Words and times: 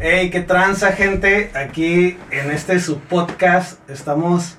Hey, 0.00 0.30
qué 0.30 0.40
tranza, 0.40 0.92
gente. 0.92 1.50
Aquí 1.54 2.16
en 2.30 2.50
este 2.52 2.78
su 2.78 3.00
podcast 3.00 3.78
estamos 3.90 4.56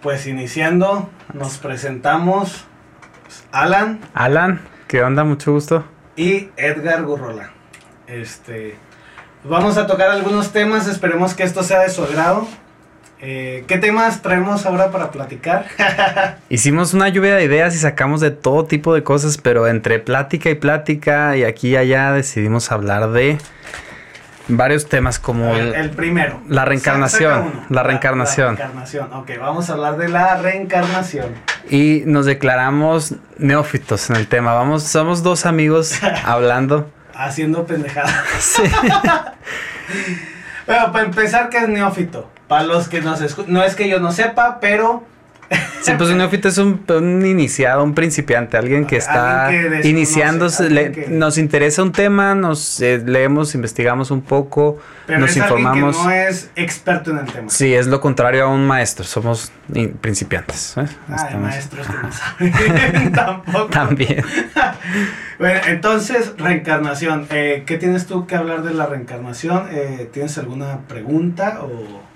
pues 0.00 0.26
iniciando. 0.28 1.10
Nos 1.32 1.58
presentamos 1.58 2.64
Alan 3.50 3.98
Alan, 4.14 4.60
¿qué 4.86 5.02
onda? 5.02 5.24
Mucho 5.24 5.52
gusto. 5.52 5.84
y 6.16 6.50
Edgar 6.56 7.02
Gurrola. 7.02 7.50
Este, 8.06 8.76
vamos 9.42 9.76
a 9.76 9.88
tocar 9.88 10.10
algunos 10.10 10.52
temas. 10.52 10.86
Esperemos 10.86 11.34
que 11.34 11.42
esto 11.42 11.64
sea 11.64 11.80
de 11.80 11.90
su 11.90 12.04
agrado. 12.04 12.46
Eh, 13.20 13.64
¿Qué 13.66 13.78
temas 13.78 14.22
traemos 14.22 14.66
ahora 14.66 14.92
para 14.92 15.10
platicar? 15.10 15.66
Hicimos 16.48 16.94
una 16.94 17.08
lluvia 17.08 17.34
de 17.34 17.44
ideas 17.44 17.74
y 17.74 17.78
sacamos 17.78 18.20
de 18.20 18.30
todo 18.30 18.66
tipo 18.66 18.94
de 18.94 19.02
cosas, 19.02 19.36
pero 19.38 19.66
entre 19.66 19.98
plática 19.98 20.50
y 20.50 20.54
plática 20.54 21.36
y 21.36 21.42
aquí 21.42 21.70
y 21.70 21.76
allá 21.76 22.12
decidimos 22.12 22.70
hablar 22.70 23.10
de 23.10 23.38
varios 24.48 24.88
temas 24.88 25.18
como 25.18 25.54
el, 25.54 25.90
primero. 25.90 26.40
la 26.48 26.64
reencarnación, 26.64 27.64
la 27.70 27.82
reencarnación. 27.82 28.56
La 28.56 28.66
reencarnación. 28.66 29.12
Ok, 29.12 29.30
vamos 29.40 29.70
a 29.70 29.74
hablar 29.74 29.96
de 29.96 30.08
la 30.08 30.36
reencarnación. 30.36 31.28
y 31.70 32.02
nos 32.06 32.26
declaramos 32.26 33.14
neófitos 33.38 34.10
en 34.10 34.16
el 34.16 34.26
tema. 34.26 34.54
Vamos, 34.54 34.82
somos 34.84 35.22
dos 35.22 35.46
amigos 35.46 35.98
hablando. 36.24 36.90
Haciendo 37.14 37.64
pendejadas. 37.66 38.14
Sí. 38.40 38.62
Bueno, 40.66 40.92
para 40.92 41.04
empezar, 41.04 41.50
¿qué 41.50 41.58
es 41.58 41.68
neófito? 41.68 42.30
Para 42.48 42.64
los 42.64 42.88
que 42.88 43.02
nos 43.02 43.20
escuchan, 43.20 43.52
no 43.52 43.62
es 43.62 43.74
que 43.74 43.86
yo 43.88 44.00
no 44.00 44.12
sepa, 44.12 44.58
pero 44.60 45.04
Sí, 45.82 45.92
pues 45.98 46.08
un 46.10 46.16
neófito 46.18 46.48
es 46.48 46.56
un, 46.58 46.82
un 46.88 47.26
iniciado, 47.26 47.84
un 47.84 47.94
principiante, 47.94 48.56
alguien 48.56 48.86
que 48.86 48.96
está 48.96 49.48
Alguien 49.48 49.82
que 49.82 49.88
iniciándose, 49.88 50.64
alguien 50.64 50.84
le- 50.84 50.92
que- 50.92 51.08
nos 51.10 51.36
interesa 51.36 51.82
un 51.82 51.92
tema, 51.92 52.34
nos 52.34 52.80
eh, 52.80 53.02
leemos, 53.04 53.54
investigamos 53.54 54.10
un 54.10 54.22
poco, 54.22 54.78
pero 55.06 55.18
nos 55.18 55.30
es 55.32 55.36
informamos. 55.36 55.96
que 55.98 56.02
no 56.04 56.10
es 56.10 56.50
experto 56.56 57.10
en 57.10 57.18
el 57.18 57.26
tema. 57.26 57.50
Sí, 57.50 57.74
es 57.74 57.86
lo 57.86 58.00
contrario 58.00 58.44
a 58.44 58.48
un 58.48 58.66
maestro, 58.66 59.04
somos 59.04 59.52
in- 59.74 59.92
principiantes. 59.92 60.74
¿eh? 60.78 60.86
Ay, 61.08 61.14
Estamos- 61.16 61.40
maestros 61.42 61.86
que 61.86 61.92
no 61.92 62.12
saben 62.12 63.12
tampoco. 63.12 63.66
También. 63.66 64.24
Bueno, 65.38 65.60
entonces, 65.66 66.32
reencarnación. 66.38 67.26
Eh, 67.30 67.64
¿Qué 67.66 67.76
tienes 67.76 68.06
tú 68.06 68.24
que 68.26 68.36
hablar 68.36 68.62
de 68.62 68.72
la 68.72 68.86
reencarnación? 68.86 69.66
Eh, 69.72 70.08
¿Tienes 70.12 70.38
alguna 70.38 70.78
pregunta 70.86 71.58
o...? 71.62 72.13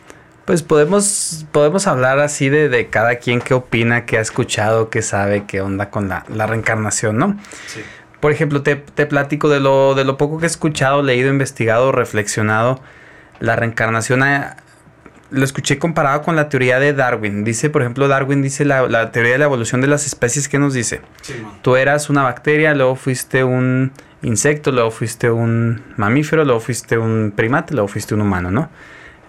Pues 0.48 0.62
podemos, 0.62 1.44
podemos 1.52 1.86
hablar 1.86 2.20
así 2.20 2.48
de, 2.48 2.70
de 2.70 2.86
cada 2.86 3.16
quien 3.16 3.42
qué 3.42 3.52
opina, 3.52 4.06
qué 4.06 4.16
ha 4.16 4.22
escuchado, 4.22 4.88
qué 4.88 5.02
sabe, 5.02 5.44
qué 5.44 5.60
onda 5.60 5.90
con 5.90 6.08
la, 6.08 6.24
la 6.34 6.46
reencarnación, 6.46 7.18
¿no? 7.18 7.38
Sí. 7.66 7.82
Por 8.18 8.32
ejemplo, 8.32 8.62
te, 8.62 8.76
te 8.76 9.04
platico 9.04 9.50
de 9.50 9.60
lo, 9.60 9.94
de 9.94 10.06
lo 10.06 10.16
poco 10.16 10.38
que 10.38 10.46
he 10.46 10.46
escuchado, 10.46 11.02
leído, 11.02 11.28
investigado, 11.28 11.92
reflexionado. 11.92 12.80
La 13.40 13.56
reencarnación 13.56 14.22
ah, 14.22 14.56
lo 15.30 15.44
escuché 15.44 15.78
comparado 15.78 16.22
con 16.22 16.34
la 16.34 16.48
teoría 16.48 16.80
de 16.80 16.94
Darwin. 16.94 17.44
Dice, 17.44 17.68
por 17.68 17.82
ejemplo, 17.82 18.08
Darwin 18.08 18.40
dice 18.40 18.64
la, 18.64 18.88
la 18.88 19.12
teoría 19.12 19.32
de 19.32 19.38
la 19.40 19.44
evolución 19.44 19.82
de 19.82 19.88
las 19.88 20.06
especies. 20.06 20.48
¿Qué 20.48 20.58
nos 20.58 20.72
dice? 20.72 21.02
Simón. 21.20 21.58
Tú 21.60 21.76
eras 21.76 22.08
una 22.08 22.22
bacteria, 22.22 22.74
luego 22.74 22.96
fuiste 22.96 23.44
un 23.44 23.92
insecto, 24.22 24.72
luego 24.72 24.92
fuiste 24.92 25.30
un 25.30 25.82
mamífero, 25.98 26.46
luego 26.46 26.60
fuiste 26.60 26.96
un 26.96 27.34
primate, 27.36 27.74
luego 27.74 27.88
fuiste 27.88 28.14
un 28.14 28.22
humano, 28.22 28.50
¿no? 28.50 28.70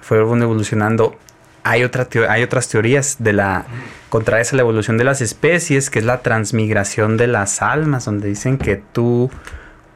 Fueron 0.02 0.42
evolucionando. 0.42 1.18
Hay, 1.64 1.84
otra 1.84 2.08
hay 2.30 2.44
otras 2.44 2.70
teorías 2.70 3.18
de 3.20 3.34
la 3.34 3.66
contrarias 4.10 4.54
a 4.54 4.56
la 4.56 4.64
evolución 4.64 4.98
de 4.98 5.04
las 5.04 5.22
especies, 5.22 5.90
que 5.90 6.00
es 6.00 6.06
la 6.06 6.22
transmigración 6.22 7.18
de 7.18 7.28
las 7.28 7.62
almas, 7.62 8.06
donde 8.06 8.28
dicen 8.28 8.58
que 8.58 8.82
tú 8.92 9.30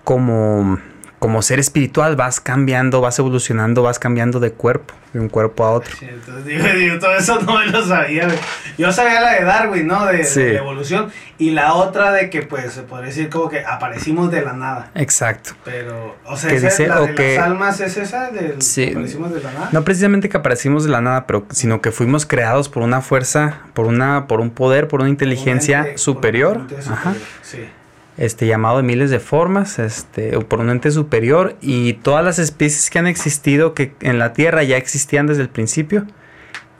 como, 0.03 0.79
como 1.23 1.41
ser 1.41 1.57
espiritual 1.57 2.17
vas 2.17 2.41
cambiando, 2.41 2.99
vas 2.99 3.17
evolucionando, 3.17 3.81
vas 3.81 3.97
cambiando 3.97 4.41
de 4.41 4.51
cuerpo, 4.51 4.93
de 5.13 5.21
un 5.21 5.29
cuerpo 5.29 5.63
a 5.63 5.71
otro. 5.71 5.95
Entonces 6.01 6.43
digo, 6.45 6.67
digo, 6.75 6.99
todo 6.99 7.15
eso 7.15 7.39
no 7.39 7.59
me 7.59 7.67
lo 7.67 7.81
sabía, 7.87 8.25
güey. 8.25 8.37
Yo 8.77 8.91
sabía 8.91 9.21
la 9.21 9.31
de 9.35 9.45
Darwin, 9.45 9.87
¿no? 9.87 10.05
De, 10.05 10.17
de 10.17 10.23
Sí. 10.25 10.43
la 10.43 10.59
evolución. 10.59 11.09
Y 11.37 11.51
la 11.51 11.75
otra 11.75 12.11
de 12.11 12.29
que, 12.29 12.41
pues, 12.41 12.73
se 12.73 12.81
podría 12.81 13.07
decir 13.07 13.29
como 13.29 13.47
que 13.47 13.63
aparecimos 13.65 14.31
de 14.31 14.41
la 14.41 14.51
nada. 14.51 14.91
Exacto. 14.95 15.51
Pero, 15.63 16.17
o 16.25 16.35
sea, 16.35 16.49
Que 16.49 16.57
esa, 16.57 16.67
dice, 16.67 16.87
la 16.87 17.01
o 17.01 17.07
de 17.07 17.15
que- 17.15 17.37
las 17.37 17.45
almas 17.45 17.79
es 17.79 17.95
esa 17.95 18.29
del 18.29 18.61
Sí. 18.61 18.87
que 18.87 18.91
aparecimos 18.91 19.33
de 19.33 19.41
la 19.43 19.51
nada. 19.53 19.69
No 19.71 19.85
precisamente 19.85 20.27
que 20.27 20.35
aparecimos 20.35 20.83
de 20.83 20.89
la 20.89 20.99
nada, 20.99 21.25
pero 21.25 21.45
sino 21.51 21.79
que 21.79 21.93
fuimos 21.93 22.25
creados 22.25 22.67
por 22.67 22.83
una 22.83 22.99
fuerza, 22.99 23.59
por 23.73 23.85
una, 23.85 24.27
por 24.27 24.41
un 24.41 24.49
poder, 24.49 24.89
por 24.89 24.99
una 24.99 25.09
inteligencia 25.09 25.79
un 25.83 25.85
ente- 25.87 25.97
superior, 25.99 26.53
por 26.57 26.63
un 26.63 26.69
ente 26.79 26.89
ajá, 26.89 27.13
superior, 27.13 27.27
Sí. 27.43 27.69
Este 28.17 28.45
llamado 28.47 28.77
de 28.77 28.83
miles 28.83 29.09
de 29.09 29.19
formas, 29.19 29.79
este, 29.79 30.35
o 30.35 30.47
por 30.47 30.59
un 30.59 30.69
ente 30.69 30.91
superior, 30.91 31.55
y 31.61 31.93
todas 31.93 32.23
las 32.23 32.39
especies 32.39 32.89
que 32.89 32.99
han 32.99 33.07
existido 33.07 33.73
que 33.73 33.93
en 34.01 34.19
la 34.19 34.33
Tierra 34.33 34.63
ya 34.63 34.77
existían 34.77 35.27
desde 35.27 35.41
el 35.41 35.49
principio, 35.49 36.05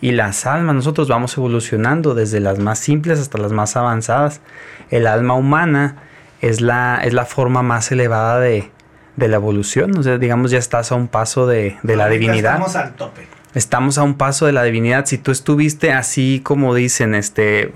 y 0.01 0.11
las 0.11 0.45
almas, 0.45 0.75
nosotros 0.75 1.07
vamos 1.07 1.38
evolucionando 1.38 2.13
desde 2.13 2.39
las 2.39 2.59
más 2.59 2.77
simples 2.77 3.19
hasta 3.19 3.38
las 3.38 3.53
más 3.53 3.77
avanzadas. 3.77 4.41
El 4.89 5.07
alma 5.07 5.33
humana 5.33 5.95
es 6.41 6.59
la, 6.59 6.99
es 7.03 7.13
la 7.13 7.25
forma 7.25 7.63
más 7.63 7.89
elevada 7.89 8.39
de, 8.39 8.69
de 9.16 9.27
la 9.29 9.38
evolución, 9.38 9.97
o 9.97 10.03
sea, 10.03 10.17
digamos, 10.17 10.51
ya 10.51 10.59
estás 10.59 10.91
a 10.91 10.95
un 10.95 11.07
paso 11.07 11.47
de, 11.47 11.77
de 11.83 11.95
la 11.95 12.09
divinidad. 12.09 12.55
Estamos 12.55 12.75
al 12.75 12.95
tope. 12.95 13.27
Estamos 13.53 13.97
a 13.97 14.03
un 14.03 14.16
paso 14.16 14.45
de 14.45 14.51
la 14.51 14.63
divinidad. 14.63 15.05
Si 15.05 15.17
tú 15.17 15.31
estuviste 15.31 15.93
así 15.93 16.41
como 16.43 16.75
dicen, 16.75 17.16
este, 17.16 17.72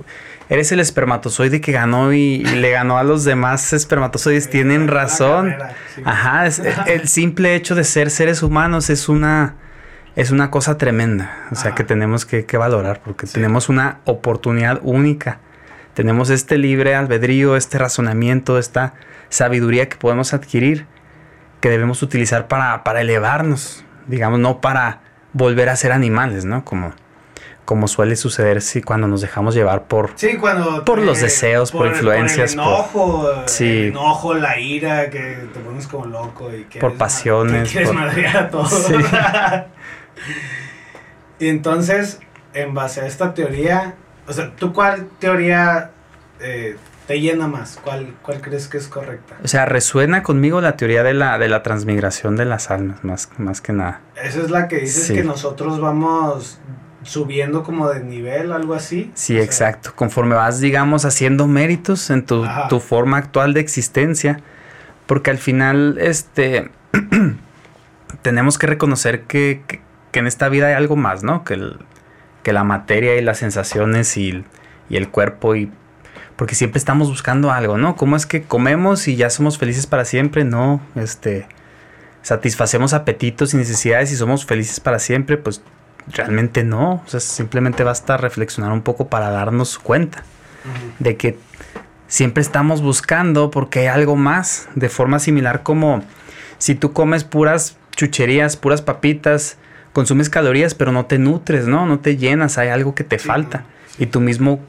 eres 0.49 0.71
el 0.71 0.79
espermatozoide 0.79 1.61
que 1.61 1.71
ganó 1.71 2.13
y, 2.13 2.17
y 2.35 2.45
le 2.55 2.71
ganó 2.71 2.97
a 2.97 3.03
los 3.03 3.23
demás 3.25 3.73
espermatozoides, 3.73 4.49
tienen 4.49 4.87
razón. 4.87 5.49
carrera, 5.51 5.75
sí. 5.95 6.01
Ajá, 6.05 6.45
es- 6.47 6.61
el 6.87 7.07
simple 7.07 7.55
hecho 7.55 7.75
de 7.75 7.83
ser 7.83 8.09
seres 8.09 8.43
humanos 8.43 8.89
es 8.89 9.09
una, 9.09 9.55
es 10.15 10.31
una 10.31 10.49
cosa 10.51 10.77
tremenda. 10.77 11.47
O 11.51 11.55
sea, 11.55 11.67
Ajá. 11.69 11.75
que 11.75 11.83
tenemos 11.83 12.25
que, 12.25 12.45
que 12.45 12.57
valorar 12.57 13.01
porque 13.03 13.27
Sí. 13.27 13.33
tenemos 13.33 13.69
una 13.69 13.99
oportunidad 14.05 14.79
única. 14.83 15.39
Tenemos 15.93 16.29
este 16.29 16.57
libre 16.57 16.95
albedrío, 16.95 17.55
este 17.55 17.77
razonamiento, 17.79 18.57
esta 18.59 18.93
sabiduría 19.29 19.89
que 19.89 19.97
podemos 19.97 20.33
adquirir, 20.33 20.85
que 21.59 21.69
debemos 21.69 22.03
utilizar 22.03 22.47
para, 22.47 22.83
para 22.83 23.01
elevarnos, 23.01 23.83
digamos, 24.05 24.39
no 24.39 24.61
para 24.61 25.01
volver 25.33 25.69
a 25.69 25.75
ser 25.75 25.91
animales, 25.91 26.45
¿no? 26.45 26.63
Como, 26.63 26.93
como 27.67 27.89
suele 27.89 28.15
suceder 28.15 28.61
si 28.61 28.81
cuando 28.81 29.09
nos 29.09 29.19
dejamos 29.19 29.53
llevar 29.53 29.87
por... 29.89 30.11
Sí, 30.15 30.37
cuando... 30.37 30.85
Por 30.85 30.99
los 31.01 31.19
deseos, 31.19 31.73
por 31.73 31.87
influencias, 31.87 32.55
Por 32.55 32.63
por- 32.63 32.71
el 32.71 32.79
enojo, 32.79 33.31
Sí. 33.45 33.65
el 33.65 33.87
enojo, 33.89 34.33
la 34.35 34.57
ira, 34.57 35.09
que 35.09 35.19
te 35.53 35.59
pones 35.59 35.85
como 35.85 36.05
loco 36.05 36.49
y 36.55 36.63
que 36.63 36.79
Por 36.79 36.93
pasiones, 36.95 37.67
Que 37.69 37.83
quieres 37.83 37.89
por- 37.89 38.37
a 38.37 38.49
todos. 38.49 38.71
Sí. 38.87 38.93
y 41.39 41.49
entonces, 41.49 42.19
en 42.53 42.73
base 42.73 43.01
a 43.01 43.05
esta 43.05 43.33
teoría, 43.33 43.95
o 44.29 44.31
sea, 44.33 44.55
¿tú 44.55 44.71
cuál 44.71 45.09
teoría 45.19 45.91
eh, 46.39 46.77
te 47.05 47.19
llena 47.19 47.47
más? 47.49 47.79
¿Cuál, 47.83 48.15
¿Cuál 48.21 48.39
crees 48.39 48.69
que 48.69 48.77
es 48.77 48.87
correcta? 48.87 49.35
O 49.43 49.47
sea, 49.49 49.65
resuena 49.65 50.23
conmigo 50.23 50.61
la 50.61 50.77
teoría 50.77 51.03
de 51.03 51.13
la, 51.13 51.37
de 51.37 51.49
la 51.49 51.63
transmigración 51.63 52.37
de 52.37 52.45
las 52.45 52.71
almas, 52.71 53.03
más, 53.03 53.29
más 53.37 53.59
que 53.59 53.73
nada. 53.73 53.99
Esa 54.23 54.39
es 54.41 54.49
la 54.49 54.69
que 54.69 54.77
dices 54.77 55.07
Sí. 55.07 55.13
que 55.15 55.23
nosotros 55.23 55.81
vamos 55.81 56.59
subiendo 57.07 57.63
como 57.63 57.89
de 57.89 58.03
nivel, 58.03 58.51
algo 58.51 58.73
así. 58.73 59.11
Sí, 59.15 59.33
O 59.33 59.37
sea, 59.37 59.43
exacto. 59.45 59.93
Conforme 59.95 60.35
vas, 60.35 60.59
digamos, 60.59 61.05
haciendo 61.05 61.47
méritos 61.47 62.09
en 62.09 62.25
tu, 62.25 62.45
tu 62.69 62.79
forma 62.79 63.17
actual 63.17 63.53
de 63.53 63.61
existencia, 63.61 64.41
porque 65.05 65.31
al 65.31 65.37
final, 65.37 65.97
este, 65.99 66.69
tenemos 68.21 68.57
que 68.57 68.67
reconocer 68.67 69.23
que, 69.23 69.61
que- 69.67 69.81
que 70.11 70.19
en 70.19 70.27
esta 70.27 70.49
vida 70.49 70.67
hay 70.67 70.73
algo 70.73 70.95
más, 70.95 71.23
¿no? 71.23 71.43
Que, 71.43 71.55
el- 71.55 71.77
que 72.43 72.53
la 72.53 72.63
materia 72.63 73.15
y 73.15 73.21
las 73.21 73.37
sensaciones 73.39 74.15
y, 74.17 74.29
el- 74.29 74.45
y 74.89 74.97
el 74.97 75.09
cuerpo 75.09 75.55
y... 75.55 75.71
Porque 76.35 76.53
siempre 76.55 76.77
estamos 76.77 77.09
buscando 77.09 77.51
algo, 77.51 77.77
¿no? 77.77 77.95
¿Cómo 77.95 78.15
es 78.15 78.25
que 78.25 78.43
comemos 78.43 79.07
y 79.07 79.15
ya 79.15 79.29
somos 79.29 79.57
felices 79.57 79.87
para 79.87 80.05
siempre? 80.05 80.43
No, 80.43 80.81
este... 80.95 81.47
Satisfacemos 82.21 82.93
apetitos 82.93 83.53
y 83.53 83.57
necesidades 83.57 84.11
y 84.11 84.17
somos 84.17 84.45
felices 84.45 84.81
para 84.81 84.99
siempre, 84.99 85.37
pues 85.37 85.61
realmente 86.11 86.63
no. 86.63 87.03
O 87.05 87.07
sea, 87.07 87.19
simplemente 87.19 87.83
basta 87.83 88.17
reflexionar 88.17 88.71
un 88.71 88.81
poco 88.81 89.07
para 89.07 89.29
darnos 89.29 89.77
cuenta 89.79 90.23
de 90.99 91.15
que 91.15 91.37
siempre 92.07 92.41
estamos 92.41 92.81
buscando 92.81 93.51
porque 93.51 93.79
hay 93.81 93.87
algo 93.87 94.15
más, 94.15 94.67
de 94.75 94.89
forma 94.89 95.19
similar 95.19 95.63
como 95.63 96.03
si 96.57 96.75
tú 96.75 96.93
comes 96.93 97.23
puras 97.23 97.77
chucherías, 97.95 98.57
puras 98.57 98.81
papitas, 98.81 99.57
consumes 99.93 100.29
calorías, 100.29 100.75
pero 100.75 100.91
no 100.91 101.05
te 101.05 101.17
nutres, 101.19 101.67
¿no? 101.67 101.85
No 101.85 101.99
te 101.99 102.17
llenas, 102.17 102.57
hay 102.57 102.69
algo 102.69 102.95
que 102.95 103.03
te 103.03 103.19
Sí, 103.19 103.27
falta. 103.27 103.65
Y 103.97 104.07
tu 104.07 104.19
mismo 104.19 104.59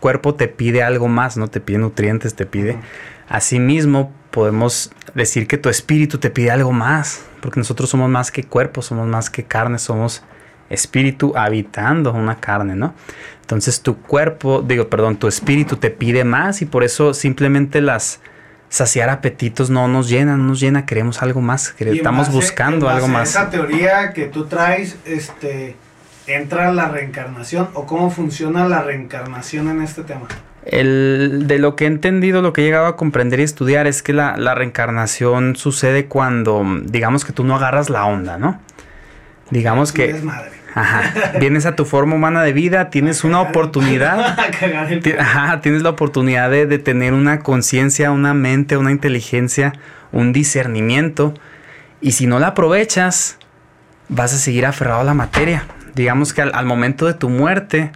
cuerpo 0.00 0.34
te 0.34 0.48
pide 0.48 0.82
algo 0.82 1.08
más, 1.08 1.36
¿no? 1.36 1.48
Te 1.48 1.60
pide 1.60 1.78
nutrientes, 1.78 2.34
te 2.34 2.46
pide. 2.46 2.72
Ujú. 2.72 2.80
Asimismo, 3.28 4.12
podemos 4.30 4.90
decir 5.14 5.46
que 5.46 5.56
tu 5.56 5.68
espíritu 5.68 6.18
te 6.18 6.30
pide 6.30 6.50
algo 6.50 6.72
más, 6.72 7.24
porque 7.40 7.60
nosotros 7.60 7.88
somos 7.88 8.10
más 8.10 8.30
que 8.30 8.44
cuerpo, 8.44 8.82
somos 8.82 9.06
más 9.06 9.30
que 9.30 9.44
carne, 9.44 9.78
somos 9.78 10.22
espíritu 10.70 11.34
habitando 11.36 12.12
una 12.12 12.36
carne, 12.40 12.74
¿no? 12.76 12.94
Entonces 13.42 13.82
tu 13.82 13.96
cuerpo, 13.98 14.62
digo, 14.66 14.88
perdón, 14.88 15.16
tu 15.16 15.26
espíritu 15.28 15.76
te 15.76 15.90
pide 15.90 16.24
más 16.24 16.62
y 16.62 16.66
por 16.66 16.84
eso 16.84 17.12
simplemente 17.12 17.80
las 17.80 18.20
saciar 18.68 19.10
apetitos 19.10 19.68
no 19.68 19.88
nos 19.88 20.08
llena, 20.08 20.36
no 20.36 20.44
nos 20.44 20.60
llena, 20.60 20.86
queremos 20.86 21.22
algo 21.22 21.40
más, 21.40 21.74
estamos 21.78 22.28
base- 22.28 22.36
buscando 22.36 22.88
algo 22.88 23.08
más. 23.08 23.30
Esa 23.30 23.50
teoría 23.50 24.12
que 24.12 24.26
tú 24.26 24.46
traes, 24.46 24.96
este, 25.04 25.74
entra 26.28 26.72
la 26.72 26.88
reencarnación 26.88 27.68
o 27.74 27.86
cómo 27.86 28.10
funciona 28.12 28.68
la 28.68 28.82
reencarnación 28.82 29.68
en 29.68 29.82
este 29.82 30.04
tema. 30.04 30.28
El, 30.64 31.44
de 31.48 31.58
lo 31.58 31.74
que 31.74 31.84
he 31.84 31.88
entendido, 31.88 32.42
lo 32.42 32.52
que 32.52 32.60
he 32.60 32.64
llegado 32.64 32.86
a 32.86 32.94
comprender 32.96 33.40
y 33.40 33.42
estudiar 33.42 33.88
es 33.88 34.02
que 34.02 34.12
la, 34.12 34.36
la 34.36 34.54
reencarnación 34.54 35.56
sucede 35.56 36.06
cuando, 36.06 36.62
digamos 36.84 37.24
que 37.24 37.32
tú 37.32 37.42
no 37.42 37.56
agarras 37.56 37.90
la 37.90 38.04
onda, 38.04 38.38
¿no? 38.38 38.60
Digamos 39.50 39.90
Tu 39.92 39.96
que. 39.96 40.20
Ajá, 40.74 41.38
vienes 41.38 41.66
a 41.66 41.76
tu 41.76 41.84
forma 41.84 42.16
humana 42.16 42.42
de 42.42 42.52
vida, 42.52 42.90
tienes 42.90 43.24
una 43.24 43.40
oportunidad 43.40 44.36
Ajá, 45.18 45.60
tienes 45.60 45.82
la 45.82 45.90
oportunidad 45.90 46.50
de, 46.50 46.66
de 46.66 46.78
tener 46.78 47.12
una 47.12 47.40
conciencia, 47.40 48.10
una 48.10 48.34
mente, 48.34 48.76
una 48.76 48.90
inteligencia, 48.90 49.72
un 50.12 50.32
discernimiento. 50.32 51.34
Y 52.00 52.12
si 52.12 52.26
no 52.26 52.38
la 52.38 52.48
aprovechas, 52.48 53.38
vas 54.08 54.34
a 54.34 54.38
seguir 54.38 54.66
aferrado 54.66 55.00
a 55.00 55.04
la 55.04 55.14
materia. 55.14 55.66
Digamos 55.94 56.32
que 56.32 56.42
al, 56.42 56.52
al 56.54 56.66
momento 56.66 57.06
de 57.06 57.14
tu 57.14 57.28
muerte, 57.28 57.92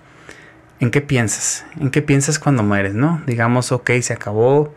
¿en 0.81 0.91
qué 0.91 1.01
piensas? 1.01 1.65
¿En 1.81 1.91
qué 1.91 2.03
piensas 2.03 2.39
cuando 2.39 2.63
mueres, 2.63 2.95
no? 2.95 3.23
Digamos, 3.27 3.73
ok, 3.73 3.91
se 4.01 4.13
acabó. 4.13 4.75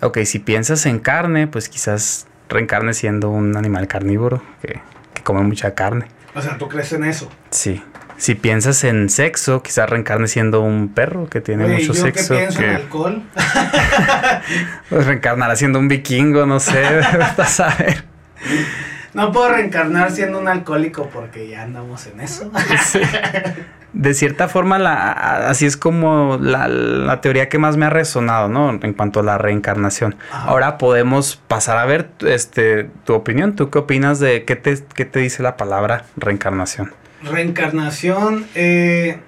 Ok, 0.00 0.18
si 0.24 0.38
piensas 0.38 0.86
en 0.86 0.98
carne, 0.98 1.46
pues 1.46 1.68
quizás 1.68 2.26
reencarnes 2.48 2.98
siendo 2.98 3.30
un 3.30 3.56
animal 3.56 3.86
carnívoro 3.86 4.42
que, 4.60 4.80
que 5.14 5.22
come 5.22 5.42
mucha 5.42 5.74
carne. 5.74 6.06
O 6.34 6.42
sea, 6.42 6.58
tú 6.58 6.68
crees 6.68 6.92
en 6.92 7.04
eso. 7.04 7.30
Sí. 7.50 7.82
Si 8.16 8.34
piensas 8.34 8.84
en 8.84 9.08
sexo, 9.08 9.62
quizás 9.62 9.90
reencarne 9.90 10.28
siendo 10.28 10.60
un 10.60 10.88
perro 10.88 11.28
que 11.28 11.40
tiene 11.40 11.66
mucho 11.66 11.92
yo 11.92 11.94
sexo. 11.94 12.34
que 12.34 12.40
pienso 12.40 12.62
en 12.62 12.70
alcohol. 12.70 13.22
pues, 14.88 15.06
reencarnará 15.06 15.56
siendo 15.56 15.78
un 15.78 15.88
vikingo, 15.88 16.46
no 16.46 16.60
sé. 16.60 17.00
vas 17.36 17.60
a 17.60 17.74
ver. 17.74 18.04
No 19.14 19.30
puedo 19.32 19.48
reencarnar 19.50 20.10
siendo 20.10 20.38
un 20.40 20.48
alcohólico 20.48 21.08
porque 21.12 21.48
ya 21.48 21.62
andamos 21.62 22.06
en 22.06 22.20
eso. 22.20 22.50
Sí. 22.84 23.00
De 23.92 24.12
cierta 24.12 24.48
forma, 24.48 24.80
la, 24.80 25.12
así 25.48 25.66
es 25.66 25.76
como 25.76 26.36
la, 26.40 26.66
la 26.66 27.20
teoría 27.20 27.48
que 27.48 27.58
más 27.58 27.76
me 27.76 27.86
ha 27.86 27.90
resonado, 27.90 28.48
¿no? 28.48 28.70
En 28.70 28.92
cuanto 28.92 29.20
a 29.20 29.22
la 29.22 29.38
reencarnación. 29.38 30.16
Ajá. 30.32 30.48
Ahora 30.50 30.78
podemos 30.78 31.36
pasar 31.46 31.78
a 31.78 31.84
ver 31.84 32.10
este, 32.26 32.90
tu 33.04 33.14
opinión. 33.14 33.54
¿Tú 33.54 33.70
qué 33.70 33.78
opinas 33.78 34.18
de 34.18 34.44
qué 34.44 34.56
te, 34.56 34.76
qué 34.96 35.04
te 35.04 35.20
dice 35.20 35.44
la 35.44 35.56
palabra 35.56 36.06
reencarnación? 36.16 36.92
Reencarnación, 37.22 38.46
eh, 38.56 39.18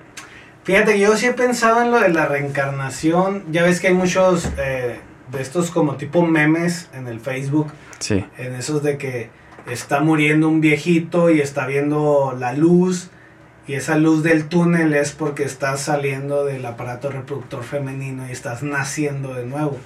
fíjate, 0.65 0.99
yo 0.99 1.17
sí 1.17 1.27
he 1.27 1.33
pensado 1.33 1.83
en 1.83 1.93
lo 1.93 2.01
de 2.01 2.09
la 2.09 2.27
reencarnación. 2.27 3.45
Ya 3.53 3.63
ves 3.63 3.79
que 3.81 3.87
hay 3.87 3.95
muchos 3.95 4.51
eh, 4.59 4.99
de 5.31 5.43
estos 5.43 5.71
como 5.71 5.95
tipo 5.95 6.27
memes 6.27 6.89
en 6.93 7.07
el 7.07 7.21
Facebook, 7.21 7.73
Sí. 8.01 8.25
en 8.37 8.57
esos 8.57 8.83
de 8.83 8.99
que 8.99 9.31
está 9.69 10.01
muriendo 10.01 10.49
un 10.49 10.61
viejito 10.61 11.31
y 11.31 11.41
está 11.41 11.67
viendo 11.67 12.35
la 12.39 12.53
luz 12.53 13.11
y 13.67 13.75
esa 13.75 13.97
luz 13.97 14.23
del 14.23 14.47
túnel 14.47 14.95
es 14.95 15.13
porque 15.13 15.43
estás 15.43 15.81
saliendo 15.81 16.45
del 16.45 16.65
aparato 16.65 17.11
reproductor 17.11 17.65
femenino 17.65 18.29
y 18.29 18.33
estás 18.33 18.63
naciendo 18.63 19.35
de 19.35 19.45
nuevo. 19.45 19.77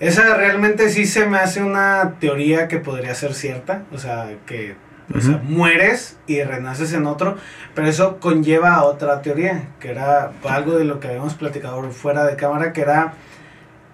Esa 0.00 0.34
realmente 0.36 0.88
sí 0.90 1.04
se 1.04 1.26
me 1.26 1.38
hace 1.38 1.62
una 1.62 2.14
teoría 2.18 2.68
que 2.68 2.78
podría 2.78 3.14
ser 3.14 3.34
cierta, 3.34 3.82
o 3.92 3.98
sea, 3.98 4.30
que 4.46 4.76
o 5.14 5.20
sea, 5.20 5.40
mueres 5.42 6.18
y 6.26 6.42
renaces 6.42 6.92
en 6.92 7.06
otro, 7.06 7.36
pero 7.74 7.88
eso 7.88 8.20
conlleva 8.20 8.74
a 8.74 8.84
otra 8.84 9.22
teoría, 9.22 9.68
que 9.80 9.90
era 9.90 10.32
algo 10.48 10.78
de 10.78 10.84
lo 10.84 11.00
que 11.00 11.08
habíamos 11.08 11.34
platicado 11.34 11.82
fuera 11.90 12.24
de 12.26 12.36
cámara, 12.36 12.72
que 12.72 12.82
era 12.82 13.14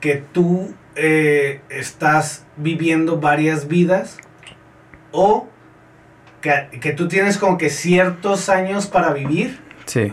que 0.00 0.22
tú 0.32 0.74
eh, 0.96 1.60
estás 1.68 2.44
viviendo 2.56 3.18
varias 3.18 3.66
vidas 3.66 4.18
o 5.16 5.46
que, 6.40 6.68
que 6.80 6.92
tú 6.92 7.06
tienes 7.08 7.38
como 7.38 7.56
que 7.56 7.70
ciertos 7.70 8.48
años 8.48 8.86
para 8.88 9.12
vivir 9.12 9.60
Sí. 9.86 10.12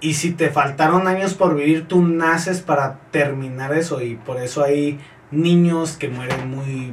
y 0.00 0.14
si 0.14 0.32
te 0.32 0.50
faltaron 0.50 1.06
años 1.06 1.34
por 1.34 1.54
vivir, 1.54 1.86
tú 1.86 2.02
naces 2.02 2.60
para 2.60 2.98
terminar 3.10 3.72
eso. 3.74 4.02
Y 4.02 4.16
por 4.16 4.38
eso 4.38 4.64
hay 4.64 4.98
niños 5.30 5.96
que 5.96 6.08
mueren 6.08 6.50
muy 6.50 6.92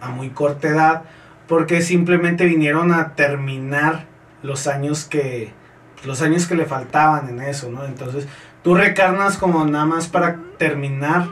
a 0.00 0.10
muy 0.10 0.30
corta 0.30 0.68
edad. 0.68 1.02
Porque 1.48 1.80
simplemente 1.80 2.44
vinieron 2.44 2.92
a 2.92 3.14
terminar 3.14 4.04
los 4.42 4.66
años 4.66 5.04
que. 5.04 5.52
Los 6.04 6.20
años 6.22 6.46
que 6.46 6.56
le 6.56 6.66
faltaban 6.66 7.28
en 7.28 7.40
eso, 7.40 7.70
¿no? 7.70 7.84
Entonces, 7.84 8.26
tú 8.62 8.74
recarnas 8.74 9.38
como 9.38 9.64
nada 9.64 9.84
más 9.86 10.08
para 10.08 10.40
terminar 10.58 11.28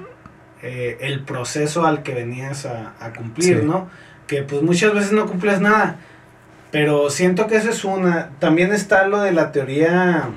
eh, 0.63 0.97
el 1.01 1.25
proceso 1.25 1.85
al 1.85 2.03
que 2.05 2.15
venías 2.15 2.65
a, 2.65 2.95
a 3.01 3.13
cumplir, 3.13 3.59
Sí. 3.61 3.67
¿no? 3.67 3.89
Que 4.27 4.43
pues 4.43 4.63
muchas 4.63 4.95
veces 4.95 5.13
no 5.13 5.27
cumples 5.27 5.61
nada. 5.61 5.97
Pero 6.71 7.11
siento 7.11 7.47
que 7.47 7.57
eso 7.57 7.71
es 7.71 7.85
una. 7.85 8.31
También 8.41 8.73
está 8.73 9.07
lo 9.07 9.21
de 9.21 9.33
la 9.33 9.53
teoría 9.53 10.29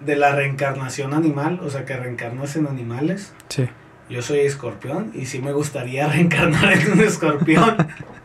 de 0.00 0.16
la 0.16 0.32
reencarnación 0.34 1.12
animal, 1.12 1.60
o 1.62 1.70
sea, 1.70 1.84
que 1.84 1.96
reencarnas 1.96 2.54
en 2.56 2.66
animales. 2.68 3.32
Sí. 3.48 3.68
Yo 4.08 4.22
soy 4.22 4.40
escorpión 4.40 5.10
y 5.14 5.26
sí 5.26 5.40
me 5.40 5.52
gustaría 5.52 6.06
reencarnar 6.12 6.72
en 6.72 6.92
un 6.92 7.00
escorpión. 7.00 7.76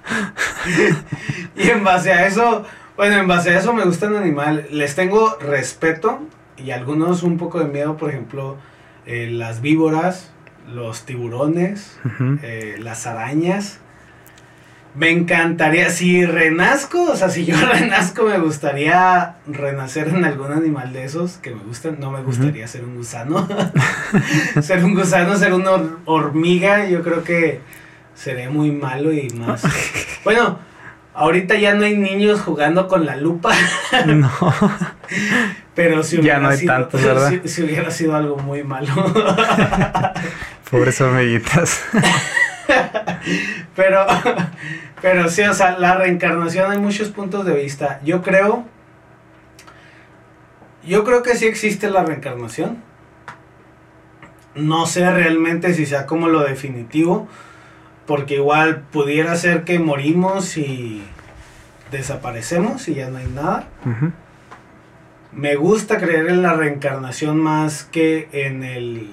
y 1.56 1.70
en 1.70 1.84
base 1.84 2.12
a 2.14 2.28
eso, 2.28 2.66
bueno, 2.96 3.18
en 3.18 3.28
base 3.28 3.50
a 3.52 3.60
eso 3.60 3.74
me 3.74 3.84
gustan 3.84 4.16
animales. 4.16 4.72
Les 4.72 4.96
tengo 4.96 5.38
respeto 5.40 6.22
y 6.58 6.72
algunos 6.72 7.24
un 7.24 7.38
poco 7.38 7.60
de 7.60 7.66
miedo, 7.66 7.98
por 7.98 8.10
ejemplo, 8.12 8.58
eh, 9.06 9.30
las 9.32 9.62
víboras, 9.62 10.32
los 10.74 11.04
tiburones, 11.06 11.98
Ujú. 12.06 12.38
eh, 12.44 12.76
las 12.80 13.06
arañas. 13.08 13.80
Me 14.96 15.10
encantaría, 15.10 15.90
si 15.90 16.24
renazco, 16.26 17.04
o 17.12 17.16
sea, 17.16 17.30
si 17.30 17.46
yo 17.46 17.56
renazco, 17.74 18.26
me 18.26 18.38
gustaría 18.38 19.36
renacer 19.48 20.10
en 20.10 20.24
algún 20.24 20.52
animal 20.52 20.94
de 20.94 21.04
esos 21.06 21.34
que 21.38 21.50
me 21.50 21.64
gustan. 21.64 21.98
No 22.00 22.12
me 22.12 22.22
gustaría 22.22 22.68
ser 22.68 22.84
un 22.86 22.96
gusano. 22.98 23.48
ser 24.62 24.84
un 24.86 24.94
gusano, 24.94 25.36
ser 25.38 25.54
una 25.54 25.72
hor- 25.72 25.98
hormiga, 26.06 26.88
yo 26.88 27.02
creo 27.02 27.24
que 27.24 27.60
sería 28.16 28.50
muy 28.52 28.72
malo 28.72 29.12
y 29.12 29.30
más. 29.32 29.64
Bueno, 30.24 30.60
ahorita 31.16 31.56
ya 31.56 31.74
no 31.74 31.84
hay 31.86 31.98
niños 31.98 32.40
jugando 32.42 32.88
con 32.88 33.06
la 33.06 33.16
lupa, 33.18 33.52
No. 34.06 34.32
pero 35.76 36.02
si 36.04 36.18
Ya 36.18 36.22
hubiera 36.22 36.40
no 36.40 36.50
hay 36.50 36.58
sido, 36.60 36.74
tantos, 36.74 37.04
¿verdad? 37.04 37.30
si- 37.44 37.50
si 37.50 37.64
hubiera 37.64 37.90
sido 37.92 38.16
algo 38.16 38.38
muy 38.38 38.64
malo. 38.64 38.94
Pobres 40.70 41.02
hormiguitas. 41.02 41.82
Pero, 43.76 44.06
pero 45.02 45.30
sí, 45.30 45.42
o 45.42 45.54
sea, 45.54 45.80
la 45.80 45.96
reencarnación 45.96 46.72
hay 46.72 46.78
muchos 46.78 47.10
puntos 47.10 47.46
de 47.46 47.56
vista. 47.56 48.00
Yo 48.04 48.22
creo, 48.22 48.66
yo 50.86 51.04
creo 51.04 51.24
que 51.24 51.36
sí 51.36 51.48
existe 51.48 51.90
la 51.90 52.04
reencarnación. 52.04 52.78
No 54.56 54.86
sé 54.86 55.10
realmente 55.10 55.74
si 55.74 55.88
sea 55.88 56.06
como 56.06 56.28
lo 56.28 56.42
definitivo, 56.42 57.28
porque 58.06 58.36
igual 58.36 58.82
pudiera 58.92 59.36
ser 59.36 59.64
que 59.64 59.80
morimos 59.80 60.58
y 60.58 61.04
desaparecemos 61.92 62.88
y 62.88 62.96
ya 62.96 63.10
no 63.10 63.18
hay 63.18 63.28
nada. 63.28 63.68
Me 65.32 65.56
gusta 65.56 65.98
creer 65.98 66.28
en 66.30 66.44
la 66.44 66.54
reencarnación 66.54 67.38
más 67.38 67.84
que 67.84 68.30
en 68.32 68.64
el 68.64 69.10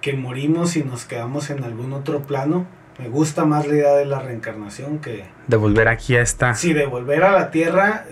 que 0.00 0.12
morimos 0.12 0.76
y 0.76 0.84
nos 0.84 1.04
quedamos 1.04 1.50
en 1.50 1.64
algún 1.64 1.92
otro 1.92 2.22
plano. 2.22 2.66
Me 2.98 3.08
gusta 3.08 3.44
más 3.44 3.66
la 3.66 3.74
idea 3.74 3.94
de 3.94 4.06
la 4.06 4.20
reencarnación 4.20 4.98
que 4.98 5.24
De 5.46 5.56
volver 5.56 5.88
aquí 5.88 6.16
a 6.16 6.22
esta. 6.22 6.54
si 6.54 6.72
de 6.72 6.86
volver 6.86 7.24
a 7.24 7.32
la 7.32 7.50
Tierra. 7.50 8.04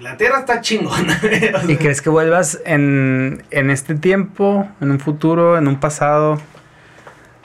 La 0.00 0.16
Tierra 0.16 0.40
está 0.40 0.60
chingona. 0.60 1.20
O 1.54 1.60
sea, 1.60 1.70
¿Y 1.70 1.76
crees 1.76 2.02
que 2.02 2.10
vuelvas 2.10 2.60
en, 2.64 3.44
en 3.50 3.70
este 3.70 3.94
tiempo, 3.94 4.68
en 4.80 4.90
un 4.90 5.00
futuro, 5.00 5.58
en 5.58 5.68
un 5.68 5.78
pasado? 5.80 6.40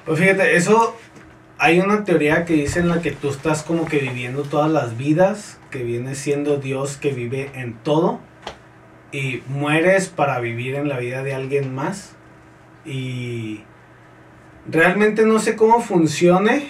Pues 0.05 0.19
fíjate, 0.19 0.55
eso 0.55 0.96
hay 1.60 1.79
una 1.79 2.03
teoría 2.03 2.46
que 2.46 2.53
dice 2.53 2.79
en 2.79 2.89
la 2.89 3.01
que 3.01 3.12
tú 3.12 3.29
estás 3.29 3.63
como 3.63 3.86
que 3.86 3.98
viviendo 3.98 4.43
todas 4.43 4.72
las 4.72 4.98
vidas, 4.98 5.60
que 5.72 5.84
viene 5.84 6.15
siendo 6.15 6.57
Dios 6.57 6.98
que 6.98 7.12
vive 7.12 7.51
en 7.55 7.74
todo 7.74 8.19
y 9.12 9.41
mueres 9.48 10.10
para 10.10 10.39
vivir 10.39 10.75
en 10.75 10.88
la 10.88 10.98
vida 11.00 11.24
de 11.24 11.34
alguien 11.34 11.74
más 11.74 12.15
y 12.86 13.63
realmente 14.69 15.25
no 15.25 15.39
sé 15.39 15.55
cómo 15.55 15.81
funcione, 15.81 16.69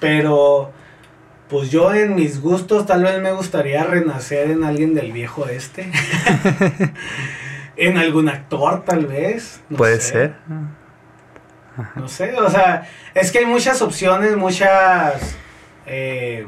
pero 0.00 0.72
pues 1.48 1.70
yo 1.70 1.92
en 1.94 2.14
mis 2.14 2.40
gustos 2.40 2.86
tal 2.86 3.02
vez 3.02 3.20
me 3.20 3.32
gustaría 3.32 3.84
renacer 3.84 4.50
en 4.50 4.64
alguien 4.64 4.94
del 4.94 5.12
viejo 5.12 5.48
este. 5.48 5.90
en 7.76 7.98
algún 7.98 8.28
actor 8.28 8.84
tal 8.84 9.06
vez. 9.06 9.60
no 9.68 9.76
Puede 9.76 10.00
sé. 10.00 10.10
ser. 10.10 10.34
No 11.96 12.08
sé, 12.08 12.34
o 12.38 12.50
sea, 12.50 12.88
es 13.14 13.32
que 13.32 13.40
hay 13.40 13.46
muchas 13.46 13.80
opciones, 13.80 14.36
muchas, 14.36 15.34
eh, 15.86 16.46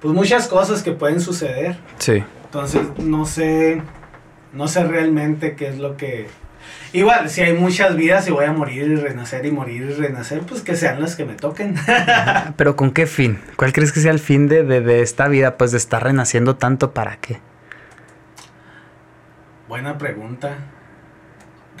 pues 0.00 0.14
muchas 0.14 0.48
cosas 0.48 0.82
que 0.82 0.92
pueden 0.92 1.20
suceder. 1.20 1.76
Sí. 1.98 2.24
Entonces, 2.44 2.82
no 2.98 3.26
sé, 3.26 3.82
no 4.52 4.68
sé 4.68 4.84
realmente 4.84 5.54
qué 5.54 5.68
es 5.68 5.78
lo 5.78 5.96
que... 5.96 6.28
Igual, 6.96 7.28
si 7.28 7.42
hay 7.42 7.52
muchas 7.52 7.94
vidas 7.94 8.26
y 8.26 8.30
voy 8.30 8.46
a 8.46 8.52
morir 8.52 8.90
y 8.90 8.96
renacer 8.96 9.44
y 9.44 9.50
morir 9.50 9.82
y 9.82 9.92
renacer, 9.92 10.40
pues 10.40 10.62
que 10.62 10.74
sean 10.76 10.98
las 10.98 11.14
que 11.14 11.26
me 11.26 11.34
toquen. 11.34 11.74
Pero 12.56 12.74
¿con 12.74 12.90
qué 12.90 13.06
fin? 13.06 13.38
¿Cuál 13.56 13.74
crees 13.74 13.92
que 13.92 14.00
sea 14.00 14.12
el 14.12 14.18
fin 14.18 14.48
de, 14.48 14.62
de, 14.62 14.80
de 14.80 15.02
esta 15.02 15.28
vida? 15.28 15.58
Pues 15.58 15.72
de 15.72 15.76
estar 15.76 16.02
renaciendo 16.02 16.56
tanto 16.56 16.92
para 16.92 17.18
qué? 17.18 17.38
Buena 19.68 19.98
pregunta. 19.98 20.56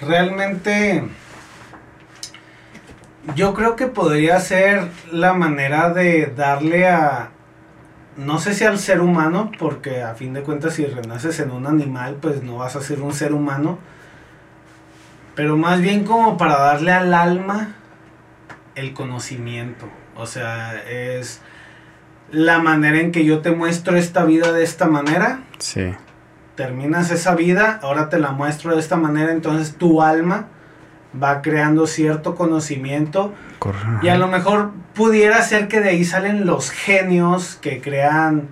Realmente 0.06 1.04
yo 3.34 3.54
creo 3.54 3.74
que 3.74 3.86
podría 3.86 4.38
ser 4.38 4.86
la 5.10 5.32
manera 5.32 5.94
de 5.94 6.26
darle 6.26 6.88
a, 6.88 7.30
no 8.18 8.38
sé 8.38 8.52
si 8.52 8.64
al 8.64 8.78
ser 8.78 9.00
humano, 9.00 9.50
porque 9.58 10.02
a 10.02 10.14
fin 10.14 10.34
de 10.34 10.42
cuentas 10.42 10.74
si 10.74 10.84
renaces 10.84 11.40
en 11.40 11.52
un 11.52 11.66
animal, 11.66 12.18
pues 12.20 12.42
no 12.42 12.58
vas 12.58 12.76
a 12.76 12.82
ser 12.82 13.00
un 13.00 13.14
ser 13.14 13.32
humano, 13.32 13.78
pero 15.36 15.56
más 15.56 15.80
bien 15.80 16.04
como 16.04 16.36
para 16.36 16.58
darle 16.58 16.90
al 16.90 17.14
alma 17.14 17.74
el 18.74 18.94
conocimiento. 18.94 19.86
O 20.16 20.26
sea, 20.26 20.82
es 20.82 21.42
la 22.32 22.58
manera 22.58 22.98
en 22.98 23.12
que 23.12 23.24
yo 23.24 23.40
te 23.40 23.52
muestro 23.52 23.96
esta 23.96 24.24
vida 24.24 24.52
de 24.52 24.64
esta 24.64 24.86
manera. 24.86 25.42
Sí. 25.58 25.94
Terminas 26.56 27.10
esa 27.10 27.34
vida, 27.34 27.78
ahora 27.82 28.08
te 28.08 28.18
la 28.18 28.32
muestro 28.32 28.74
de 28.74 28.80
esta 28.80 28.96
manera, 28.96 29.30
entonces 29.30 29.76
tu 29.76 30.02
alma 30.02 30.46
va 31.22 31.42
creando 31.42 31.86
cierto 31.86 32.34
conocimiento. 32.34 33.34
Y 34.02 34.08
a 34.08 34.16
lo 34.16 34.28
mejor 34.28 34.70
pudiera 34.94 35.42
ser 35.42 35.68
que 35.68 35.80
de 35.80 35.90
ahí 35.90 36.04
salen 36.04 36.46
los 36.46 36.70
genios 36.70 37.56
que 37.60 37.82
crean, 37.82 38.48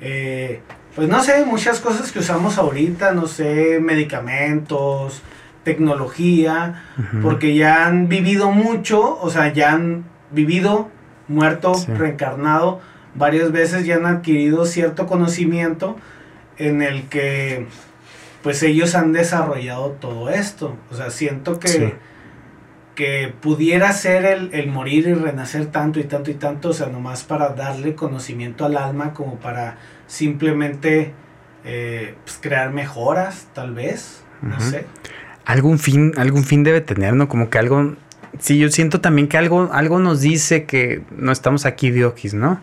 eh, 0.00 0.62
pues 0.96 1.08
no 1.08 1.22
sé, 1.22 1.44
muchas 1.44 1.78
cosas 1.78 2.10
que 2.10 2.18
usamos 2.18 2.58
ahorita, 2.58 3.12
no 3.12 3.28
sé, 3.28 3.78
medicamentos, 3.80 5.22
tecnología, 5.64 6.84
porque 7.22 7.54
ya 7.54 7.86
han 7.86 8.08
vivido 8.08 8.50
mucho, 8.50 9.18
o 9.20 9.30
sea, 9.30 9.52
ya 9.52 9.72
han 9.72 10.04
vivido, 10.30 10.90
muerto, 11.26 11.72
reencarnado 11.96 12.80
varias 13.14 13.52
veces, 13.52 13.86
ya 13.86 13.96
han 13.96 14.06
adquirido 14.06 14.66
cierto 14.66 15.06
conocimiento 15.06 15.96
en 16.58 16.82
el 16.82 17.08
que 17.08 17.66
pues 18.42 18.62
ellos 18.62 18.94
han 18.94 19.12
desarrollado 19.12 19.92
todo 19.92 20.28
esto. 20.28 20.76
O 20.90 20.94
sea, 20.94 21.08
siento 21.10 21.58
que, 21.58 21.94
que 22.94 23.32
pudiera 23.40 23.90
ser 23.92 24.26
el, 24.26 24.66
morir 24.66 25.08
y 25.08 25.14
renacer 25.14 25.66
tanto 25.66 25.98
y 25.98 26.04
tanto 26.04 26.30
y 26.30 26.34
tanto, 26.34 26.68
o 26.68 26.72
sea, 26.74 26.88
nomás 26.88 27.24
para 27.24 27.50
darle 27.50 27.94
conocimiento 27.94 28.66
al 28.66 28.76
alma, 28.76 29.14
como 29.14 29.36
para 29.36 29.78
simplemente 30.06 31.14
eh, 31.64 32.16
pues, 32.22 32.38
crear 32.38 32.70
mejoras, 32.70 33.48
tal 33.54 33.72
vez, 33.72 34.22
no 34.42 34.60
sé. 34.60 34.84
Algún 35.44 35.78
fin, 35.78 36.12
algún 36.16 36.44
fin 36.44 36.64
debe 36.64 36.80
tener, 36.80 37.14
¿no? 37.14 37.28
Como 37.28 37.50
que 37.50 37.58
algo... 37.58 37.96
Sí, 38.38 38.58
yo 38.58 38.68
siento 38.70 39.00
también 39.00 39.28
que 39.28 39.38
algo, 39.38 39.70
algo 39.72 39.98
nos 39.98 40.20
dice 40.20 40.64
que 40.64 41.02
no 41.16 41.30
estamos 41.30 41.66
aquí 41.66 41.90
diokis, 41.90 42.34
¿no? 42.34 42.60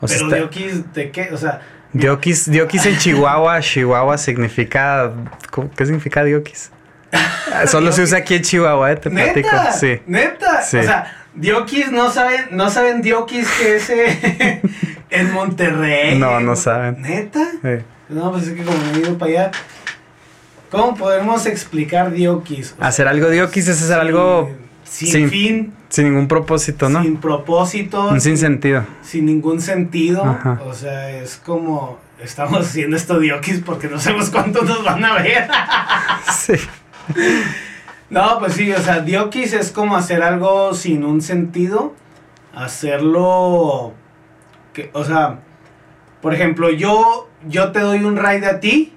O 0.00 0.06
Pero 0.06 0.28
diokis, 0.28 0.92
¿de 0.92 1.10
qué? 1.10 1.30
O 1.32 1.36
sea 1.36 1.60
Diokis, 1.92 2.50
diokis 2.50 2.86
en 2.86 2.98
Chihuahua, 2.98 3.60
Chihuahua 3.60 4.16
significa. 4.16 5.12
¿Qué 5.76 5.84
significa 5.84 6.22
diokis? 6.22 6.70
Solo 7.66 7.90
se 7.90 8.02
usa 8.02 8.18
aquí 8.18 8.36
en 8.36 8.42
Chihuahua, 8.42 8.92
¿eh? 8.92 8.96
te 8.96 9.10
platico. 9.10 9.48
Sí. 9.76 10.00
Neta. 10.06 10.60
O 10.60 10.62
sea, 10.62 11.12
diokis 11.34 11.90
no 11.90 12.10
saben, 12.10 12.48
no 12.52 12.70
saben 12.70 13.02
diokis 13.02 13.48
que 13.50 13.76
es 13.76 13.90
eh, 13.90 14.62
en 15.10 15.32
Monterrey. 15.32 16.16
No, 16.16 16.38
no 16.38 16.54
saben. 16.54 17.02
¿Neta? 17.02 17.44
No, 18.08 18.30
pues 18.30 18.46
es 18.46 18.54
que 18.54 18.62
como 18.62 18.78
he 18.94 18.98
ido 19.00 19.18
para 19.18 19.30
allá. 19.30 19.50
¿Cómo 20.70 20.94
podemos 20.94 21.46
explicar 21.46 22.12
diokis? 22.12 22.76
hacer 22.78 23.08
algo 23.08 23.28
diokis 23.28 23.66
es 23.66 23.82
hacer 23.82 23.98
algo 23.98 24.50
sin, 24.84 25.28
fin. 25.28 25.74
Sin 25.88 26.04
ningún 26.04 26.28
propósito, 26.28 26.88
¿no? 26.88 27.02
Sin 27.02 27.16
propósito. 27.16 28.18
sin, 28.20 28.38
sentido. 28.38 28.84
Sin 29.02 29.26
ningún 29.26 29.60
sentido. 29.60 30.38
O 30.64 30.72
sea, 30.72 31.10
es 31.10 31.36
como 31.36 31.98
estamos 32.22 32.60
haciendo 32.60 32.96
esto 32.96 33.18
diokis 33.18 33.60
porque 33.60 33.88
no 33.88 33.98
sabemos 33.98 34.30
cuántos 34.30 34.64
nos 34.64 34.84
van 34.84 35.04
a 35.04 35.14
ver. 35.14 35.48
sí. 36.32 36.54
No, 38.08 38.38
pues 38.38 38.54
sí, 38.54 38.70
o 38.72 38.80
sea, 38.80 39.00
diokis 39.00 39.52
es 39.54 39.72
como 39.72 39.96
hacer 39.96 40.22
algo 40.22 40.74
sin 40.74 41.04
un 41.04 41.20
sentido. 41.20 41.94
Hacerlo. 42.54 43.92
Que, 44.72 44.90
o 44.92 45.04
sea, 45.04 45.40
por 46.22 46.32
ejemplo, 46.32 46.70
yo, 46.70 47.28
yo 47.48 47.72
te 47.72 47.80
doy 47.80 48.04
un 48.04 48.16
raid 48.16 48.44
a 48.44 48.60
ti 48.60 48.92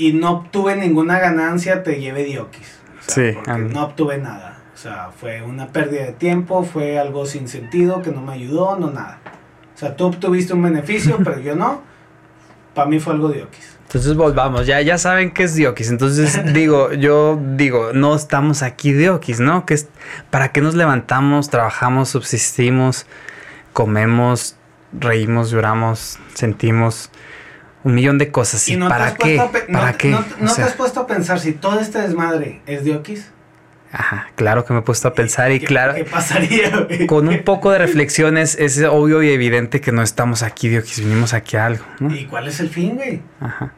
y 0.00 0.14
no 0.14 0.30
obtuve 0.30 0.76
ninguna 0.76 1.18
ganancia, 1.18 1.82
te 1.82 2.00
lleve 2.00 2.24
diokis. 2.24 2.80
sí. 3.06 3.32
Porque 3.34 3.52
no 3.52 3.84
obtuve 3.84 4.18
nada. 4.18 4.62
O 4.74 4.78
sea, 4.78 5.10
fue 5.14 5.42
una 5.42 5.66
pérdida 5.66 6.06
de 6.06 6.12
tiempo, 6.12 6.64
fue 6.64 6.98
algo 6.98 7.26
sin 7.26 7.48
sentido, 7.48 8.00
que 8.00 8.10
no 8.10 8.22
me 8.22 8.32
ayudó, 8.32 8.78
no 8.78 8.90
nada. 8.90 9.18
O 9.74 9.78
sea, 9.78 9.94
tú 9.94 10.06
obtuviste 10.06 10.54
un 10.54 10.62
beneficio, 10.62 11.18
pero 11.24 11.38
yo 11.38 11.54
no. 11.54 11.82
Para 12.74 12.88
mí 12.88 12.98
fue 12.98 13.12
algo 13.12 13.28
diokis. 13.28 13.76
Entonces 13.82 14.16
volvamos, 14.16 14.66
ya, 14.66 14.80
ya 14.80 14.96
saben 14.96 15.32
qué 15.32 15.42
es 15.42 15.54
diokis. 15.54 15.90
Entonces 15.90 16.40
digo, 16.54 16.94
yo 16.94 17.38
digo, 17.56 17.92
no 17.92 18.14
estamos 18.14 18.62
aquí 18.62 18.92
diokis, 18.92 19.40
¿no? 19.40 19.66
Que 19.66 19.74
es, 19.74 19.88
¿Para 20.30 20.50
qué 20.50 20.62
nos 20.62 20.74
levantamos, 20.74 21.50
trabajamos, 21.50 22.08
subsistimos, 22.08 23.04
comemos, 23.74 24.56
reímos, 24.98 25.50
lloramos, 25.50 26.18
sentimos? 26.32 27.10
Un 27.84 27.94
millón 27.94 28.18
de 28.18 28.30
cosas. 28.30 28.68
¿Y, 28.68 28.76
para 28.76 29.14
qué? 29.14 29.42
¿Para 29.72 29.94
qué? 29.94 30.10
¿No, 30.10 30.54
te 30.54 30.62
has 30.62 30.74
puesto 30.74 31.00
a 31.00 31.06
pensar 31.06 31.40
si 31.40 31.52
todo 31.52 31.80
este 31.80 32.00
desmadre 32.00 32.60
es 32.66 32.84
diokis? 32.84 33.30
Ajá, 33.92 34.28
claro 34.36 34.64
que 34.64 34.72
me 34.72 34.80
he 34.80 34.82
puesto 34.82 35.08
a 35.08 35.14
pensar 35.14 35.50
y, 35.50 35.58
claro. 35.60 35.94
¿Qué 35.94 36.04
pasaría? 36.04 36.86
Con 37.08 37.26
un 37.26 37.42
poco 37.42 37.72
de 37.72 37.78
reflexiones 37.78 38.56
es 38.58 38.80
obvio 38.84 39.22
y 39.22 39.30
evidente 39.30 39.80
que 39.80 39.90
no 39.90 40.02
estamos 40.02 40.42
aquí, 40.42 40.68
Dios, 40.68 40.84
que 40.84 41.02
vinimos 41.02 41.34
aquí 41.34 41.56
a 41.56 41.66
algo. 41.66 41.84
¿no? 41.98 42.14
¿Y 42.14 42.26
cuál 42.26 42.46
es 42.46 42.60
el 42.60 42.68
fin, 42.68 42.96
güey? 42.96 43.20
Ajá. 43.40 43.72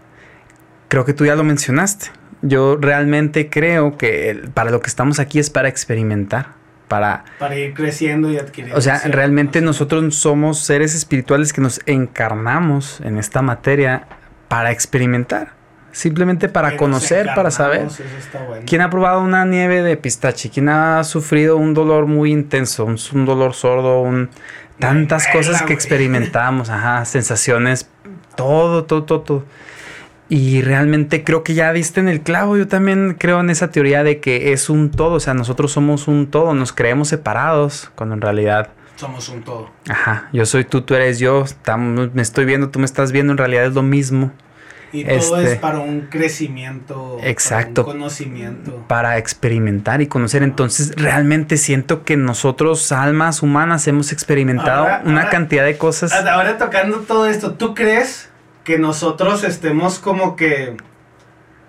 Creo 0.88 1.06
que 1.06 1.14
tú 1.14 1.24
ya 1.24 1.34
lo 1.34 1.44
mencionaste. 1.44 2.10
Yo 2.42 2.76
realmente 2.76 3.48
creo 3.48 3.96
que 3.96 4.42
para 4.52 4.70
lo 4.70 4.80
que 4.80 4.88
estamos 4.88 5.18
aquí 5.18 5.38
es 5.38 5.48
para 5.48 5.68
experimentar. 5.68 6.61
Para, 6.92 7.24
para 7.38 7.56
ir 7.56 7.72
creciendo 7.72 8.30
y 8.30 8.36
adquiriendo. 8.36 8.76
O 8.76 8.82
sea, 8.82 9.00
realmente 9.06 9.62
nosotros 9.62 10.14
somos 10.14 10.58
seres 10.58 10.94
espirituales 10.94 11.54
que 11.54 11.62
nos 11.62 11.80
encarnamos 11.86 13.00
en 13.00 13.16
esta 13.16 13.40
materia 13.40 14.06
para 14.48 14.72
experimentar. 14.72 15.52
Simplemente 15.92 16.50
para 16.50 16.76
conocer, 16.76 17.30
para 17.34 17.50
saber. 17.50 17.88
¿Quién 18.66 18.82
ha 18.82 18.90
probado 18.90 19.22
una 19.22 19.46
nieve 19.46 19.82
de 19.82 19.96
pistache? 19.96 20.50
¿Quién 20.50 20.68
ha 20.68 21.02
sufrido 21.04 21.56
un 21.56 21.72
dolor 21.72 22.06
muy 22.06 22.30
intenso? 22.30 22.84
Un, 22.84 23.24
dolor 23.24 23.54
sordo, 23.54 24.02
un, 24.02 24.28
tantas 24.78 25.28
cosas 25.28 25.62
que 25.62 25.72
experimentamos, 25.72 26.68
ajá, 26.68 27.06
sensaciones, 27.06 27.88
todo, 28.36 28.84
todo, 28.84 29.04
todo, 29.04 29.20
todo. 29.22 29.44
Y 30.28 30.62
realmente 30.62 31.24
creo 31.24 31.42
que 31.42 31.54
ya 31.54 31.70
viste 31.72 32.00
en 32.00 32.08
el 32.08 32.22
clavo. 32.22 32.56
Yo 32.56 32.66
también 32.66 33.16
creo 33.18 33.40
en 33.40 33.50
esa 33.50 33.70
teoría 33.70 34.02
de 34.02 34.20
que 34.20 34.52
es 34.52 34.70
un 34.70 34.90
todo. 34.90 35.14
O 35.14 35.20
sea, 35.20 35.34
nosotros 35.34 35.72
somos 35.72 36.08
un 36.08 36.30
todo. 36.30 36.54
Nos 36.54 36.72
creemos 36.72 37.08
separados 37.08 37.90
cuando 37.94 38.14
en 38.14 38.22
realidad 38.22 38.70
somos 38.96 39.28
un 39.28 39.42
todo. 39.42 39.70
Ajá, 39.88 40.28
yo 40.32 40.46
soy 40.46 40.64
tú, 40.64 40.82
tú 40.82 40.94
eres 40.94 41.18
yo. 41.18 41.44
me 42.14 42.22
estoy 42.22 42.44
viendo, 42.44 42.70
tú 42.70 42.78
me 42.78 42.84
estás 42.84 43.12
viendo. 43.12 43.32
En 43.32 43.38
realidad 43.38 43.66
es 43.66 43.74
lo 43.74 43.82
mismo. 43.82 44.32
Y 44.92 45.04
todo 45.04 45.40
es 45.40 45.48
este, 45.48 45.56
para 45.56 45.78
un 45.78 46.02
crecimiento, 46.02 47.18
exacto, 47.22 47.86
para 47.86 47.94
un 47.94 48.00
conocimiento. 48.00 48.84
Para 48.88 49.16
experimentar 49.16 50.02
y 50.02 50.06
conocer. 50.06 50.42
Entonces, 50.42 50.92
realmente 50.96 51.56
siento 51.56 52.04
que 52.04 52.18
nosotros, 52.18 52.92
almas 52.92 53.42
humanas, 53.42 53.88
hemos 53.88 54.12
experimentado 54.12 54.86
una 55.06 55.30
cantidad 55.30 55.64
de 55.64 55.78
cosas. 55.78 56.12
Ahora 56.12 56.58
tocando 56.58 56.98
todo 56.98 57.26
esto, 57.26 57.54
¿tú 57.54 57.74
crees 57.74 58.28
que 58.64 58.78
nosotros 58.78 59.44
estemos 59.44 59.98
como 59.98 60.36
que... 60.36 60.76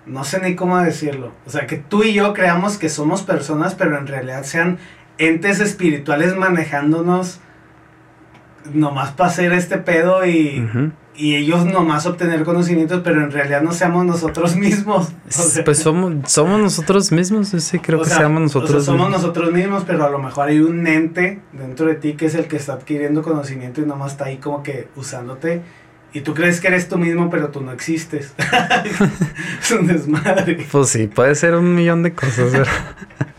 No 0.06 0.24
sé 0.24 0.40
ni 0.40 0.54
cómo 0.54 0.78
decirlo. 0.78 1.32
O 1.46 1.50
sea, 1.50 1.66
que 1.66 1.76
tú 1.76 2.02
y 2.02 2.12
yo 2.12 2.34
creamos 2.34 2.76
que 2.76 2.90
somos 2.90 3.22
personas, 3.22 3.74
pero 3.74 3.96
en 3.98 4.06
realidad 4.06 4.44
sean 4.44 4.78
entes 5.16 5.60
espirituales 5.60 6.36
manejándonos 6.36 7.40
nomás 8.72 9.12
para 9.12 9.30
hacer 9.30 9.52
este 9.52 9.78
pedo 9.78 10.26
y 10.26 10.66
y 11.16 11.36
ellos 11.36 11.64
nomás 11.64 12.06
obtener 12.06 12.44
conocimientos, 12.44 13.02
pero 13.04 13.22
en 13.22 13.30
realidad 13.30 13.62
no 13.62 13.72
seamos 13.72 14.04
nosotros 14.04 14.56
mismos. 14.56 15.12
pues 15.64 15.78
somos, 15.78 16.30
somos 16.30 16.60
nosotros 16.60 17.12
mismos, 17.12 17.48
sí, 17.48 17.78
creo 17.78 18.02
que 18.02 18.10
seamos 18.10 18.42
nosotros 18.42 18.84
somos 18.84 19.10
nosotros 19.10 19.52
mismos, 19.52 19.84
pero 19.86 20.04
a 20.04 20.10
lo 20.10 20.18
mejor 20.18 20.48
hay 20.48 20.60
un 20.60 20.86
ente 20.86 21.40
dentro 21.52 21.86
de 21.86 21.94
ti 21.94 22.14
que 22.14 22.26
es 22.26 22.34
el 22.34 22.46
que 22.46 22.56
está 22.56 22.74
adquiriendo 22.74 23.22
conocimiento 23.22 23.80
y 23.80 23.86
nomás 23.86 24.12
está 24.12 24.26
ahí 24.26 24.38
como 24.38 24.62
que 24.62 24.88
usándote. 24.96 25.62
Y 26.14 26.20
tú 26.20 26.32
crees 26.32 26.60
que 26.60 26.68
eres 26.68 26.88
tú 26.88 26.96
mismo, 26.96 27.28
pero 27.28 27.50
tú 27.50 27.60
no 27.60 27.72
existes. 27.72 28.32
es 29.60 29.70
un 29.72 29.88
desmadre. 29.88 30.64
Pues 30.70 30.88
sí, 30.88 31.08
puede 31.08 31.34
ser 31.34 31.56
un 31.56 31.74
millón 31.74 32.04
de 32.04 32.14
cosas, 32.14 32.68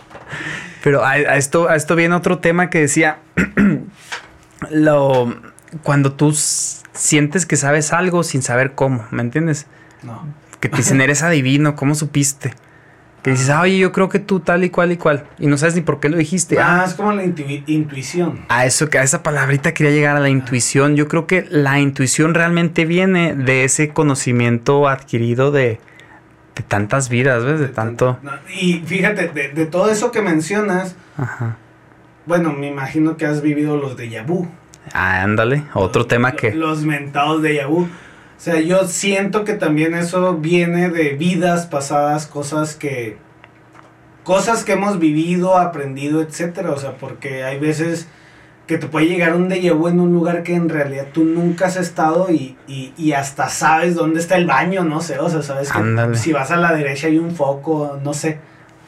pero 0.84 1.04
a, 1.06 1.18
esto, 1.38 1.70
a 1.70 1.78
esto 1.78 1.96
viene 1.96 2.14
otro 2.16 2.40
tema 2.40 2.70
que 2.70 2.82
decía, 2.82 3.20
lo, 4.72 5.34
cuando 5.84 6.12
tú 6.12 6.34
sientes 6.34 7.46
que 7.46 7.56
sabes 7.56 7.94
algo 7.94 8.24
sin 8.24 8.42
saber 8.42 8.74
cómo, 8.74 9.08
¿me 9.10 9.22
entiendes? 9.22 9.68
No. 10.04 10.28
Que 10.60 10.68
te 10.68 10.76
dicen, 10.78 11.00
eres 11.00 11.24
adivino, 11.24 11.78
¿cómo 11.78 11.96
supiste? 11.96 12.54
Que 13.26 13.32
dices, 13.32 13.50
ah, 13.50 13.62
oye, 13.62 13.80
yo 13.80 13.92
creo 13.92 14.08
que 14.08 14.20
tú 14.20 14.40
tal 14.40 14.64
y 14.64 14.70
cual 14.70 14.92
y 14.92 14.98
cual. 14.98 15.26
Y 15.40 15.48
no 15.48 15.58
sabes 15.58 15.74
ni 15.74 15.82
por 15.82 16.00
qué 16.00 16.10
lo 16.10 16.18
dijiste. 16.18 16.60
Ah, 16.60 16.84
es 16.86 16.94
como 16.94 17.12
la 17.12 17.24
intuición. 17.24 18.46
A 18.50 18.68
eso, 18.68 18.88
a 18.96 19.02
esa 19.02 19.24
palabrita 19.24 19.74
quería 19.74 19.92
llegar 19.92 20.16
a 20.16 20.20
la 20.20 20.30
intuición. 20.30 20.96
Yo 20.96 21.08
creo 21.08 21.26
que 21.26 21.44
la 21.50 21.80
intuición 21.80 22.36
realmente 22.36 22.86
viene 22.86 23.34
de 23.34 23.64
ese 23.64 23.90
conocimiento 23.90 24.88
adquirido 24.88 25.50
de, 25.50 25.80
de 26.56 26.64
tantas 26.68 27.10
vidas, 27.10 27.44
¿ves? 27.44 27.60
De, 27.60 27.68
tanto. 27.68 28.20
y 28.62 28.84
fíjate, 28.86 29.30
de, 29.30 29.48
de, 29.50 29.66
todo 29.66 29.90
eso 29.90 30.12
que 30.12 30.22
mencionas, 30.22 30.96
Ajá. 31.18 31.58
bueno, 32.28 32.54
me 32.54 32.68
imagino 32.68 33.18
que 33.18 33.26
has 33.26 33.42
vivido 33.42 33.76
los 33.76 33.98
de 33.98 34.08
Yabu. 34.08 34.48
Ah, 34.94 35.24
ándale, 35.24 35.64
otro 35.74 36.06
tema 36.06 36.34
que. 36.34 36.54
Los 36.54 36.84
mentados 36.86 37.42
de 37.42 37.56
Yabu. 37.56 37.88
O 38.46 38.52
sea, 38.52 38.60
yo 38.60 38.88
siento 38.88 39.44
que 39.44 39.56
también 39.56 39.96
eso 39.96 40.36
viene 40.36 40.92
de 40.92 41.14
vidas 41.14 41.66
pasadas, 41.66 42.28
cosas 42.28 42.76
que 42.76 43.18
cosas 44.24 44.64
que 44.64 44.74
hemos 44.74 45.00
vivido, 45.00 45.58
aprendido, 45.58 46.22
etcétera, 46.22 46.70
o 46.70 46.78
sea, 46.78 46.96
porque 46.96 47.44
hay 47.44 47.58
veces 47.58 48.08
que 48.68 48.78
te 48.78 48.86
puede 48.86 49.08
llegar 49.08 49.36
un 49.36 49.50
déjà 49.50 49.74
vu 49.74 49.88
en 49.88 50.00
un 50.00 50.14
lugar 50.14 50.44
que 50.44 50.54
en 50.54 50.70
realidad 50.70 51.08
tú 51.12 51.24
nunca 51.24 51.66
has 51.66 51.76
estado 51.76 52.28
y, 52.30 52.56
y, 52.68 53.14
hasta 53.14 53.50
sabes 53.50 53.96
dónde 53.96 54.20
está 54.20 54.36
el 54.36 54.46
baño, 54.46 54.84
no 54.84 55.02
sé, 55.02 55.18
o 55.18 55.28
sea, 55.28 55.42
sabes 55.42 55.72
que 55.72 56.16
si 56.16 56.32
vas 56.32 56.52
a 56.52 56.58
la 56.58 56.72
derecha 56.72 57.08
hay 57.08 57.18
un 57.18 57.32
foco, 57.32 58.00
no 58.04 58.14
sé. 58.14 58.38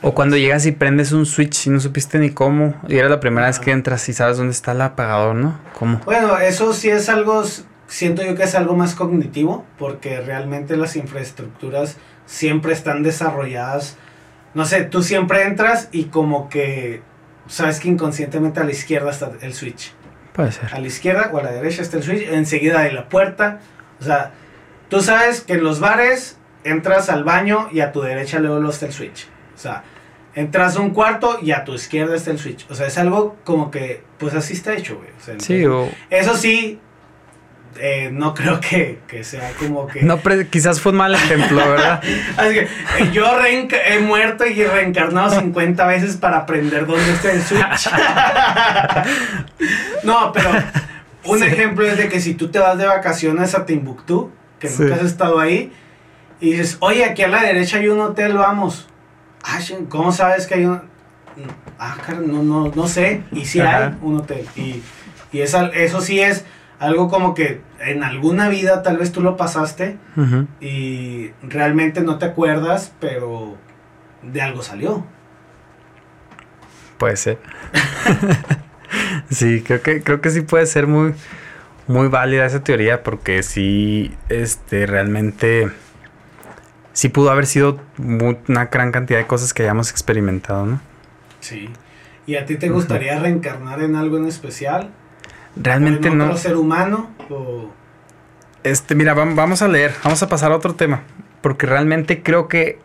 O 0.03 0.13
cuando 0.13 0.37
llegas 0.37 0.67
y 0.67 0.71
prendes 0.71 1.13
un 1.13 1.25
switch 1.25 1.65
y 1.65 1.71
no 1.71 1.79
supiste 1.79 2.19
ni 2.19 2.29
cómo, 2.29 2.75
y 2.87 2.97
era 2.97 3.09
la 3.09 3.19
primera 3.19 3.47
vez 3.47 3.57
que 3.57 3.71
entras 3.71 4.07
y 4.07 4.13
sabes 4.13 4.37
dónde 4.37 4.51
está 4.51 4.73
el 4.73 4.81
apagador, 4.81 5.33
¿no? 5.33 5.57
¿Cómo? 5.79 5.99
Bueno, 6.05 6.37
eso 6.37 6.73
sí 6.73 6.89
es 6.89 7.09
algo 7.09 7.43
siento 7.87 8.23
yo 8.23 8.35
que 8.35 8.43
es 8.43 8.55
algo 8.55 8.75
más 8.75 8.95
cognitivo, 8.95 9.65
porque 9.77 10.21
realmente 10.21 10.77
las 10.77 10.95
infraestructuras 10.95 11.97
siempre 12.25 12.73
están 12.73 13.03
desarrolladas. 13.03 13.97
No 14.53 14.65
sé, 14.65 14.83
tú 14.83 15.03
siempre 15.03 15.43
entras 15.43 15.89
y 15.91 16.05
como 16.05 16.49
que 16.49 17.01
sabes 17.47 17.79
que 17.79 17.87
inconscientemente 17.87 18.59
a 18.59 18.63
la 18.63 18.71
izquierda 18.71 19.11
está 19.11 19.31
el 19.41 19.53
switch. 19.53 19.93
Puede 20.33 20.51
ser. 20.51 20.73
A 20.73 20.79
la 20.79 20.87
izquierda 20.87 21.31
o 21.33 21.37
a 21.39 21.43
la 21.43 21.51
derecha 21.51 21.81
está 21.81 21.97
el 21.97 22.03
switch, 22.03 22.27
enseguida 22.29 22.81
hay 22.81 22.93
la 22.93 23.09
puerta. 23.09 23.59
O 23.99 24.03
sea, 24.03 24.31
tú 24.89 25.01
sabes 25.01 25.41
que 25.41 25.53
en 25.53 25.63
los 25.63 25.79
bares 25.79 26.37
entras 26.63 27.09
al 27.09 27.23
baño 27.23 27.69
y 27.71 27.79
a 27.79 27.91
tu 27.91 28.01
derecha 28.01 28.39
luego 28.39 28.69
está 28.69 28.85
el 28.85 28.93
switch. 28.93 29.27
O 29.55 29.57
sea, 29.57 29.83
entras 30.35 30.75
a 30.75 30.81
un 30.81 30.91
cuarto 30.91 31.39
y 31.41 31.51
a 31.51 31.63
tu 31.63 31.73
izquierda 31.73 32.15
está 32.15 32.31
el 32.31 32.39
switch. 32.39 32.67
O 32.69 32.75
sea, 32.75 32.87
es 32.87 32.97
algo 32.97 33.37
como 33.43 33.71
que, 33.71 34.03
pues 34.19 34.35
así 34.35 34.53
está 34.53 34.73
hecho, 34.73 34.97
güey. 34.97 35.39
sí, 35.39 35.65
o... 35.65 35.89
Eso 36.09 36.37
sí, 36.37 36.79
eh, 37.79 38.09
no 38.11 38.33
creo 38.33 38.59
que, 38.59 38.99
sea 39.23 39.51
como 39.59 39.87
que... 39.87 40.01
No, 40.01 40.19
quizás 40.49 40.81
fue 40.81 40.91
un 40.91 40.97
mal 40.97 41.15
ejemplo, 41.15 41.57
¿verdad? 41.57 42.01
Así 42.37 42.53
que 42.53 42.61
eh, 42.61 43.11
yo 43.11 43.25
he 43.45 43.99
muerto 43.99 44.45
y 44.45 44.63
reencarnado 44.63 45.39
50 45.39 45.85
veces 45.87 46.17
para 46.17 46.37
aprender 46.37 46.85
dónde 46.85 47.11
está 47.11 47.31
el 47.31 47.41
Switch. 47.41 47.89
no, 50.03 50.31
pero 50.31 50.49
un 51.25 51.43
ejemplo 51.43 51.85
es 51.85 51.97
de 51.97 52.09
que 52.09 52.19
si 52.19 52.33
tú 52.33 52.49
te 52.49 52.59
vas 52.59 52.77
de 52.77 52.85
vacaciones 52.85 53.55
a 53.55 53.65
Timbuktu, 53.65 54.31
que 54.59 54.69
nunca 54.69 54.95
has 54.95 55.03
estado 55.03 55.39
ahí, 55.39 55.71
y 56.39 56.51
dices, 56.51 56.77
oye, 56.79 57.05
aquí 57.05 57.23
a 57.23 57.27
la 57.27 57.41
derecha 57.41 57.77
hay 57.77 57.87
un 57.87 57.99
hotel, 57.99 58.37
vamos. 58.37 58.87
Ah, 59.43 59.59
¿cómo 59.89 60.11
sabes 60.11 60.47
que 60.47 60.55
hay 60.55 60.65
un...? 60.65 60.81
Ah, 61.79 61.95
no, 62.25 62.43
no, 62.43 62.71
no 62.73 62.87
sé. 62.87 63.23
Y 63.31 63.45
sí 63.45 63.59
hay 63.59 63.95
un 64.01 64.17
hotel. 64.17 64.47
Y, 64.55 64.81
y 65.31 65.41
eso 65.41 66.01
sí 66.01 66.19
es 66.19 66.45
algo 66.79 67.09
como 67.09 67.33
que 67.33 67.61
en 67.79 68.03
alguna 68.03 68.49
vida 68.49 68.83
tal 68.83 68.97
vez 68.97 69.11
tú 69.11 69.21
lo 69.21 69.37
pasaste 69.37 69.97
y 70.59 71.31
realmente 71.41 72.01
no 72.01 72.17
te 72.17 72.25
acuerdas, 72.25 72.93
pero 72.99 73.57
de 74.21 74.41
algo 74.41 74.61
salió. 74.61 75.05
Puede 76.97 77.17
ser. 77.17 77.39
sí, 79.29 79.63
creo 79.65 79.81
que, 79.81 80.01
creo 80.01 80.21
que 80.21 80.29
sí 80.29 80.41
puede 80.41 80.65
ser 80.65 80.87
muy, 80.87 81.13
muy 81.87 82.07
válida 82.07 82.45
esa 82.45 82.63
teoría 82.63 83.03
porque 83.03 83.43
sí, 83.43 84.15
este, 84.29 84.85
realmente, 84.85 85.69
sí 86.93 87.09
pudo 87.09 87.31
haber 87.31 87.45
sido 87.45 87.79
una 87.97 88.65
gran 88.65 88.91
cantidad 88.91 89.19
de 89.19 89.27
cosas 89.27 89.53
que 89.53 89.63
hayamos 89.63 89.91
experimentado, 89.91 90.65
¿no? 90.65 90.81
Sí. 91.39 91.69
¿Y 92.25 92.35
a 92.35 92.45
ti 92.45 92.57
te 92.57 92.69
gustaría 92.69 93.17
reencarnar 93.19 93.81
en 93.81 93.95
algo 93.95 94.17
en 94.17 94.27
especial? 94.27 94.91
Realmente 95.61 96.09
no. 96.09 96.35
ser 96.37 96.55
humano? 96.55 97.09
Este, 98.63 98.95
mira, 98.95 99.13
vamos 99.13 99.61
a 99.61 99.67
leer, 99.67 99.93
vamos 100.03 100.21
a 100.23 100.29
pasar 100.29 100.51
a 100.51 100.55
otro 100.55 100.75
tema, 100.75 101.03
porque 101.41 101.65
realmente 101.65 102.21
creo 102.21 102.47
que 102.47 102.79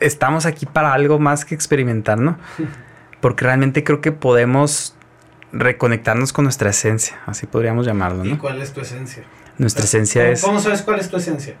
estamos 0.00 0.46
aquí 0.46 0.66
para 0.66 0.92
algo 0.92 1.18
más 1.18 1.44
que 1.44 1.54
experimentar, 1.54 2.18
¿no? 2.18 2.38
Porque 3.20 3.44
realmente 3.44 3.82
creo 3.82 4.02
que 4.02 4.12
podemos 4.12 4.94
reconectarnos 5.50 6.32
con 6.32 6.44
nuestra 6.44 6.70
esencia, 6.70 7.18
así 7.26 7.46
podríamos 7.46 7.86
llamarlo, 7.86 8.24
¿no? 8.24 8.34
¿Y 8.34 8.36
cuál 8.36 8.60
es 8.60 8.72
tu 8.72 8.82
esencia? 8.82 9.24
Nuestra 9.58 9.84
esencia 9.84 10.28
es... 10.28 10.42
¿Cómo 10.42 10.60
sabes 10.60 10.82
cuál 10.82 11.00
es 11.00 11.08
tu 11.08 11.16
esencia? 11.16 11.54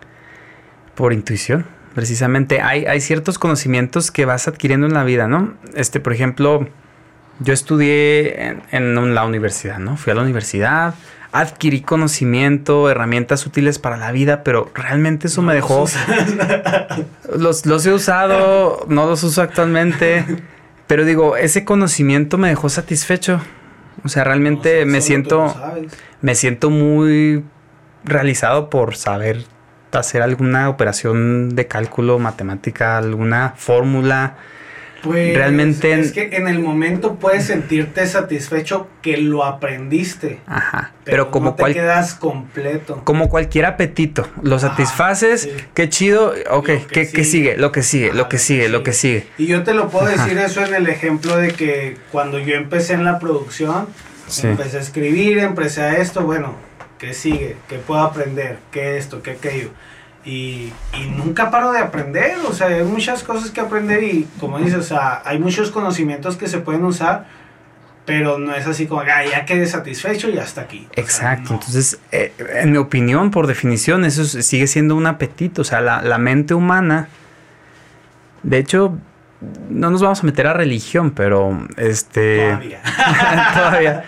Por 0.94 1.14
intuición, 1.14 1.66
precisamente. 1.94 2.60
Hay, 2.60 2.84
hay 2.84 3.00
ciertos 3.00 3.38
conocimientos 3.38 4.10
que 4.10 4.26
vas 4.26 4.48
adquiriendo 4.48 4.86
en 4.86 4.92
la 4.92 5.02
vida, 5.02 5.28
¿no? 5.28 5.54
Este, 5.74 5.98
por 5.98 6.12
ejemplo, 6.12 6.68
yo 7.40 7.52
estudié 7.52 8.56
en, 8.70 9.14
la 9.14 9.24
universidad, 9.24 9.78
¿no? 9.78 9.96
Fui 9.96 10.10
a 10.10 10.14
la 10.14 10.22
universidad, 10.22 10.94
adquirí 11.32 11.82
conocimiento, 11.82 12.90
herramientas 12.90 13.46
útiles 13.46 13.78
para 13.78 13.96
la 13.96 14.12
vida, 14.12 14.42
pero 14.42 14.70
realmente 14.74 15.26
eso 15.26 15.42
me 15.42 15.54
dejó... 15.54 15.86
Los, 17.36 17.66
los 17.66 17.84
he 17.84 17.92
usado, 17.92 18.86
no 18.88 19.06
los 19.06 19.22
uso 19.22 19.42
actualmente, 19.42 20.24
pero 20.86 21.04
digo, 21.04 21.36
ese 21.36 21.64
conocimiento 21.64 22.38
me 22.38 22.48
dejó 22.48 22.68
satisfecho. 22.70 23.40
O 24.04 24.08
sea, 24.08 24.24
realmente 24.24 24.86
me 24.86 25.00
siento... 25.00 25.54
Me 26.22 26.34
siento 26.34 26.70
muy 26.70 27.44
realizado 28.04 28.70
por 28.70 28.96
saber 28.96 29.44
hacer 29.92 30.22
alguna 30.22 30.68
operación 30.68 31.54
de 31.54 31.66
cálculo, 31.66 32.18
matemática, 32.18 32.98
alguna 32.98 33.54
fórmula 33.56 34.36
pues, 35.02 35.36
Realmente. 35.36 35.98
Es 35.98 36.12
que 36.12 36.36
en 36.36 36.48
el 36.48 36.58
momento 36.58 37.16
puedes 37.16 37.44
sentirte 37.44 38.06
satisfecho 38.06 38.88
que 39.02 39.16
lo 39.16 39.44
aprendiste. 39.44 40.40
Ajá. 40.46 40.92
Pero, 41.04 41.30
como 41.30 41.50
no 41.50 41.54
te 41.54 41.72
quedas 41.72 42.14
completo. 42.14 43.02
Como 43.04 43.28
cualquier 43.28 43.66
apetito. 43.66 44.28
Lo 44.42 44.58
satisfaces, 44.58 45.48
qué 45.74 45.88
chido. 45.88 46.34
Ok, 46.50 46.70
¿qué, 46.90 47.24
sigue? 47.24 47.56
Lo 47.56 47.70
que 47.72 47.82
sigue, 47.82 48.12
lo 48.12 48.28
que 48.28 48.38
sigue, 48.38 48.68
lo 48.68 48.82
que 48.82 48.92
sigue. 48.92 49.26
Y 49.38 49.46
yo 49.46 49.62
te 49.62 49.74
lo 49.74 49.88
puedo 49.88 50.06
decir 50.06 50.36
eso 50.38 50.64
en 50.64 50.74
el 50.74 50.88
ejemplo 50.88 51.36
de 51.36 51.52
que 51.52 51.96
cuando 52.10 52.38
yo 52.38 52.54
empecé 52.54 52.94
en 52.94 53.04
la 53.04 53.18
producción, 53.18 53.86
empecé 54.42 54.78
a 54.78 54.80
escribir, 54.80 55.38
empecé 55.38 55.82
a 55.82 55.96
esto, 55.98 56.22
bueno, 56.22 56.56
¿qué 56.98 57.14
sigue? 57.14 57.56
¿Qué 57.68 57.78
puedo 57.78 58.00
aprender? 58.00 58.58
¿Qué 58.72 58.96
esto? 58.96 59.22
¿Qué 59.22 59.32
aquello? 59.32 59.70
Y, 60.26 60.72
nunca 61.16 61.52
paro 61.52 61.70
de 61.70 61.78
aprender, 61.78 62.36
o 62.48 62.52
sea, 62.52 62.66
hay 62.66 62.82
muchas 62.82 63.22
cosas 63.22 63.52
que 63.52 63.60
aprender 63.60 64.02
y 64.02 64.26
como 64.40 64.58
dices, 64.58 64.78
o 64.78 64.82
sea, 64.82 65.22
hay 65.24 65.38
muchos 65.38 65.70
conocimientos 65.70 66.36
que 66.36 66.48
se 66.48 66.58
pueden 66.58 66.84
usar, 66.84 67.26
pero 68.04 68.36
no 68.36 68.52
es 68.52 68.66
así 68.66 68.86
como, 68.86 69.02
ah, 69.02 69.24
ya 69.24 69.44
quedé 69.44 69.66
satisfecho 69.66 70.28
y 70.28 70.38
hasta 70.38 70.62
aquí. 70.62 70.88
Exacto, 70.96 71.54
entonces, 71.54 72.00
eh, 72.10 72.32
en 72.60 72.72
mi 72.72 72.78
opinión, 72.78 73.30
por 73.30 73.46
definición, 73.46 74.04
eso 74.04 74.24
sigue 74.24 74.66
siendo 74.66 74.96
un 74.96 75.06
apetito, 75.06 75.62
o 75.62 75.64
sea, 75.64 75.80
la, 75.80 76.02
la 76.02 76.18
mente 76.18 76.54
humana, 76.54 77.08
de 78.42 78.58
hecho, 78.58 78.98
no 79.70 79.90
nos 79.90 80.02
vamos 80.02 80.22
a 80.24 80.26
meter 80.26 80.48
a 80.48 80.54
religión, 80.54 81.12
pero 81.12 81.66
este... 81.76 82.48
Todavía. 82.48 82.82
todavía. 83.54 84.04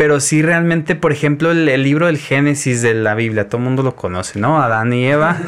Pero 0.00 0.18
sí 0.18 0.40
realmente, 0.40 0.94
por 0.94 1.12
ejemplo, 1.12 1.50
el, 1.50 1.82
libro 1.82 2.06
del 2.06 2.16
Génesis 2.16 2.80
de 2.80 2.94
la 2.94 3.14
Biblia, 3.14 3.50
todo 3.50 3.58
el 3.58 3.64
mundo 3.64 3.82
lo 3.82 3.96
conoce, 3.96 4.38
¿no? 4.38 4.62
Adán 4.62 4.94
y 4.94 5.04
Eva. 5.04 5.36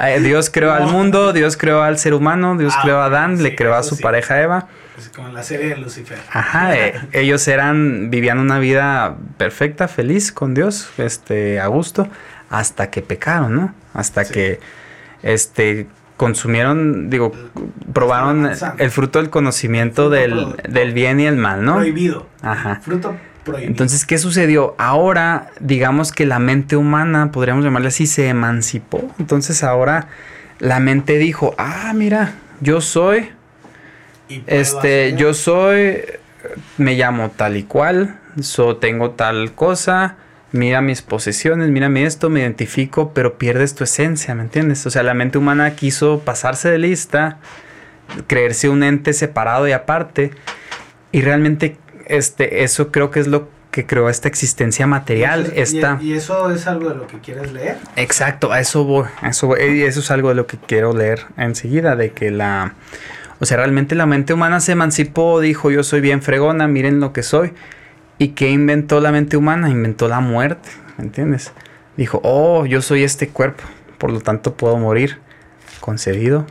Eh, 0.00 0.20
Dios 0.20 0.50
creó 0.50 0.72
al 0.72 0.86
mundo, 0.86 1.32
Dios 1.32 1.56
creó 1.56 1.82
al 1.82 1.98
ser 1.98 2.14
humano, 2.14 2.56
Dios 2.56 2.74
ah, 2.76 2.80
creó 2.82 2.98
a 2.98 3.04
Adán, 3.04 3.40
le 3.42 3.54
creó 3.54 3.74
a 3.74 3.82
su 3.84 3.98
pareja 4.00 4.40
Eva. 4.40 4.66
Pues 4.94 5.08
como 5.10 5.28
en 5.28 5.34
la 5.34 5.42
serie 5.44 5.68
de 5.68 5.76
Lucifer. 5.76 6.18
Ajá, 6.32 6.76
eh, 6.76 6.94
ellos 7.12 7.46
eran, 7.46 8.10
vivían 8.10 8.40
una 8.40 8.58
vida 8.58 9.16
perfecta, 9.36 9.86
feliz 9.86 10.32
con 10.32 10.54
Dios, 10.54 10.90
este, 10.98 11.60
a 11.60 11.68
gusto, 11.68 12.08
hasta 12.50 12.90
que 12.90 13.02
pecaron, 13.02 13.54
¿no? 13.54 13.74
Hasta 13.94 14.24
que, 14.24 14.58
este, 15.22 15.86
consumieron, 16.16 17.08
digo, 17.08 17.32
probaron 17.92 18.50
el 18.78 18.90
fruto 18.90 19.20
del 19.20 19.30
conocimiento 19.30 20.10
del, 20.10 20.56
del, 20.68 20.92
bien 20.92 21.20
y 21.20 21.26
el 21.26 21.36
mal, 21.36 21.64
¿no? 21.64 21.76
Prohibido. 21.76 22.26
Ajá. 22.42 22.80
Fruto 22.82 23.14
entonces, 23.56 24.04
¿qué 24.04 24.18
sucedió? 24.18 24.74
Ahora, 24.78 25.50
digamos 25.60 26.12
que 26.12 26.26
la 26.26 26.38
mente 26.38 26.76
humana, 26.76 27.32
podríamos 27.32 27.64
llamarle 27.64 27.88
así, 27.88 28.06
se 28.06 28.28
emancipó. 28.28 29.10
Entonces 29.18 29.62
ahora 29.62 30.08
la 30.58 30.80
mente 30.80 31.18
dijo, 31.18 31.54
ah, 31.58 31.92
mira, 31.94 32.34
yo 32.60 32.80
soy, 32.80 33.30
este, 34.46 35.14
yo 35.16 35.34
soy, 35.34 36.02
me 36.76 36.94
llamo 36.94 37.30
tal 37.30 37.56
y 37.56 37.62
cual, 37.62 38.18
so, 38.40 38.76
tengo 38.76 39.12
tal 39.12 39.52
cosa, 39.52 40.16
mira 40.52 40.80
mis 40.80 41.02
posesiones, 41.02 41.70
mírame 41.70 42.04
esto, 42.04 42.30
me 42.30 42.40
identifico, 42.40 43.12
pero 43.14 43.38
pierdes 43.38 43.74
tu 43.74 43.84
esencia, 43.84 44.34
¿me 44.34 44.42
entiendes? 44.42 44.84
O 44.86 44.90
sea, 44.90 45.02
la 45.02 45.14
mente 45.14 45.38
humana 45.38 45.74
quiso 45.74 46.20
pasarse 46.20 46.70
de 46.70 46.78
lista 46.78 47.38
creerse 48.26 48.68
un 48.68 48.82
ente 48.82 49.12
separado 49.12 49.68
y 49.68 49.72
aparte. 49.72 50.32
Y 51.12 51.22
realmente 51.22 51.76
este, 52.08 52.64
eso 52.64 52.90
creo 52.90 53.10
que 53.10 53.20
es 53.20 53.26
lo 53.26 53.48
que 53.70 53.86
creó 53.86 54.08
esta 54.08 54.28
existencia 54.28 54.86
material. 54.86 55.52
¿Y 55.54 55.60
eso, 55.60 55.76
esta... 55.76 55.98
y, 56.00 56.12
y 56.12 56.14
eso 56.14 56.50
es 56.50 56.66
algo 56.66 56.88
de 56.88 56.96
lo 56.96 57.06
que 57.06 57.18
quieres 57.18 57.52
leer? 57.52 57.76
Exacto, 57.96 58.50
a 58.52 58.60
eso 58.60 58.84
voy, 58.84 59.06
a 59.20 59.28
eso 59.28 59.46
voy. 59.46 59.60
Y 59.60 59.82
eso 59.82 60.00
es 60.00 60.10
algo 60.10 60.30
de 60.30 60.34
lo 60.34 60.46
que 60.46 60.56
quiero 60.56 60.92
leer 60.92 61.26
enseguida, 61.36 61.96
de 61.96 62.12
que 62.12 62.30
la... 62.30 62.74
O 63.40 63.46
sea, 63.46 63.56
realmente 63.58 63.94
la 63.94 64.06
mente 64.06 64.32
humana 64.32 64.58
se 64.58 64.72
emancipó, 64.72 65.40
dijo 65.40 65.70
yo 65.70 65.84
soy 65.84 66.00
bien 66.00 66.22
fregona, 66.22 66.66
miren 66.66 66.98
lo 66.98 67.12
que 67.12 67.22
soy. 67.22 67.52
¿Y 68.18 68.28
qué 68.30 68.50
inventó 68.50 69.00
la 69.00 69.12
mente 69.12 69.36
humana? 69.36 69.70
Inventó 69.70 70.08
la 70.08 70.18
muerte, 70.18 70.68
¿me 70.96 71.04
entiendes? 71.04 71.52
Dijo, 71.96 72.20
oh, 72.24 72.66
yo 72.66 72.82
soy 72.82 73.04
este 73.04 73.28
cuerpo, 73.28 73.62
por 73.98 74.10
lo 74.10 74.20
tanto 74.20 74.54
puedo 74.54 74.76
morir. 74.76 75.18
Concedido, 75.80 76.46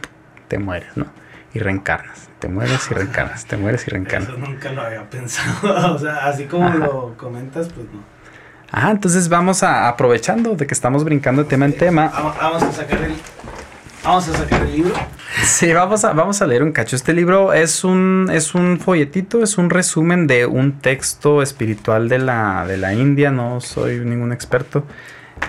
te 0.47 0.59
mueres, 0.59 0.95
¿no? 0.95 1.07
Y 1.53 1.59
reencarnas, 1.59 2.26
te 2.39 2.47
mueres 2.47 2.89
y 2.91 2.93
reencarnas, 2.93 3.45
te 3.45 3.58
mueres 3.58 3.88
y 3.88 3.91
reencarnas. 3.91 4.30
Eso 4.30 4.38
nunca 4.38 4.71
lo 4.71 4.82
había 4.82 5.10
pensado. 5.10 5.95
o 5.95 6.00
sea, 6.00 6.28
así 6.28 6.45
como 6.45 6.67
Ajá. 6.67 6.78
lo 6.78 7.15
comentas, 7.17 7.69
pues 7.69 7.88
no. 7.91 8.17
Ah, 8.71 8.91
entonces 8.91 9.30
vamos 9.30 9.63
a, 9.63 9.88
aprovechando 9.88 10.56
de 10.56 10.67
que 10.67 10.73
estamos 10.73 11.04
brincando 11.04 11.43
de 11.43 11.50
tema 11.50 11.65
en 11.65 11.73
tema. 11.73 12.12
Vamos, 12.39 12.63
a 12.63 12.71
sacar 12.71 13.02
el. 13.02 13.15
Vamos 14.04 14.28
a 14.28 14.34
sacar 14.34 14.62
el 14.62 14.71
libro. 14.73 14.93
Sí, 15.43 15.71
vamos 15.73 16.04
a, 16.04 16.13
vamos 16.13 16.41
a 16.41 16.47
leer 16.47 16.63
un 16.63 16.73
cacho. 16.73 16.95
Este 16.95 17.13
libro 17.13 17.54
es 17.54 17.84
un, 17.84 18.30
es 18.32 18.56
un 18.56 18.80
folletito, 18.80 19.41
es 19.41 19.58
un 19.58 19.69
resumen 19.69 20.28
de 20.28 20.45
un 20.45 20.80
texto 20.80 21.41
espiritual 21.41 22.10
de 22.10 22.19
la, 22.19 22.65
de 22.67 22.78
la 22.78 22.93
India. 22.93 23.32
No 23.32 23.62
soy 23.62 24.00
ningún 24.00 24.34
experto, 24.34 24.84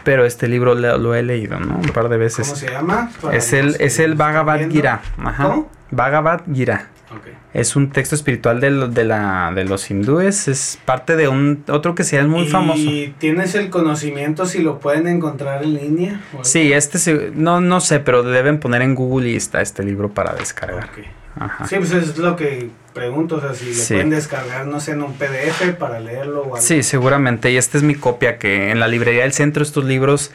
pero 0.05 0.25
este 0.25 0.47
libro 0.47 0.75
lo, 0.75 0.97
lo 0.97 1.15
he 1.15 1.23
leído, 1.23 1.59
¿no? 1.59 1.77
Un 1.77 1.89
par 1.89 2.09
de 2.09 2.19
veces. 2.19 2.47
¿Cómo 2.47 2.57
se 2.59 2.71
llama? 2.71 3.11
Para 3.21 3.37
Es 3.37 3.53
el, 3.53 3.77
es 3.81 3.99
el 3.99 4.15
Bhagavad. 4.15 4.69
Gita. 4.71 5.01
Ajá. 5.19 5.45
¿Cómo? 5.45 5.78
Bhagavad 5.91 6.43
Gita. 6.53 6.89
Ok. 7.11 7.27
Es 7.55 7.75
un 7.75 7.91
texto 7.91 8.15
espiritual 8.15 8.61
de, 8.61 8.71
lo- 8.71 8.89
de, 8.89 9.05
la, 9.05 9.51
de 9.55 9.65
los 9.65 9.91
hindúes. 9.91 10.47
Es 10.47 10.79
parte 10.85 11.17
de 11.17 11.27
un 11.29 11.65
otro 11.69 11.95
que 11.95 12.05
sea 12.05 12.27
muy 12.27 12.43
¿Y 12.43 12.49
famoso. 12.49 12.83
tienes 13.19 13.55
el 13.55 13.71
conocimiento 13.71 14.45
si 14.45 14.61
lo 14.63 14.79
pueden 14.79 15.07
encontrar 15.09 15.63
en 15.65 15.75
línea? 15.75 16.21
Sí, 16.43 16.73
este 16.73 16.99
se- 16.99 17.31
no, 17.35 17.61
no 17.63 17.81
sé, 17.81 18.01
pero 18.01 18.23
deben 18.23 18.61
poner 18.61 18.83
en 18.83 18.95
Google 18.95 19.31
y 19.31 19.37
está 19.37 19.63
este 19.63 19.83
libro 19.83 20.11
para 20.11 20.35
descargar. 20.35 20.85
Ok. 20.85 21.05
Ajá. 21.41 21.67
Sí, 21.67 21.77
pues 21.77 21.93
es 21.93 22.19
lo 22.19 22.35
que 22.37 22.69
pregunto, 22.93 23.37
o 23.37 23.41
sea, 23.41 23.55
si 23.55 23.73
Sí. 23.73 23.95
lo 23.95 23.99
pueden 24.01 24.11
descargar, 24.11 24.67
no 24.67 24.81
sé, 24.81 24.93
en 24.93 25.03
un 25.05 25.15
PDF 25.15 25.73
para 25.79 26.01
leerlo 26.01 26.41
o 26.41 26.45
algo. 26.45 26.57
Sí, 26.61 26.83
seguramente. 26.83 27.51
Y 27.53 27.57
esta 27.57 27.79
es 27.79 27.85
mi 27.85 27.95
copia 27.95 28.39
que 28.39 28.71
en 28.73 28.81
la 28.81 28.89
librería 28.89 29.23
del 29.23 29.33
centro 29.33 29.63
estos 29.63 29.85
libros 29.85 30.33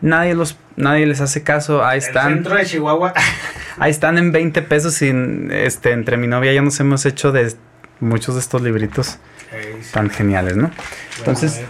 nadie 0.00 0.34
los 0.34 0.58
nadie 0.76 1.06
les 1.06 1.20
hace 1.20 1.42
caso. 1.42 1.84
Ahí 1.84 1.98
El 1.98 2.04
están. 2.04 2.34
centro 2.34 2.56
de 2.56 2.64
Chihuahua. 2.64 3.14
Ahí 3.78 3.90
están 3.90 4.18
en 4.18 4.30
20 4.32 4.62
pesos 4.62 5.00
y 5.02 5.12
este 5.50 5.92
entre 5.92 6.16
mi 6.16 6.26
novia 6.26 6.52
ya 6.52 6.62
nos 6.62 6.78
hemos 6.80 7.04
hecho 7.06 7.32
de 7.32 7.54
muchos 8.00 8.34
de 8.34 8.40
estos 8.40 8.62
libritos 8.62 9.18
sí. 9.50 9.90
tan 9.92 10.10
geniales, 10.10 10.56
¿no? 10.56 10.68
Bueno, 10.68 10.74
Entonces. 11.18 11.62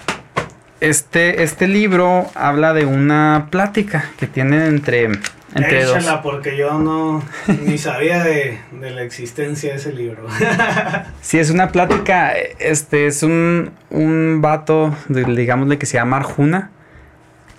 Este 0.81 1.43
este 1.43 1.67
libro 1.67 2.31
habla 2.35 2.75
de 2.75 2.85
una 2.85 3.47
plática 3.51 4.11
que 4.19 4.27
tienen 4.27 4.61
entre 4.63 5.09
entre 5.55 5.85
dos. 5.85 5.97
Échala 5.97 6.21
porque 6.21 6.57
yo 6.57 6.79
no 6.79 7.23
ni 7.65 7.79
sabía 7.79 8.23
de, 8.23 8.59
de 8.73 8.91
la 8.91 9.03
existencia 9.03 9.71
de 9.71 9.77
ese 9.77 9.93
libro. 9.93 10.27
Sí, 11.23 11.39
es 11.39 11.51
una 11.51 11.73
plática, 11.73 12.33
este 12.59 13.07
es 13.07 13.23
un, 13.23 13.71
un 13.89 14.41
vato, 14.43 14.95
digámosle 15.09 15.79
que 15.79 15.87
se 15.87 15.95
llama 15.95 16.19
Arjuna, 16.19 16.71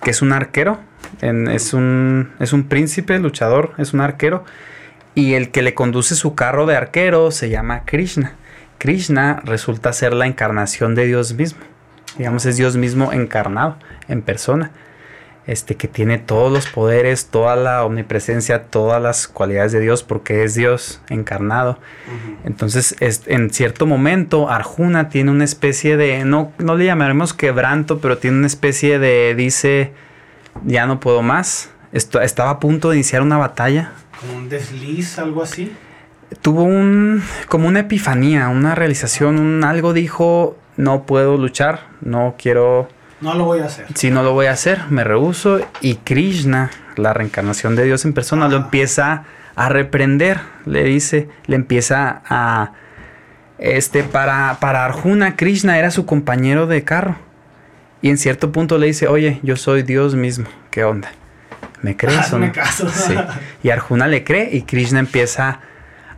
que 0.06 0.10
es 0.10 0.22
un 0.22 0.32
arquero, 0.32 0.78
es, 1.20 1.74
un, 1.74 2.30
es 2.38 2.52
un 2.52 2.68
príncipe, 2.68 3.18
luchador, 3.18 3.72
es 3.76 3.92
un 3.92 4.00
arquero, 4.00 4.44
y 5.16 5.34
el 5.34 5.50
que 5.50 5.62
le 5.62 5.74
conduce 5.74 6.14
su 6.14 6.36
carro 6.36 6.64
de 6.64 6.76
arquero 6.76 7.32
se 7.32 7.50
llama 7.50 7.82
Krishna. 7.86 8.36
Krishna 8.78 9.42
resulta 9.44 9.92
ser 9.92 10.12
la 10.12 10.28
encarnación 10.28 10.94
de 10.94 11.06
Dios 11.06 11.34
mismo, 11.34 11.58
digamos 12.16 12.46
es 12.46 12.56
Dios 12.56 12.76
mismo 12.76 13.12
encarnado 13.12 13.78
en 14.06 14.22
persona. 14.22 14.70
Este 15.46 15.76
que 15.76 15.86
tiene 15.86 16.18
todos 16.18 16.52
los 16.52 16.66
poderes, 16.66 17.26
toda 17.26 17.54
la 17.54 17.84
omnipresencia, 17.84 18.64
todas 18.64 19.00
las 19.00 19.28
cualidades 19.28 19.70
de 19.70 19.78
Dios, 19.80 20.02
porque 20.02 20.42
es 20.42 20.54
Dios 20.56 21.00
encarnado. 21.08 21.78
Entonces, 22.44 22.96
es- 23.00 23.22
en 23.26 23.50
cierto 23.50 23.86
momento, 23.86 24.50
Arjuna 24.50 25.08
tiene 25.08 25.30
una 25.30 25.44
especie 25.44 25.96
de, 25.96 26.24
no, 26.24 26.52
no 26.58 26.74
le 26.74 26.86
llamaremos 26.86 27.32
quebranto, 27.32 28.00
pero 28.00 28.18
tiene 28.18 28.38
una 28.38 28.46
especie 28.48 28.98
de, 28.98 29.34
dice, 29.36 29.92
ya 30.64 30.86
no 30.86 30.98
puedo 30.98 31.22
más. 31.22 31.70
Esto, 31.92 32.20
estaba 32.20 32.50
a 32.50 32.58
punto 32.60 32.90
de 32.90 32.96
iniciar 32.96 33.22
una 33.22 33.38
batalla. 33.38 33.92
Como 34.20 34.38
un 34.38 34.48
desliz, 34.48 35.18
algo 35.18 35.42
así. 35.44 35.72
Tuvo 36.42 36.64
un, 36.64 37.22
como 37.48 37.68
una 37.68 37.80
epifanía, 37.80 38.48
una 38.48 38.74
realización, 38.74 39.38
un 39.38 39.62
algo 39.62 39.92
dijo, 39.92 40.58
no 40.76 41.06
puedo 41.06 41.36
luchar, 41.38 41.86
no 42.00 42.34
quiero, 42.36 42.88
No 43.20 43.34
lo 43.34 43.44
voy 43.44 43.60
a 43.60 43.64
hacer. 43.66 43.86
si 43.94 44.10
no 44.10 44.22
lo 44.22 44.32
voy 44.32 44.46
a 44.46 44.52
hacer, 44.52 44.82
me 44.90 45.02
rehuso. 45.04 45.60
Y 45.80 45.96
Krishna, 45.96 46.70
la 46.96 47.12
reencarnación 47.14 47.74
de 47.76 47.84
Dios 47.84 48.04
en 48.04 48.12
persona, 48.12 48.48
lo 48.48 48.56
Ajá. 48.56 48.64
empieza 48.66 49.24
a 49.54 49.68
reprender. 49.68 50.40
Le 50.66 50.84
dice, 50.84 51.28
le 51.46 51.56
empieza 51.56 52.22
a... 52.28 52.72
Este, 53.58 54.02
para, 54.02 54.58
para 54.60 54.84
Arjuna, 54.84 55.34
Krishna 55.36 55.78
era 55.78 55.90
su 55.90 56.04
compañero 56.04 56.66
de 56.66 56.84
carro. 56.84 57.16
Y 58.02 58.10
en 58.10 58.18
cierto 58.18 58.52
punto 58.52 58.76
le 58.76 58.88
dice, 58.88 59.08
oye, 59.08 59.40
yo 59.42 59.56
soy 59.56 59.82
Dios 59.82 60.14
mismo. 60.14 60.46
¿Qué 60.70 60.84
onda? 60.84 61.08
¿Me 61.80 61.96
crees 61.96 62.30
o 62.34 62.38
no? 62.38 62.52
caso. 62.52 62.88
Sí. 62.90 63.14
Y 63.62 63.70
Arjuna 63.70 64.08
le 64.08 64.24
cree 64.24 64.50
y 64.52 64.62
Krishna 64.62 64.98
empieza 64.98 65.60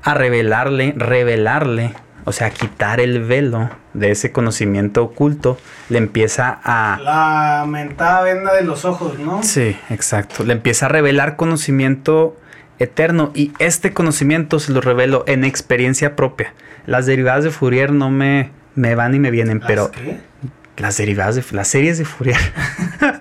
a 0.03 0.15
revelarle, 0.15 0.95
revelarle, 0.97 1.93
o 2.29 2.33
sea, 2.33 2.51
quitar 2.51 3.01
el 3.01 3.25
velo 3.25 3.71
de 3.95 4.11
ese 4.11 4.33
conocimiento 4.33 5.03
oculto. 5.03 5.59
Le 5.89 5.97
empieza 5.97 6.61
a... 6.63 7.01
La 7.03 7.65
mentada 7.67 8.23
venda 8.23 8.53
de 8.55 8.65
los 8.65 8.85
ojos, 8.85 9.19
¿no? 9.19 9.43
Sí, 9.43 9.79
exacto. 9.89 10.45
Le 10.45 10.53
empieza 10.53 10.87
a 10.87 10.89
revelar 10.91 11.37
conocimiento 11.37 12.37
eterno 12.79 13.31
y 13.35 13.53
este 13.59 13.95
conocimiento 13.95 14.61
se 14.61 14.73
lo 14.73 14.83
revelo 14.83 15.25
en 15.27 15.43
experiencia 15.45 16.17
propia. 16.17 16.53
Las 16.85 17.07
derivadas 17.07 17.45
de 17.45 17.51
Fourier 17.51 17.93
no 17.93 18.11
me, 18.11 18.51
me 18.75 18.95
van 18.95 19.15
y 19.15 19.19
me 19.19 19.31
vienen, 19.31 19.61
¿Las 19.61 19.67
pero 19.67 19.91
qué? 19.91 20.21
las 20.77 20.99
derivadas 20.99 21.35
de 21.35 21.45
las 21.53 21.69
series 21.69 21.97
de 21.97 22.05
Fourier. 22.05 22.37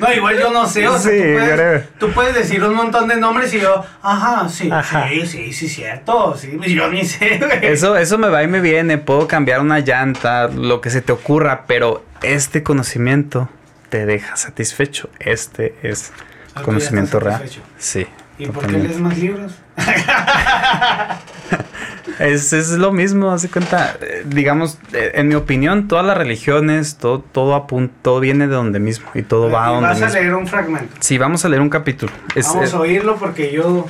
No, 0.00 0.12
igual 0.12 0.38
yo 0.38 0.50
no 0.52 0.66
sé, 0.66 0.86
o 0.88 0.98
sea, 0.98 1.10
Sí, 1.12 1.18
tú, 1.18 1.34
puedes, 1.38 1.88
tú 1.98 2.10
puedes 2.12 2.34
decir 2.34 2.64
un 2.64 2.74
montón 2.74 3.08
de 3.08 3.16
nombres 3.16 3.52
y 3.54 3.60
yo, 3.60 3.84
ajá, 4.02 4.48
sí, 4.48 4.70
Ajá. 4.70 5.08
sí, 5.08 5.26
sí, 5.26 5.52
sí, 5.52 5.68
cierto, 5.68 6.36
sí, 6.36 6.54
pues 6.56 6.70
yo 6.70 6.88
ni 6.88 7.04
sé, 7.04 7.38
güey. 7.38 7.66
Eso, 7.72 7.96
eso 7.96 8.16
me 8.18 8.28
va 8.28 8.42
y 8.42 8.46
me 8.48 8.60
viene. 8.60 8.98
Puedo 8.98 9.26
cambiar 9.28 9.60
una 9.60 9.80
llanta, 9.80 10.48
lo 10.48 10.80
que 10.80 10.90
se 10.90 11.02
te 11.02 11.12
ocurra, 11.12 11.64
pero 11.66 12.04
este 12.22 12.62
conocimiento 12.62 13.48
te 13.88 14.06
deja 14.06 14.36
satisfecho. 14.36 15.10
Este 15.18 15.74
es 15.82 16.12
conocimiento 16.64 17.20
real. 17.20 17.42
Sí. 17.78 18.06
¿Y 18.38 18.46
por 18.46 18.54
qué 18.66 18.72
totalmente. 18.72 18.88
lees 18.88 19.00
más 19.00 19.18
libros? 19.18 19.52
Es, 22.20 22.52
es 22.52 22.70
lo 22.72 22.92
mismo, 22.92 23.30
hace 23.32 23.48
cuenta. 23.48 23.96
eh, 24.02 24.22
digamos, 24.26 24.78
eh, 24.92 25.12
en 25.14 25.28
mi 25.28 25.34
opinión, 25.34 25.88
todas 25.88 26.04
las 26.04 26.16
religiones, 26.16 26.96
todo, 26.96 27.20
todo 27.20 27.54
apunta, 27.54 27.94
todo 28.02 28.20
viene 28.20 28.46
de 28.46 28.54
donde 28.54 28.78
mismo 28.78 29.08
y 29.14 29.22
todo 29.22 29.50
va 29.50 29.66
a 29.66 29.70
donde 29.70 29.88
vas 29.88 30.02
a 30.02 30.04
mismo. 30.06 30.20
leer 30.20 30.34
un 30.34 30.46
fragmento. 30.46 30.94
Sí, 31.00 31.16
vamos 31.18 31.44
a 31.44 31.48
leer 31.48 31.62
un 31.62 31.70
capítulo. 31.70 32.12
Es, 32.34 32.46
Vamos 32.48 32.72
eh, 32.72 32.76
a 32.76 32.80
oírlo 32.80 33.16
porque 33.16 33.50
yo 33.52 33.86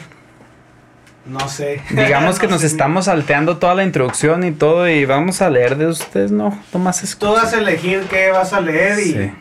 no 1.26 1.48
sé. 1.48 1.82
digamos 1.90 2.38
que 2.38 2.46
No 2.46 2.52
nos 2.52 2.60
sé. 2.62 2.68
estamos 2.68 3.06
salteando 3.06 3.58
toda 3.58 3.74
la 3.74 3.84
introducción 3.84 4.44
y 4.44 4.52
todo 4.52 4.88
y 4.88 5.04
vamos 5.04 5.42
a 5.42 5.50
leer 5.50 5.76
de 5.76 5.86
ustedes, 5.88 6.30
no, 6.30 6.58
Tomás 6.72 7.02
es 7.02 7.16
Tú 7.18 7.32
vas 7.32 7.52
a 7.52 7.58
elegir 7.58 8.02
qué 8.08 8.30
vas 8.30 8.52
a 8.52 8.60
leer 8.60 8.98
y... 9.00 9.02
Sí. 9.12 9.32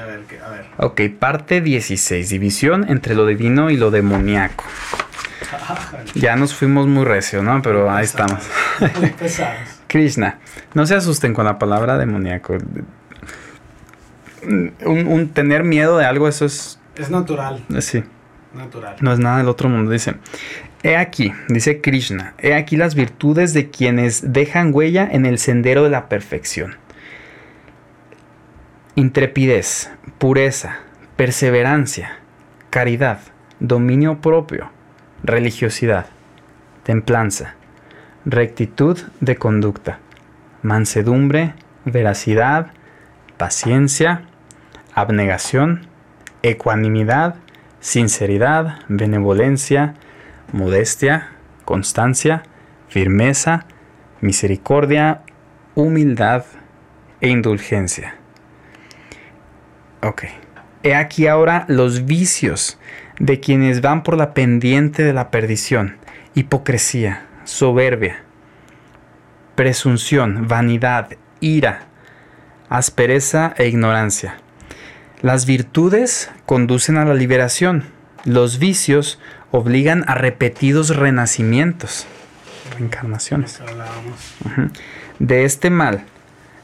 A 0.00 0.04
ver, 0.06 0.20
a 0.44 0.48
ver. 0.48 0.64
Ok, 0.78 1.00
parte 1.18 1.60
16. 1.60 2.28
División 2.30 2.86
entre 2.88 3.14
lo 3.14 3.26
divino 3.26 3.70
y 3.70 3.76
lo 3.76 3.90
demoníaco. 3.90 4.64
Ya 6.14 6.36
nos 6.36 6.54
fuimos 6.54 6.86
muy 6.86 7.04
recio, 7.04 7.42
¿no? 7.42 7.60
Pero 7.62 7.90
ahí 7.90 8.04
estamos. 8.04 8.40
Muy 9.00 9.10
pesados. 9.10 9.56
Krishna. 9.86 10.38
No 10.74 10.86
se 10.86 10.94
asusten 10.94 11.34
con 11.34 11.44
la 11.44 11.58
palabra 11.58 11.98
demoníaco. 11.98 12.56
Un, 14.44 14.72
un 15.06 15.28
tener 15.28 15.64
miedo 15.64 15.98
de 15.98 16.04
algo, 16.04 16.28
eso 16.28 16.44
es. 16.46 16.78
Es 16.96 17.10
natural, 17.10 17.64
Sí, 17.78 18.02
natural. 18.54 18.96
no 19.00 19.12
es 19.12 19.18
nada 19.18 19.38
del 19.38 19.48
otro 19.48 19.68
mundo. 19.68 19.90
Dice: 19.90 20.14
He 20.82 20.96
aquí, 20.96 21.32
dice 21.48 21.80
Krishna, 21.80 22.34
he 22.38 22.54
aquí 22.54 22.76
las 22.76 22.94
virtudes 22.94 23.54
de 23.54 23.70
quienes 23.70 24.32
dejan 24.32 24.70
huella 24.74 25.08
en 25.10 25.26
el 25.26 25.38
sendero 25.38 25.84
de 25.84 25.90
la 25.90 26.08
perfección. 26.08 26.76
Intrepidez, 28.94 29.90
pureza, 30.18 30.80
perseverancia, 31.16 32.18
caridad, 32.70 33.20
dominio 33.60 34.20
propio, 34.20 34.70
religiosidad, 35.22 36.06
templanza, 36.82 37.54
rectitud 38.24 38.98
de 39.20 39.36
conducta, 39.36 39.98
mansedumbre, 40.62 41.54
veracidad, 41.84 42.72
paciencia, 43.36 44.22
abnegación, 44.94 45.86
ecuanimidad, 46.42 47.36
sinceridad, 47.80 48.80
benevolencia, 48.88 49.94
modestia, 50.52 51.30
constancia, 51.64 52.42
firmeza, 52.88 53.66
misericordia, 54.20 55.22
humildad 55.74 56.44
e 57.20 57.28
indulgencia. 57.28 58.16
Ok. 60.02 60.24
He 60.82 60.96
aquí 60.96 61.28
ahora 61.28 61.64
los 61.68 62.06
vicios 62.06 62.78
de 63.18 63.40
quienes 63.40 63.80
van 63.80 64.02
por 64.02 64.16
la 64.16 64.34
pendiente 64.34 65.02
de 65.02 65.12
la 65.12 65.30
perdición, 65.30 65.96
hipocresía, 66.34 67.26
soberbia, 67.44 68.22
presunción, 69.54 70.48
vanidad, 70.48 71.10
ira, 71.40 71.86
aspereza 72.68 73.54
e 73.58 73.68
ignorancia. 73.68 74.36
Las 75.20 75.46
virtudes 75.46 76.30
conducen 76.46 76.96
a 76.96 77.04
la 77.04 77.14
liberación, 77.14 77.84
los 78.24 78.58
vicios 78.58 79.20
obligan 79.50 80.04
a 80.08 80.14
repetidos 80.14 80.96
renacimientos, 80.96 82.06
reencarnaciones. 82.76 83.60
De 85.18 85.44
este 85.44 85.70
mal, 85.70 86.04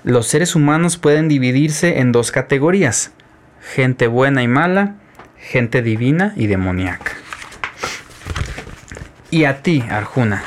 los 0.04 0.26
seres 0.26 0.56
humanos 0.56 0.96
pueden 0.96 1.28
dividirse 1.28 1.98
en 1.98 2.12
dos 2.12 2.32
categorías, 2.32 3.12
gente 3.74 4.06
buena 4.06 4.42
y 4.42 4.48
mala, 4.48 4.94
gente 5.40 5.82
divina 5.82 6.32
y 6.36 6.46
demoníaca. 6.46 7.12
Y 9.30 9.44
a 9.44 9.62
ti, 9.62 9.84
Arjuna, 9.90 10.42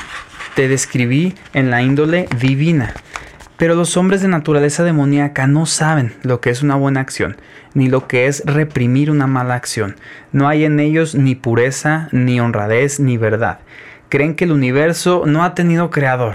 te 0.54 0.68
describí 0.68 1.34
en 1.54 1.70
la 1.70 1.82
índole 1.82 2.28
divina, 2.40 2.94
pero 3.56 3.74
los 3.76 3.96
hombres 3.96 4.22
de 4.22 4.28
naturaleza 4.28 4.82
demoníaca 4.82 5.46
no 5.46 5.66
saben 5.66 6.14
lo 6.22 6.40
que 6.40 6.50
es 6.50 6.62
una 6.62 6.74
buena 6.74 7.00
acción, 7.00 7.36
ni 7.74 7.88
lo 7.88 8.08
que 8.08 8.26
es 8.26 8.42
reprimir 8.44 9.10
una 9.10 9.26
mala 9.26 9.54
acción. 9.54 9.96
No 10.32 10.48
hay 10.48 10.64
en 10.64 10.80
ellos 10.80 11.14
ni 11.14 11.34
pureza, 11.34 12.08
ni 12.10 12.40
honradez, 12.40 12.98
ni 12.98 13.16
verdad. 13.18 13.60
Creen 14.08 14.34
que 14.34 14.44
el 14.44 14.52
universo 14.52 15.22
no 15.26 15.44
ha 15.44 15.54
tenido 15.54 15.90
creador, 15.90 16.34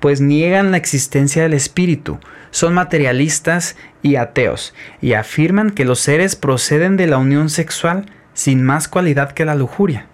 pues 0.00 0.20
niegan 0.20 0.70
la 0.70 0.78
existencia 0.78 1.42
del 1.42 1.52
espíritu, 1.52 2.18
son 2.50 2.74
materialistas 2.74 3.76
y 4.02 4.16
ateos, 4.16 4.74
y 5.00 5.14
afirman 5.14 5.70
que 5.70 5.84
los 5.84 6.00
seres 6.00 6.36
proceden 6.36 6.96
de 6.96 7.06
la 7.06 7.18
unión 7.18 7.50
sexual 7.50 8.06
sin 8.34 8.62
más 8.62 8.88
cualidad 8.88 9.32
que 9.32 9.44
la 9.44 9.54
lujuria. 9.54 10.06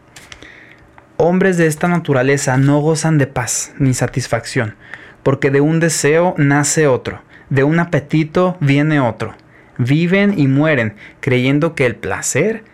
Hombres 1.17 1.57
de 1.57 1.67
esta 1.67 1.89
naturaleza 1.89 2.57
no 2.57 2.81
gozan 2.81 3.19
de 3.19 3.27
paz 3.27 3.73
ni 3.79 3.95
satisfacción, 3.95 4.77
porque 5.23 5.51
de 5.51 5.61
un 5.61 5.79
deseo 5.79 6.35
nace 6.37 6.87
otro, 6.87 7.23
de 7.51 7.65
un 7.65 7.79
apetito 7.79 8.57
viene 8.61 8.99
otro. 8.99 9.35
Viven 9.79 10.39
y 10.39 10.49
mueren 10.49 10.95
creyendo 11.21 11.75
que 11.75 11.87
el 11.87 11.97
placer 11.97 12.65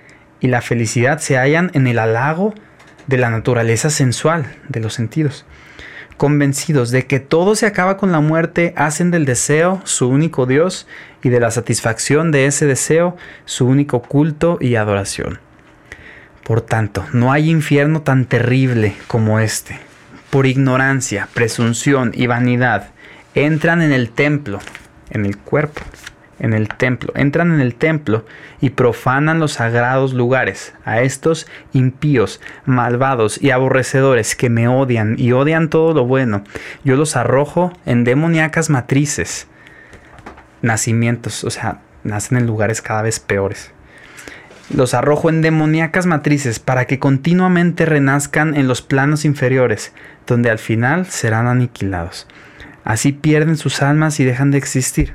y 0.41 0.49
la 0.49 0.61
felicidad 0.63 1.19
se 1.19 1.37
hallan 1.37 1.71
en 1.75 1.87
el 1.87 1.99
halago 1.99 2.55
de 3.07 3.17
la 3.17 3.31
naturaleza 3.31 3.91
sensual 3.91 4.47
de 4.69 4.81
los 4.81 4.95
sentidos. 4.95 5.45
Convencidos 6.19 6.91
de 6.91 7.07
que 7.07 7.21
todo 7.21 7.55
se 7.55 7.65
acaba 7.65 7.97
con 7.97 8.13
la 8.13 8.21
muerte, 8.21 8.75
hacen 8.77 9.11
del 9.11 9.25
deseo 9.25 9.81
su 9.85 10.09
único 10.09 10.45
Dios 10.45 10.87
y 11.23 11.31
de 11.31 11.41
la 11.41 11.51
satisfacción 11.51 12.31
de 12.31 12.45
ese 12.45 12.67
deseo 12.67 13.17
su 13.47 13.67
único 13.67 14.03
culto 14.03 14.59
y 14.61 14.75
adoración. 14.75 15.39
Por 16.45 16.61
tanto, 16.61 17.07
no 17.15 17.33
hay 17.33 17.49
infierno 17.49 18.03
tan 18.03 18.27
terrible 18.27 18.95
como 19.07 19.41
este 19.41 19.89
por 20.31 20.47
ignorancia, 20.47 21.29
presunción 21.33 22.13
y 22.15 22.27
vanidad, 22.27 22.89
entran 23.35 23.83
en 23.83 23.93
el 23.93 24.11
templo, 24.11 24.59
en 25.11 25.25
el 25.25 25.39
cuerpo, 25.39 25.83
en 26.39 26.53
el 26.53 26.69
templo, 26.69 27.13
entran 27.17 27.53
en 27.53 27.61
el 27.61 27.75
templo 27.75 28.25
y 28.61 28.71
profanan 28.71 29.41
los 29.41 29.55
sagrados 29.55 30.15
lugares. 30.15 30.75
A 30.85 31.01
estos 31.03 31.47
impíos, 31.73 32.41
malvados 32.65 33.41
y 33.43 33.51
aborrecedores 33.51 34.37
que 34.37 34.51
me 34.51 34.69
odian 34.69 35.17
y 35.19 35.33
odian 35.33 35.69
todo 35.69 35.95
lo 35.95 36.07
bueno, 36.07 36.45
yo 36.85 36.97
los 36.97 37.17
arrojo 37.17 37.73
en 37.87 38.05
demoníacas 38.05 38.71
matrices, 38.71 39.49
nacimientos, 40.63 41.45
o 41.45 41.51
sea, 41.51 41.81
nacen 42.05 42.39
en 42.39 42.47
lugares 42.47 42.83
cada 42.83 43.03
vez 43.03 43.21
peores. 43.21 43.73
Los 44.75 44.93
arrojo 44.93 45.31
en 45.31 45.41
demoníacas 45.41 46.05
matrices 46.05 46.59
para 46.59 46.87
que 46.87 46.99
continuamente 46.99 47.87
renazcan 47.87 48.55
en 48.55 48.69
los 48.69 48.83
planos 48.83 49.25
inferiores, 49.25 49.93
donde 50.27 50.51
al 50.51 50.59
final 50.59 51.07
serán 51.07 51.47
aniquilados. 51.47 52.27
Así 52.85 53.13
pierden 53.13 53.57
sus 53.57 53.83
almas 53.83 54.21
y 54.21 54.25
dejan 54.25 54.51
de 54.51 54.59
existir. 54.59 55.15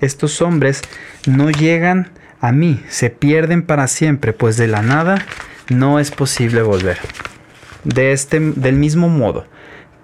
Estos 0.00 0.42
hombres 0.42 0.82
no 1.26 1.50
llegan 1.50 2.10
a 2.40 2.52
mí, 2.52 2.82
se 2.88 3.10
pierden 3.10 3.62
para 3.62 3.88
siempre, 3.88 4.32
pues 4.32 4.56
de 4.56 4.68
la 4.68 4.82
nada 4.82 5.24
no 5.70 5.98
es 5.98 6.10
posible 6.10 6.62
volver. 6.62 6.98
De 7.84 8.12
este, 8.12 8.40
del 8.40 8.76
mismo 8.76 9.08
modo, 9.08 9.46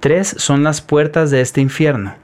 tres 0.00 0.34
son 0.38 0.64
las 0.64 0.80
puertas 0.80 1.30
de 1.30 1.40
este 1.40 1.60
infierno, 1.60 2.14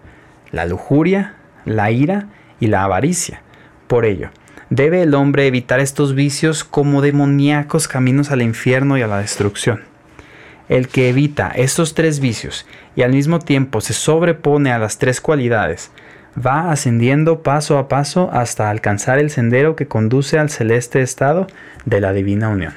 la 0.50 0.64
lujuria, 0.64 1.34
la 1.64 1.90
ira 1.90 2.28
y 2.58 2.68
la 2.68 2.84
avaricia. 2.84 3.42
Por 3.86 4.04
ello, 4.04 4.30
debe 4.70 5.02
el 5.02 5.14
hombre 5.14 5.46
evitar 5.46 5.80
estos 5.80 6.14
vicios 6.14 6.64
como 6.64 7.02
demoníacos 7.02 7.88
caminos 7.88 8.30
al 8.30 8.42
infierno 8.42 8.96
y 8.98 9.02
a 9.02 9.06
la 9.06 9.18
destrucción. 9.18 9.82
El 10.68 10.88
que 10.88 11.08
evita 11.08 11.50
estos 11.54 11.94
tres 11.94 12.20
vicios 12.20 12.66
y 12.94 13.02
al 13.02 13.12
mismo 13.12 13.38
tiempo 13.38 13.80
se 13.80 13.94
sobrepone 13.94 14.70
a 14.70 14.78
las 14.78 14.98
tres 14.98 15.20
cualidades, 15.20 15.90
va 16.38 16.70
ascendiendo 16.70 17.42
paso 17.42 17.78
a 17.78 17.88
paso 17.88 18.30
hasta 18.32 18.70
alcanzar 18.70 19.18
el 19.18 19.30
sendero 19.30 19.76
que 19.76 19.88
conduce 19.88 20.38
al 20.38 20.50
celeste 20.50 21.02
estado 21.02 21.46
de 21.84 22.00
la 22.00 22.12
divina 22.12 22.48
unión. 22.48 22.74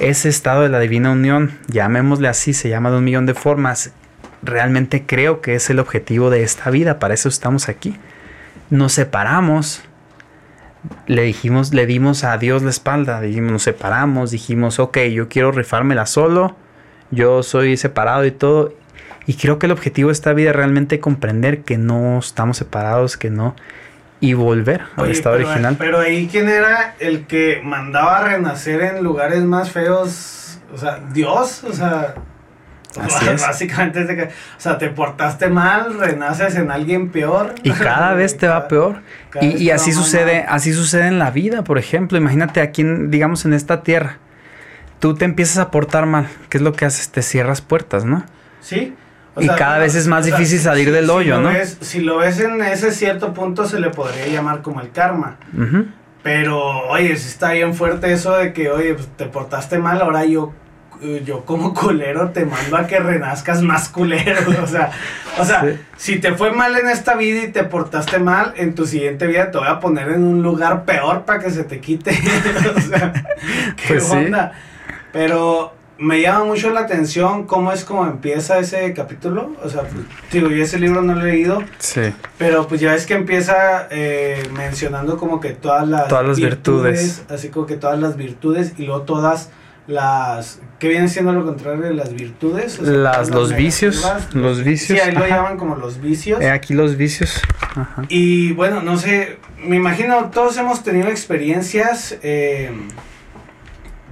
Ese 0.00 0.28
estado 0.28 0.62
de 0.62 0.68
la 0.68 0.78
divina 0.78 1.10
unión, 1.10 1.58
llamémosle 1.66 2.28
así, 2.28 2.52
se 2.52 2.68
llama 2.68 2.90
de 2.90 2.98
un 2.98 3.04
millón 3.04 3.26
de 3.26 3.34
formas. 3.34 3.92
Realmente 4.42 5.04
creo 5.04 5.40
que 5.40 5.56
es 5.56 5.68
el 5.70 5.80
objetivo 5.80 6.30
de 6.30 6.44
esta 6.44 6.70
vida, 6.70 7.00
para 7.00 7.14
eso 7.14 7.28
estamos 7.28 7.68
aquí. 7.68 7.96
Nos 8.70 8.92
separamos 8.92 9.82
le 11.06 11.22
dijimos, 11.22 11.74
le 11.74 11.86
dimos 11.86 12.24
a 12.24 12.36
Dios 12.38 12.62
la 12.62 12.70
espalda, 12.70 13.20
dijimos, 13.20 13.52
nos 13.52 13.62
separamos, 13.62 14.30
dijimos, 14.30 14.78
ok, 14.78 14.98
yo 15.12 15.28
quiero 15.28 15.52
rifármela 15.52 16.06
solo, 16.06 16.56
yo 17.10 17.42
soy 17.42 17.76
separado 17.76 18.24
y 18.24 18.30
todo. 18.30 18.74
Y 19.28 19.34
creo 19.34 19.58
que 19.58 19.66
el 19.66 19.72
objetivo 19.72 20.08
de 20.08 20.14
esta 20.14 20.32
vida 20.32 20.50
es 20.50 20.56
realmente 20.56 21.00
comprender 21.00 21.60
que 21.60 21.76
no 21.76 22.18
estamos 22.18 22.56
separados, 22.56 23.18
que 23.18 23.28
no. 23.28 23.54
Y 24.20 24.32
volver 24.32 24.84
al 24.96 25.10
estado 25.10 25.34
original. 25.34 25.76
Pero 25.78 26.00
ahí, 26.00 26.28
¿quién 26.32 26.48
era 26.48 26.94
el 26.98 27.26
que 27.26 27.60
mandaba 27.62 28.20
a 28.20 28.24
renacer 28.24 28.80
en 28.80 29.04
lugares 29.04 29.44
más 29.44 29.70
feos? 29.70 30.58
O 30.72 30.78
sea, 30.78 31.00
Dios, 31.12 31.62
o 31.62 31.74
sea. 31.74 32.14
Básicamente 32.96 34.00
es 34.00 34.08
de 34.08 34.16
que, 34.16 34.22
o 34.22 34.28
sea, 34.56 34.78
te 34.78 34.88
portaste 34.88 35.48
mal, 35.48 35.98
renaces 35.98 36.56
en 36.56 36.70
alguien 36.70 37.10
peor. 37.10 37.54
Y 37.62 37.70
cada 37.72 38.14
vez 38.14 38.38
te 38.38 38.48
va 38.48 38.66
peor. 38.68 39.02
Y, 39.42 39.68
así 39.68 39.92
sucede, 39.92 40.46
así 40.48 40.72
sucede 40.72 41.06
en 41.06 41.18
la 41.18 41.30
vida, 41.30 41.64
por 41.64 41.76
ejemplo. 41.76 42.16
Imagínate 42.16 42.62
aquí, 42.62 42.82
digamos, 42.82 43.44
en 43.44 43.52
esta 43.52 43.82
tierra. 43.82 44.16
Tú 45.00 45.16
te 45.16 45.26
empiezas 45.26 45.58
a 45.58 45.70
portar 45.70 46.06
mal. 46.06 46.28
¿Qué 46.48 46.56
es 46.56 46.62
lo 46.62 46.72
que 46.72 46.86
haces? 46.86 47.10
Te 47.10 47.20
cierras 47.20 47.60
puertas, 47.60 48.06
¿no? 48.06 48.24
Sí. 48.62 48.96
Y 49.40 49.48
cada 49.48 49.78
vez 49.78 49.94
es 49.94 50.06
más 50.06 50.24
difícil 50.24 50.58
salir 50.58 50.92
del 50.92 51.08
hoyo, 51.10 51.40
¿no? 51.40 51.50
si 51.80 52.00
lo 52.00 52.18
ves 52.18 52.40
en 52.40 52.62
ese 52.62 52.92
cierto 52.92 53.32
punto, 53.34 53.66
se 53.66 53.80
le 53.80 53.90
podría 53.90 54.26
llamar 54.26 54.62
como 54.62 54.80
el 54.80 54.90
karma. 54.90 55.36
Pero, 56.22 56.88
oye, 56.88 57.16
si 57.16 57.28
está 57.28 57.52
bien 57.52 57.74
fuerte 57.74 58.12
eso 58.12 58.36
de 58.36 58.52
que, 58.52 58.70
oye, 58.70 58.94
pues, 58.94 59.08
te 59.16 59.26
portaste 59.26 59.78
mal, 59.78 60.02
ahora 60.02 60.24
yo 60.24 60.52
yo 61.24 61.44
como 61.44 61.74
culero 61.74 62.30
te 62.30 62.44
mando 62.44 62.76
a 62.76 62.86
que 62.86 62.98
renazcas 62.98 63.62
más 63.62 63.88
culero. 63.88 64.40
O 64.62 64.66
sea, 64.66 64.90
o 65.38 65.44
sea 65.44 65.76
si 65.96 66.18
te 66.18 66.34
fue 66.34 66.52
mal 66.52 66.76
en 66.76 66.88
esta 66.88 67.14
vida 67.14 67.44
y 67.44 67.52
te 67.52 67.64
portaste 67.64 68.18
mal, 68.18 68.52
en 68.56 68.74
tu 68.74 68.86
siguiente 68.86 69.26
vida 69.26 69.50
te 69.50 69.58
voy 69.58 69.68
a 69.68 69.80
poner 69.80 70.08
en 70.08 70.24
un 70.24 70.42
lugar 70.42 70.84
peor 70.84 71.24
para 71.24 71.38
que 71.38 71.50
se 71.50 71.64
te 71.64 71.80
quite. 71.80 72.10
o 72.76 72.80
sea, 72.80 73.12
qué 73.76 73.94
pues 73.94 74.10
onda. 74.10 74.52
Pero 75.12 75.74
me 75.98 76.20
llama 76.20 76.44
mucho 76.44 76.70
la 76.70 76.80
atención 76.80 77.44
cómo 77.44 77.72
es 77.72 77.84
como 77.84 78.06
empieza 78.06 78.58
ese 78.58 78.92
capítulo. 78.94 79.52
O 79.62 79.68
sea, 79.68 79.82
pues, 79.82 80.04
digo, 80.32 80.48
yo 80.48 80.62
ese 80.62 80.78
libro 80.78 81.02
no 81.02 81.14
lo 81.14 81.26
he 81.26 81.32
leído. 81.32 81.62
Sí. 81.78 82.12
Pero 82.38 82.68
pues 82.68 82.80
ya 82.80 82.94
es 82.94 83.04
que 83.04 83.14
empieza 83.14 83.88
eh, 83.90 84.42
mencionando 84.56 85.18
como 85.18 85.40
que 85.40 85.50
todas 85.50 85.88
las, 85.88 86.08
todas 86.08 86.26
las 86.26 86.38
virtudes, 86.38 87.24
Así 87.28 87.48
como 87.48 87.66
que 87.66 87.76
todas 87.76 87.98
las 87.98 88.16
virtudes 88.16 88.74
y 88.78 88.84
luego 88.84 89.02
todas 89.02 89.50
las 89.88 90.60
que 90.78 90.88
vienen 90.88 91.08
siendo 91.08 91.32
lo 91.32 91.46
contrario 91.46 91.80
de 91.80 91.94
las 91.94 92.12
virtudes 92.12 92.78
las, 92.78 93.30
los 93.30 93.56
vicios 93.56 94.06
los 94.34 94.62
vicios 94.62 95.00
sí 95.00 95.02
ahí 95.02 95.14
lo 95.14 95.26
llaman 95.26 95.56
como 95.56 95.76
los 95.76 95.98
vicios 95.98 96.42
eh, 96.42 96.50
aquí 96.50 96.74
los 96.74 96.98
vicios 96.98 97.40
y 98.10 98.52
bueno 98.52 98.82
no 98.82 98.98
sé 98.98 99.38
me 99.64 99.76
imagino 99.76 100.26
todos 100.30 100.58
hemos 100.58 100.82
tenido 100.82 101.08
experiencias 101.08 102.18
eh, 102.22 102.70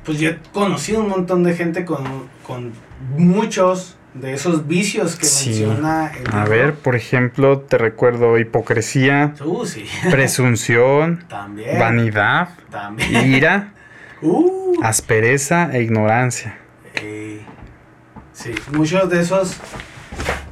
pues 0.07 0.19
yo 0.19 0.31
he 0.31 0.39
conocido 0.53 1.01
un 1.01 1.09
montón 1.09 1.43
de 1.43 1.55
gente 1.55 1.85
con, 1.85 2.05
con 2.47 2.73
muchos 3.17 3.97
de 4.15 4.33
esos 4.33 4.67
vicios 4.67 5.17
que 5.17 5.27
menciona 5.27 6.11
el 6.17 6.25
A 6.35 6.45
ver, 6.47 6.75
por 6.75 6.97
ejemplo, 6.97 7.61
te 7.61 7.77
recuerdo 7.77 8.39
hipocresía, 8.39 9.35
uh, 9.45 9.67
sí. 9.67 9.85
presunción, 10.11 11.25
También. 11.29 11.79
vanidad, 11.79 12.49
También. 12.71 13.35
ira, 13.35 13.73
Uh. 14.23 14.81
Aspereza 14.83 15.71
e 15.77 15.83
ignorancia. 15.83 16.57
Eh, 16.95 17.43
Sí, 18.33 18.53
muchos 18.73 19.09
de 19.11 19.21
esos, 19.21 19.57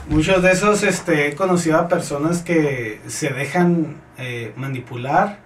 muchos 0.09 0.43
de 0.43 0.53
esos, 0.53 0.83
este, 0.83 1.29
he 1.29 1.35
conocido 1.35 1.79
a 1.79 1.87
personas 1.89 2.43
que 2.43 3.01
se 3.07 3.29
dejan 3.31 3.97
eh, 4.19 4.53
manipular, 4.57 5.39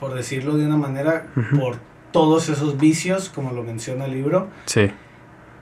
por 0.00 0.14
decirlo 0.14 0.56
de 0.56 0.66
una 0.66 0.76
manera, 0.78 1.26
Ujú. 1.36 1.58
por 1.60 1.76
todos 2.14 2.48
esos 2.48 2.78
vicios, 2.78 3.28
como 3.28 3.50
lo 3.50 3.64
menciona 3.64 4.04
el 4.04 4.12
libro, 4.12 4.48
Sí. 4.66 4.88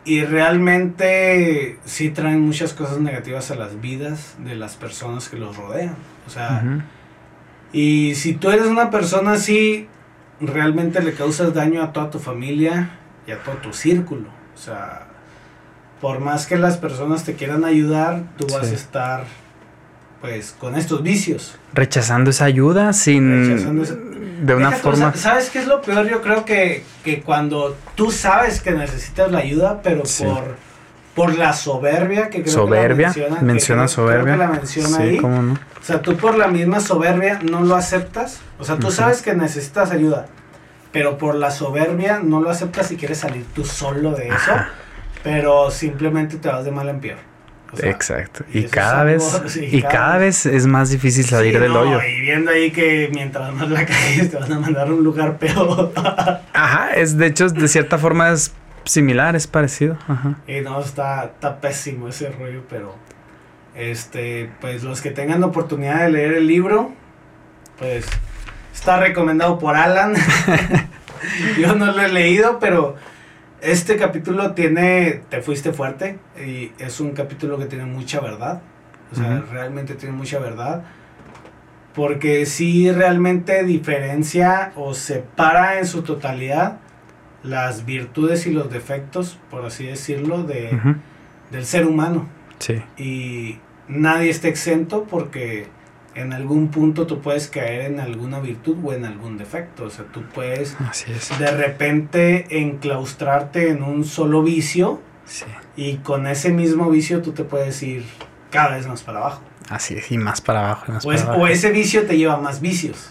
y 0.04 0.20
realmente 0.22 1.78
sí 1.86 2.10
traen 2.10 2.42
muchas 2.42 2.74
cosas 2.74 2.98
negativas 3.00 3.50
a 3.50 3.54
las 3.54 3.80
vidas 3.80 4.34
de 4.38 4.54
las 4.54 4.76
personas 4.76 5.30
que 5.30 5.38
los 5.38 5.56
rodean. 5.56 5.94
O 6.26 6.30
sea, 6.30 6.62
y 7.72 8.14
si 8.16 8.34
tú 8.34 8.50
eres 8.50 8.66
una 8.66 8.90
persona 8.90 9.32
así, 9.32 9.88
realmente 10.40 11.00
le 11.02 11.14
causas 11.14 11.54
daño 11.54 11.82
a 11.82 11.92
toda 11.94 12.10
tu 12.10 12.18
familia 12.18 12.90
y 13.26 13.30
a 13.30 13.42
todo 13.42 13.54
tu 13.56 13.72
círculo. 13.72 14.28
O 14.54 14.58
sea, 14.58 15.06
por 16.02 16.20
más 16.20 16.46
que 16.46 16.58
las 16.58 16.76
personas 16.76 17.24
te 17.24 17.34
quieran 17.34 17.64
ayudar, 17.64 18.24
tú 18.36 18.46
vas 18.52 18.70
a 18.70 18.74
estar 18.74 19.24
pues 20.22 20.54
con 20.58 20.76
estos 20.76 21.02
vicios. 21.02 21.56
Rechazando 21.74 22.30
esa 22.30 22.46
ayuda 22.46 22.94
sin... 22.94 23.52
Esa- 23.82 23.94
De 24.40 24.54
una 24.54 24.72
forma... 24.72 25.12
sa- 25.12 25.18
¿Sabes 25.18 25.50
qué 25.50 25.58
es 25.58 25.66
lo 25.66 25.82
peor? 25.82 26.08
Yo 26.08 26.22
creo 26.22 26.44
que, 26.46 26.84
que 27.04 27.20
cuando 27.22 27.76
tú 27.96 28.10
sabes 28.10 28.60
que 28.62 28.70
necesitas 28.70 29.30
la 29.30 29.40
ayuda, 29.40 29.82
pero 29.82 30.06
Sí. 30.06 30.24
por, 30.24 30.56
por 31.14 31.36
la 31.38 31.52
soberbia 31.52 32.30
que 32.30 32.42
creo 32.42 32.54
Soberbia, 32.54 33.12
que 33.12 33.28
la 33.28 33.40
menciona, 33.42 33.86
soberbia. 33.88 34.22
creo 34.34 34.34
que 34.34 34.52
la 34.54 34.58
menciona 34.60 34.88
sí, 34.96 35.02
ahí. 35.02 35.16
cómo 35.18 35.42
no. 35.42 35.52
O 35.54 35.84
sea, 35.84 36.00
tú 36.00 36.16
por 36.16 36.38
la 36.38 36.48
misma 36.48 36.80
soberbia 36.80 37.40
no 37.42 37.60
lo 37.62 37.74
aceptas. 37.76 38.40
O 38.58 38.64
sea, 38.64 38.76
tú 38.78 38.90
sabes 38.90 39.20
que 39.22 39.34
necesitas 39.34 39.90
ayuda, 39.90 40.26
pero 40.92 41.18
por 41.18 41.34
la 41.34 41.50
soberbia 41.50 42.20
no 42.22 42.40
lo 42.40 42.48
aceptas 42.50 42.90
y 42.92 42.96
quieres 42.96 43.18
salir 43.18 43.44
tú 43.54 43.64
solo 43.64 44.12
de 44.12 44.28
eso, 44.28 44.36
Ajá. 44.52 44.70
pero 45.24 45.70
simplemente 45.72 46.36
te 46.36 46.48
vas 46.48 46.64
de 46.64 46.70
mal 46.70 46.88
en 46.88 47.00
peor. 47.00 47.18
O 47.72 47.76
sea, 47.76 47.90
Exacto. 47.90 48.44
y 48.52 48.64
cada 48.64 49.04
vez... 49.04 49.42
sí, 49.46 49.68
Y 49.70 49.80
cada 49.80 49.92
cada 49.92 50.18
vez 50.18 50.46
es 50.46 50.66
más 50.66 50.90
difícil 50.90 51.24
salir 51.24 51.54
sí, 51.54 51.60
del 51.60 51.72
no, 51.72 51.80
hoyo. 51.80 52.00
Y 52.02 52.20
viendo 52.20 52.50
ahí 52.50 52.70
que 52.70 53.10
mientras 53.14 53.52
más 53.54 53.70
la 53.70 53.86
caes 53.86 54.30
te 54.30 54.36
van 54.36 54.52
a 54.52 54.58
mandar 54.58 54.88
a 54.88 54.92
un 54.92 55.02
lugar 55.02 55.38
peor. 55.38 55.92
Ajá, 56.52 56.90
es 56.94 57.16
de 57.16 57.26
hecho 57.26 57.48
de 57.48 57.68
cierta 57.68 57.98
forma 57.98 58.30
es 58.30 58.52
similar, 58.84 59.36
es 59.36 59.46
parecido. 59.46 59.96
Ajá. 60.06 60.36
y 60.46 60.60
no, 60.60 60.80
está, 60.80 61.24
está 61.24 61.60
pésimo 61.60 62.08
ese 62.08 62.30
rollo, 62.30 62.62
pero 62.68 62.94
este, 63.74 64.50
pues 64.60 64.82
los 64.82 65.00
que 65.00 65.10
tengan 65.10 65.42
oportunidad 65.44 66.00
de 66.00 66.10
leer 66.10 66.34
el 66.34 66.46
libro, 66.46 66.92
pues 67.78 68.06
está 68.74 68.98
recomendado 68.98 69.58
por 69.58 69.76
Alan. 69.76 70.14
Yo 71.58 71.74
no 71.74 71.92
lo 71.92 72.02
he 72.02 72.08
leído, 72.08 72.58
pero 72.58 72.96
este 73.62 73.96
capítulo 73.96 74.52
tiene, 74.52 75.22
te 75.30 75.40
fuiste 75.40 75.72
fuerte 75.72 76.18
y 76.36 76.72
es 76.78 77.00
un 77.00 77.12
capítulo 77.12 77.58
que 77.58 77.66
tiene 77.66 77.86
mucha 77.86 78.20
verdad. 78.20 78.60
O 79.12 79.14
sea, 79.14 79.42
realmente 79.50 79.94
tiene 79.94 80.14
mucha 80.14 80.38
verdad. 80.38 80.84
Porque 81.94 82.46
sí 82.46 82.90
realmente 82.90 83.62
diferencia 83.64 84.72
o 84.76 84.94
separa 84.94 85.78
en 85.78 85.86
su 85.86 86.02
totalidad 86.02 86.78
las 87.42 87.84
virtudes 87.84 88.46
y 88.46 88.52
los 88.52 88.70
defectos, 88.70 89.38
por 89.50 89.64
así 89.66 89.84
decirlo, 89.86 90.42
de, 90.44 90.70
Ujú. 90.74 90.94
del 91.50 91.66
ser 91.66 91.86
humano. 91.86 92.28
Sí. 92.58 92.82
Y 92.96 93.58
nadie 93.88 94.30
está 94.30 94.48
exento 94.48 95.04
porque 95.04 95.66
en 96.14 96.32
algún 96.32 96.68
punto 96.68 97.06
tú 97.06 97.20
puedes 97.20 97.48
caer 97.48 97.82
en 97.90 98.00
alguna 98.00 98.40
virtud 98.40 98.76
o 98.84 98.92
en 98.92 99.04
algún 99.04 99.38
defecto. 99.38 99.84
O 99.84 99.90
sea, 99.90 100.04
tú 100.06 100.22
puedes 100.34 100.76
Así 100.88 101.10
es. 101.12 101.38
de 101.38 101.50
repente 101.50 102.46
enclaustrarte 102.60 103.70
en 103.70 103.82
un 103.82 104.04
solo 104.04 104.42
vicio 104.42 105.00
Sí. 105.24 105.44
y 105.76 105.96
con 105.98 106.26
ese 106.26 106.50
mismo 106.50 106.90
vicio 106.90 107.22
tú 107.22 107.32
te 107.32 107.44
puedes 107.44 107.82
ir 107.82 108.04
cada 108.50 108.76
vez 108.76 108.86
más 108.86 109.02
para 109.02 109.18
abajo. 109.20 109.42
Así 109.70 109.94
es. 109.94 110.10
Y 110.12 110.18
más 110.18 110.40
para 110.40 110.60
abajo. 110.66 110.92
más 110.92 111.06
O, 111.06 111.12
es- 111.12 111.20
para 111.22 111.32
abajo. 111.34 111.44
o 111.44 111.46
ese 111.48 111.70
vicio 111.70 112.04
te 112.06 112.18
lleva 112.18 112.34
a 112.34 112.38
más 112.40 112.60
vicios. 112.60 113.10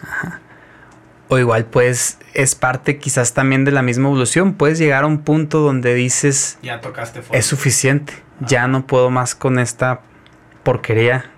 O 1.30 1.40
igual 1.40 1.66
pues 1.66 2.18
es 2.34 2.56
parte 2.56 2.98
quizás 3.00 3.34
también 3.34 3.64
de 3.64 3.72
la 3.72 3.82
misma 3.82 4.10
evolución. 4.10 4.54
Puedes 4.54 4.78
llegar 4.78 5.06
a 5.06 5.08
un 5.08 5.20
punto 5.20 5.62
donde 5.62 5.94
dices 5.96 6.60
Ya 6.62 6.82
tocaste 6.82 7.22
fuerte. 7.22 7.38
es 7.38 7.46
suficiente. 7.46 8.14
Ya 8.42 8.68
no 8.68 8.86
puedo 8.86 9.10
más 9.10 9.34
con 9.34 9.58
esta 9.58 10.02
porquería. 10.64 11.31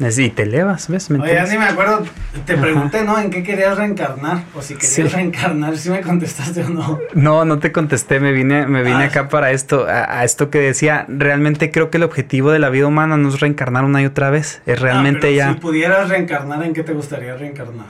Y 0.00 0.30
te 0.30 0.44
elevas, 0.44 0.88
¿ves? 0.88 1.10
¿Me 1.10 1.18
Oye, 1.18 1.34
ya 1.34 1.44
me 1.58 1.64
acuerdo, 1.64 2.04
te 2.46 2.52
Ajá. 2.52 2.62
pregunté, 2.62 3.02
¿no? 3.04 3.18
¿En 3.18 3.30
qué 3.30 3.42
querías 3.42 3.76
reencarnar? 3.76 4.44
O 4.54 4.62
si 4.62 4.74
querías 4.74 4.92
Sí. 4.94 5.02
reencarnar, 5.02 5.76
si 5.76 5.90
me 5.90 6.00
contestaste 6.02 6.62
o 6.62 6.68
no. 6.68 7.00
No, 7.14 7.44
no 7.44 7.58
te 7.58 7.72
contesté, 7.72 8.20
me 8.20 8.30
vine, 8.32 8.66
me 8.68 8.82
vine 8.84 9.04
Ah. 9.04 9.06
acá 9.08 9.28
para 9.28 9.50
esto, 9.50 9.86
a, 9.88 10.20
a 10.20 10.24
esto 10.24 10.50
que 10.50 10.58
decía, 10.60 11.04
realmente 11.08 11.72
creo 11.72 11.90
que 11.90 11.96
el 11.96 12.04
objetivo 12.04 12.52
de 12.52 12.60
la 12.60 12.68
vida 12.70 12.86
humana 12.86 13.16
no 13.16 13.28
es 13.28 13.40
reencarnar 13.40 13.84
una 13.84 14.00
y 14.00 14.06
otra 14.06 14.30
vez, 14.30 14.62
es 14.66 14.80
realmente 14.80 15.18
Ah, 15.18 15.20
pero 15.22 15.34
ya 15.34 15.52
Si 15.54 15.60
pudieras 15.60 16.08
reencarnar, 16.08 16.62
¿en 16.62 16.74
qué 16.74 16.84
te 16.84 16.92
gustaría 16.92 17.36
reencarnar? 17.36 17.86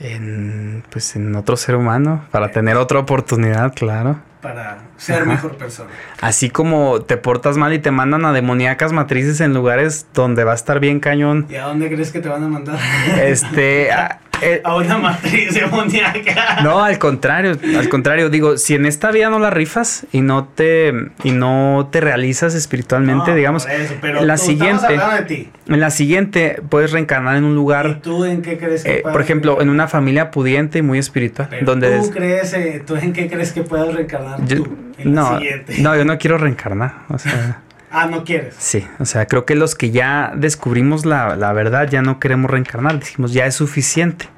En, 0.00 0.82
pues 0.90 1.16
en 1.16 1.34
otro 1.36 1.56
ser 1.56 1.76
humano, 1.76 2.24
para 2.30 2.50
tener 2.50 2.76
otra 2.76 2.98
oportunidad, 2.98 3.74
claro. 3.74 4.20
Para 4.40 4.78
ser 4.98 5.22
Ajá. 5.22 5.24
mejor 5.24 5.56
persona. 5.56 5.88
Así 6.20 6.50
como 6.50 7.00
te 7.00 7.16
portas 7.16 7.56
mal 7.56 7.72
y 7.72 7.78
te 7.78 7.90
mandan 7.90 8.26
a 8.26 8.32
demoníacas 8.34 8.92
matrices 8.92 9.40
en 9.40 9.54
lugares 9.54 10.06
donde 10.12 10.44
va 10.44 10.52
a 10.52 10.54
estar 10.54 10.80
bien 10.80 11.00
cañón. 11.00 11.46
¿Y 11.48 11.54
a 11.56 11.64
dónde 11.64 11.88
crees 11.90 12.12
que 12.12 12.20
te 12.20 12.28
van 12.28 12.42
a 12.44 12.48
mandar? 12.48 12.78
Este, 13.22 13.90
a- 13.90 14.20
eh, 14.42 14.60
a 14.64 14.76
una 14.76 14.98
matriz 14.98 15.54
demoníaca. 15.54 16.62
no, 16.62 16.82
al 16.84 16.98
contrario, 16.98 17.56
al 17.76 17.88
contrario, 17.88 18.30
digo, 18.30 18.56
si 18.58 18.74
en 18.74 18.86
esta 18.86 19.10
vida 19.10 19.30
no 19.30 19.38
la 19.38 19.50
rifas 19.50 20.06
y 20.12 20.20
no 20.20 20.44
te 20.44 20.92
y 21.22 21.30
no 21.32 21.88
te 21.90 22.00
realizas 22.00 22.54
espiritualmente, 22.54 23.30
No, 23.30 23.36
digamos, 23.36 23.66
eso, 23.66 23.94
pero 24.00 24.24
la 24.24 24.36
siguiente- 24.36 24.86
de 24.98 25.22
ti. 25.26 25.48
en 25.68 25.80
la 25.80 25.90
siguiente 25.90 26.60
puedes 26.68 26.92
reencarnar 26.92 27.36
en 27.36 27.44
un 27.44 27.52
¿Y 27.52 27.54
lugar, 27.54 28.00
tú 28.02 28.24
en 28.24 28.42
qué 28.42 28.58
crees 28.58 28.82
que 28.84 28.96
eh, 28.96 29.00
puedas 29.02 29.12
por 29.14 29.22
ejemplo, 29.22 29.60
en 29.62 29.68
una 29.68 29.88
familia 29.88 30.30
pudiente 30.30 30.78
y 30.78 30.82
muy 30.82 30.98
espiritual, 30.98 31.48
Pero 31.50 31.66
donde 31.66 31.98
tú 31.98 32.10
crees, 32.10 32.52
eh, 32.54 32.82
tú 32.86 32.96
en 32.96 33.12
qué 33.12 33.28
crees 33.28 33.52
que 33.52 33.62
puedas 33.62 33.94
reencarnar 33.94 34.44
yo- 34.46 34.62
tú 34.62 34.76
en 34.98 35.14
la 35.14 35.20
no, 35.22 35.38
siguiente. 35.38 35.74
no, 35.78 35.96
yo 35.96 36.04
no 36.04 36.18
quiero 36.18 36.38
reencarnar, 36.38 36.94
o 37.08 37.18
sea, 37.18 37.62
Ah, 37.96 38.06
no 38.06 38.24
quieres. 38.24 38.54
sí, 38.58 38.86
o 38.98 39.04
sea, 39.04 39.26
creo 39.26 39.44
que 39.46 39.54
los 39.54 39.74
que 39.74 39.90
ya 39.90 40.32
descubrimos 40.34 41.06
la, 41.06 41.36
la 41.36 41.52
verdad 41.52 41.88
ya 41.88 42.02
no 42.02 42.18
queremos 42.18 42.50
reencarnar, 42.50 42.98
dijimos 42.98 43.32
ya 43.32 43.46
es 43.46 43.54
suficiente, 43.54 44.28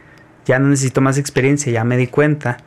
ya 0.45 0.59
no 0.59 0.69
necesito 0.69 1.01
más 1.01 1.16
experiencia, 1.19 1.73
ya 1.73 1.83
me 1.85 1.97
di 1.97 2.07
cuenta 2.07 2.59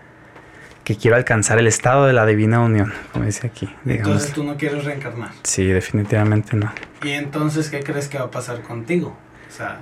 que 0.83 0.95
quiero 0.97 1.15
alcanzar 1.17 1.59
el 1.59 1.67
estado 1.67 2.07
de 2.07 2.13
la 2.13 2.25
divina 2.25 2.59
unión, 2.61 2.91
como 3.13 3.25
dice 3.25 3.45
aquí, 3.45 3.67
digamos. 3.83 4.07
Entonces 4.13 4.33
tú 4.33 4.43
no 4.43 4.57
quieres 4.57 4.83
reencarnar. 4.83 5.29
Sí, 5.43 5.65
definitivamente 5.67 6.55
no. 6.57 6.73
¿Y 7.03 7.11
entonces 7.11 7.69
qué 7.69 7.81
crees 7.81 8.07
que 8.07 8.17
va 8.17 8.25
a 8.25 8.31
pasar 8.31 8.63
contigo? 8.63 9.15
O 9.47 9.51
sea, 9.51 9.81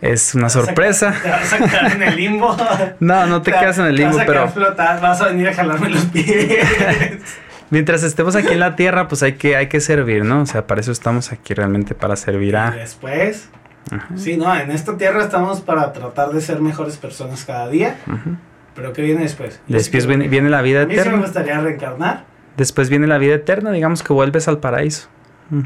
Es 0.00 0.34
una 0.34 0.48
¿te 0.48 0.56
vas 0.56 0.56
a 0.56 0.64
sorpresa. 0.66 1.14
¿Te 1.22 1.28
vas 1.30 1.52
a 1.52 1.58
quedar 1.58 1.92
en 1.92 2.02
el 2.02 2.16
limbo? 2.16 2.56
No, 3.00 3.26
no 3.26 3.42
te 3.42 3.50
quedas 3.52 3.76
en 3.78 3.86
el 3.86 3.96
limbo, 3.96 4.16
Vas 4.16 4.22
a 4.22 4.26
pero 4.26 4.48
flotar, 4.48 5.00
vas 5.02 5.20
a 5.20 5.26
venir 5.28 5.48
a 5.48 5.54
jalarme 5.54 5.90
los 5.90 6.04
pies. 6.06 6.66
mientras 7.70 8.02
estemos 8.02 8.36
aquí 8.36 8.52
en 8.52 8.60
la 8.60 8.76
tierra, 8.76 9.08
pues 9.08 9.22
hay 9.22 9.34
que, 9.34 9.56
hay 9.56 9.68
que 9.68 9.80
servir, 9.80 10.24
¿no? 10.24 10.42
O 10.42 10.46
sea, 10.46 10.66
para 10.66 10.80
eso 10.80 10.92
estamos 10.92 11.32
aquí 11.32 11.54
realmente, 11.54 11.94
para 11.94 12.16
servir 12.16 12.54
Y 12.54 12.56
a... 12.56 12.70
después, 12.70 13.48
Ajá, 13.90 14.08
sí, 14.16 14.36
no, 14.36 14.54
en 14.54 14.70
esta 14.72 14.96
tierra 14.96 15.22
estamos 15.22 15.60
para 15.60 15.92
tratar 15.92 16.30
de 16.30 16.40
ser 16.40 16.60
mejores 16.60 16.96
personas 16.96 17.44
cada 17.44 17.68
día. 17.68 17.98
ajá. 18.06 18.30
Pero 18.74 18.92
¿qué 18.92 19.00
viene 19.02 19.22
después? 19.22 19.58
Después 19.68 20.06
viene, 20.06 20.28
viene 20.28 20.50
la 20.50 20.60
vida 20.60 20.82
A 20.82 20.86
mí 20.86 20.92
sí 20.92 20.96
me 20.96 21.02
eterna. 21.02 21.22
gustaría 21.22 21.58
reencarnar. 21.60 22.24
Después 22.58 22.90
viene 22.90 23.06
la 23.06 23.16
vida 23.16 23.34
eterna, 23.36 23.70
digamos 23.70 24.02
que 24.02 24.12
vuelves 24.12 24.48
al 24.48 24.58
paraíso. 24.58 25.08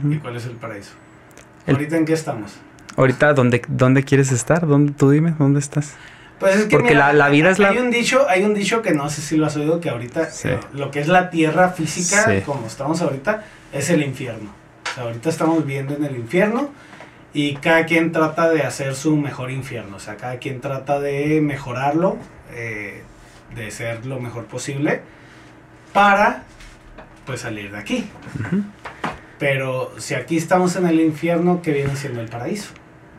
¿Y 0.08 0.18
cuál 0.18 0.36
es 0.36 0.44
el 0.46 0.52
paraíso? 0.52 0.92
El- 1.66 1.74
¿Ahorita 1.76 1.96
en 1.96 2.04
qué 2.04 2.12
estamos? 2.12 2.56
Ahorita, 2.96 3.32
¿dónde, 3.34 3.62
¿dónde 3.66 4.04
quieres 4.04 4.30
estar? 4.30 4.64
¿Dónde, 4.66 4.92
tú 4.92 5.10
dime, 5.10 5.34
¿dónde 5.38 5.58
estás? 5.58 5.94
Pues 6.40 6.56
es 6.56 6.64
que 6.64 6.70
Porque 6.70 6.94
la- 6.94 7.12
la 7.12 7.28
vida 7.28 7.50
es 7.50 7.58
la- 7.58 7.68
Hay 7.68 7.78
un 7.78 7.90
dicho, 7.90 8.26
hay 8.28 8.42
un 8.44 8.54
dicho 8.54 8.80
que 8.82 8.92
no 8.92 9.08
sé 9.10 9.20
si 9.20 9.36
lo 9.36 9.46
has 9.46 9.56
oído 9.56 9.78
que 9.80 9.90
ahorita 9.90 10.30
Sí. 10.30 10.48
eh, 10.48 10.58
lo 10.72 10.90
que 10.90 11.00
es 11.00 11.06
la 11.08 11.30
tierra 11.30 11.68
física 11.70 12.24
Sí. 12.24 12.40
como 12.46 12.66
estamos 12.66 13.00
ahorita 13.02 13.44
es 13.72 13.90
el 13.90 14.02
infierno. 14.02 14.50
O 14.90 14.94
sea, 14.94 15.04
ahorita 15.04 15.28
estamos 15.28 15.58
viviendo 15.66 15.94
en 15.94 16.04
el 16.04 16.16
infierno 16.16 16.70
y 17.34 17.54
cada 17.56 17.84
quien 17.86 18.10
trata 18.10 18.48
de 18.48 18.62
hacer 18.62 18.94
su 18.96 19.16
mejor 19.16 19.50
infierno, 19.52 19.98
o 19.98 20.00
sea, 20.00 20.16
cada 20.16 20.38
quien 20.38 20.60
trata 20.60 20.98
de 20.98 21.40
mejorarlo, 21.42 22.16
eh, 22.52 23.02
de 23.54 23.70
ser 23.70 24.06
lo 24.06 24.18
mejor 24.18 24.46
posible 24.46 25.02
para 25.92 26.44
pues 27.26 27.42
salir 27.42 27.70
de 27.70 27.78
aquí. 27.78 28.10
Pero 29.38 29.92
si 29.98 30.14
aquí 30.14 30.36
estamos 30.36 30.74
en 30.76 30.86
el 30.86 31.00
infierno, 31.00 31.60
¿qué 31.62 31.72
viene 31.72 31.96
siendo 31.96 32.20
el 32.20 32.28
paraíso? 32.28 32.70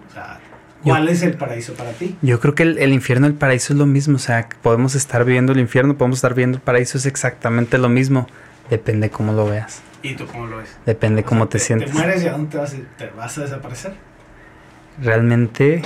O 0.09 0.13
sea, 0.13 0.39
¿cuál 0.83 1.09
es 1.09 1.21
el 1.23 1.33
paraíso 1.33 1.73
para 1.73 1.91
ti? 1.91 2.15
Yo 2.21 2.39
creo 2.39 2.55
que 2.55 2.63
el, 2.63 2.77
el 2.77 2.93
infierno 2.93 3.27
y 3.27 3.31
el 3.31 3.35
paraíso 3.35 3.73
es 3.73 3.79
lo 3.79 3.85
mismo. 3.85 4.15
O 4.15 4.19
sea, 4.19 4.47
podemos 4.61 4.95
estar 4.95 5.25
viviendo 5.25 5.53
el 5.53 5.59
infierno, 5.59 5.97
podemos 5.97 6.17
estar 6.17 6.33
viviendo 6.33 6.57
el 6.57 6.61
paraíso, 6.61 6.97
es 6.97 7.05
exactamente 7.05 7.77
lo 7.77 7.89
mismo. 7.89 8.27
Depende 8.69 9.09
cómo 9.09 9.33
lo 9.33 9.47
veas. 9.47 9.81
¿Y 10.03 10.15
tú 10.15 10.25
cómo 10.27 10.47
lo 10.47 10.57
ves? 10.57 10.77
Depende 10.85 11.21
O 11.21 11.25
cómo 11.25 11.43
sea, 11.45 11.49
te, 11.49 11.59
sientes. 11.59 11.91
¿Te 11.91 11.97
mueres 11.97 12.23
y 12.23 12.27
a 12.27 12.31
dónde 12.31 12.51
te 12.51 12.57
vas? 12.57 12.75
¿Te 12.97 13.07
vas 13.15 13.37
a 13.37 13.41
desaparecer? 13.41 13.93
Realmente, 15.01 15.81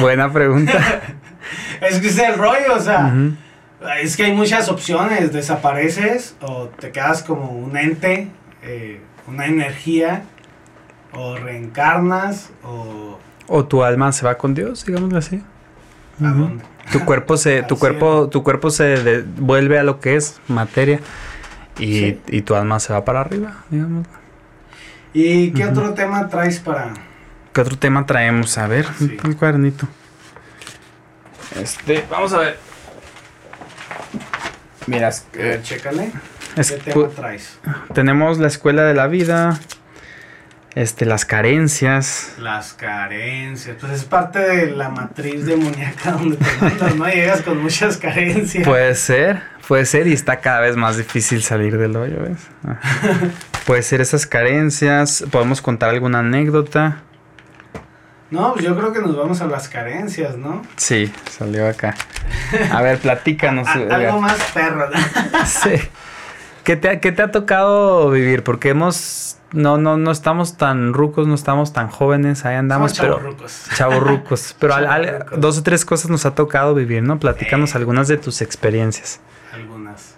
buena 0.00 0.32
pregunta. 0.32 1.02
Es 1.82 1.98
que 2.00 2.08
es 2.08 2.18
el 2.18 2.36
rollo, 2.38 2.74
o 2.74 2.80
sea, 2.80 3.14
es 4.00 4.16
que 4.16 4.24
hay 4.24 4.32
muchas 4.32 4.70
opciones. 4.70 5.30
Desapareces 5.30 6.36
o 6.40 6.68
te 6.68 6.90
quedas 6.90 7.22
como 7.22 7.50
un 7.50 7.76
ente 7.76 8.30
eh, 8.62 8.98
una 9.26 9.46
energía, 9.46 10.24
o 11.12 11.36
reencarnas, 11.36 12.50
o... 12.62 13.18
O 13.46 13.64
tu 13.66 13.84
alma 13.84 14.10
se 14.12 14.24
va 14.24 14.36
con 14.38 14.54
Dios, 14.54 14.84
digámoslo 14.86 15.18
así. 15.18 15.42
¿A 16.20 16.28
dónde? 16.28 16.64
Tu 16.92 17.00
cuerpo 17.04 17.36
se, 17.36 17.62
tu 17.62 17.78
cuerpo, 17.78 18.28
tu 18.28 18.42
cuerpo 18.42 18.70
se 18.70 18.84
de- 18.84 19.22
vuelve 19.22 19.78
a 19.78 19.82
lo 19.82 20.00
que 20.00 20.16
es 20.16 20.40
materia 20.48 21.00
y, 21.78 21.98
Sí. 21.98 22.20
y 22.28 22.42
tu 22.42 22.54
alma 22.54 22.78
se 22.80 22.92
va 22.92 23.04
para 23.04 23.20
arriba, 23.20 23.64
digamos. 23.70 24.06
¿Y 25.12 25.52
qué 25.52 25.64
otro 25.66 25.94
tema 25.94 26.28
traes 26.28 26.58
para...? 26.60 26.92
¿Qué 27.52 27.60
otro 27.60 27.78
tema 27.78 28.04
traemos? 28.06 28.58
A 28.58 28.66
ver, 28.66 28.86
Sí. 28.98 29.16
un 29.24 29.34
cuadernito. 29.34 29.86
Este, 31.60 32.04
vamos 32.10 32.32
a 32.32 32.38
ver. 32.38 32.58
Mira, 34.86 35.10
que- 35.32 35.60
chécale. 35.62 36.12
¿Qué 36.54 36.62
tema 36.78 37.08
traes? 37.08 37.58
tenemos 37.94 38.38
la 38.38 38.48
escuela 38.48 38.82
de 38.84 38.94
la 38.94 39.06
vida, 39.06 39.58
este, 40.74 41.04
las 41.06 41.24
carencias. 41.24 42.32
Las 42.38 42.72
carencias. 42.74 43.76
Pues 43.80 43.92
es 43.92 44.04
parte 44.04 44.38
de 44.40 44.70
la 44.72 44.88
matriz 44.88 45.46
demoníaca 45.46 46.12
donde 46.12 46.36
te 46.36 46.46
mandas, 46.60 46.96
¿no? 46.96 47.06
Llegas 47.08 47.42
con 47.42 47.62
muchas 47.62 47.96
carencias. 47.96 48.66
Puede 48.66 48.94
ser, 48.94 49.42
puede 49.68 49.86
ser 49.86 50.06
y 50.06 50.12
está 50.12 50.40
cada 50.40 50.60
vez 50.60 50.76
más 50.76 50.96
difícil 50.96 51.42
salir 51.42 51.78
del 51.78 51.94
hoyo, 51.96 52.22
¿ves? 52.22 52.38
Ah. 52.66 52.78
puede 53.66 53.82
ser 53.82 54.00
esas 54.00 54.26
carencias, 54.26 55.24
podemos 55.30 55.62
contar 55.62 55.90
alguna 55.90 56.18
anécdota. 56.20 57.02
No, 58.30 58.52
pues 58.52 58.64
yo 58.64 58.76
creo 58.76 58.92
que 58.92 59.00
nos 59.00 59.16
vamos 59.16 59.40
a 59.42 59.46
las 59.46 59.68
carencias, 59.68 60.36
¿no? 60.36 60.62
Sí, 60.76 61.12
salió 61.30 61.68
acá. 61.68 61.94
A 62.72 62.82
ver, 62.82 62.98
platícanos. 62.98 63.68
A- 63.68 63.72
algo 63.94 64.20
más 64.20 64.38
perro, 64.52 64.90
¿no? 64.90 65.46
Sí. 65.46 65.80
¿Qué 66.64 66.76
te, 66.76 66.98
qué 66.98 67.12
te 67.12 67.22
ha 67.22 67.30
tocado 67.30 68.10
vivir? 68.10 68.42
Porque 68.42 68.70
hemos. 68.70 69.36
No, 69.54 69.78
no, 69.78 69.96
no 69.96 70.10
estamos 70.10 70.56
tan 70.56 70.92
rucos, 70.92 71.26
no 71.26 71.34
estamos 71.34 71.72
tan 71.72 71.88
jóvenes, 71.88 72.44
ahí 72.44 72.56
andamos, 72.56 72.92
Somos 72.92 73.00
pero. 73.00 73.16
chavorrucos. 73.18 73.64
Chavorrucos. 73.76 74.56
Pero 74.58 74.74
al- 74.74 75.26
dos 75.38 75.58
o 75.58 75.62
tres 75.62 75.84
cosas 75.84 76.10
nos 76.10 76.26
ha 76.26 76.34
tocado 76.34 76.74
vivir, 76.74 77.02
¿no? 77.02 77.18
Platícanos 77.18 77.74
Eh. 77.74 77.78
algunas 77.78 78.08
de 78.08 78.16
tus 78.18 78.42
experiencias. 78.42 79.20
Algunas. 79.52 80.16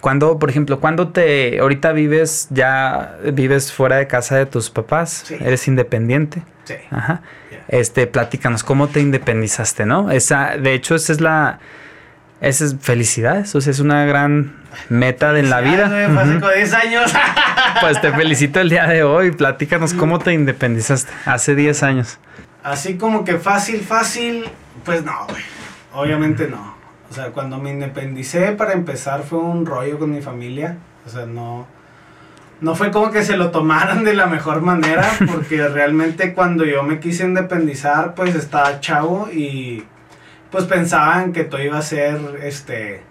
Cuando, 0.00 0.38
por 0.38 0.50
ejemplo, 0.50 0.78
cuando 0.78 1.08
te. 1.08 1.58
Ahorita 1.58 1.92
vives, 1.92 2.46
ya 2.50 3.16
vives 3.32 3.72
fuera 3.72 3.96
de 3.96 4.06
casa 4.06 4.36
de 4.36 4.46
tus 4.46 4.70
papás, 4.70 5.24
Sí. 5.26 5.36
eres 5.40 5.66
independiente. 5.68 6.42
Sí. 6.64 6.74
Ajá. 6.90 7.22
Este, 7.68 8.06
platícanos, 8.06 8.62
¿cómo 8.62 8.86
te 8.88 9.00
independizaste, 9.00 9.84
no? 9.86 10.12
Esa, 10.12 10.56
de 10.56 10.74
hecho, 10.74 10.94
esa 10.94 11.12
es 11.12 11.20
la. 11.20 11.58
Esa 12.40 12.64
es 12.66 12.76
felicidades, 12.80 13.54
o 13.54 13.60
sea, 13.60 13.70
es 13.70 13.80
una 13.80 14.04
gran 14.04 14.54
meta 14.90 15.32
de 15.32 15.40
en 15.40 15.50
la 15.50 15.60
vida. 15.60 15.88
güey, 15.88 16.06
fue 16.06 16.22
hace 16.22 16.30
Ujú. 16.32 16.40
como 16.40 16.52
10 16.52 16.74
años. 16.74 17.12
Pues 17.80 18.00
te 18.00 18.10
felicito 18.12 18.60
el 18.60 18.70
día 18.70 18.86
de 18.86 19.02
hoy. 19.02 19.32
Platícanos 19.32 19.92
cómo 19.92 20.18
te 20.18 20.32
independizaste 20.32 21.12
hace 21.26 21.54
10 21.54 21.82
años. 21.82 22.18
Así 22.62 22.96
como 22.96 23.22
que 23.24 23.34
fácil, 23.38 23.80
fácil, 23.80 24.44
pues 24.84 25.04
no, 25.04 25.12
güey. 25.28 25.42
Obviamente 25.92 26.48
no. 26.48 26.74
O 27.10 27.14
sea, 27.14 27.26
cuando 27.32 27.58
me 27.58 27.70
independicé, 27.70 28.52
para 28.52 28.72
empezar, 28.72 29.22
fue 29.24 29.38
un 29.40 29.66
rollo 29.66 29.98
con 29.98 30.10
mi 30.10 30.22
familia. 30.22 30.78
O 31.06 31.10
sea, 31.10 31.26
no. 31.26 31.66
No 32.62 32.74
fue 32.74 32.90
como 32.90 33.10
que 33.10 33.22
se 33.22 33.36
lo 33.36 33.50
tomaran 33.50 34.04
de 34.04 34.14
la 34.14 34.26
mejor 34.26 34.62
manera, 34.62 35.06
porque 35.30 35.68
realmente 35.68 36.32
cuando 36.32 36.64
yo 36.64 36.82
me 36.82 36.98
quise 36.98 37.24
independizar, 37.24 38.14
pues 38.14 38.34
estaba 38.34 38.80
chavo 38.80 39.28
y 39.30 39.84
pues 40.56 40.68
pensaban 40.68 41.34
que 41.34 41.44
todo 41.44 41.62
iba 41.62 41.76
a 41.76 41.82
ser, 41.82 42.18
este, 42.42 43.02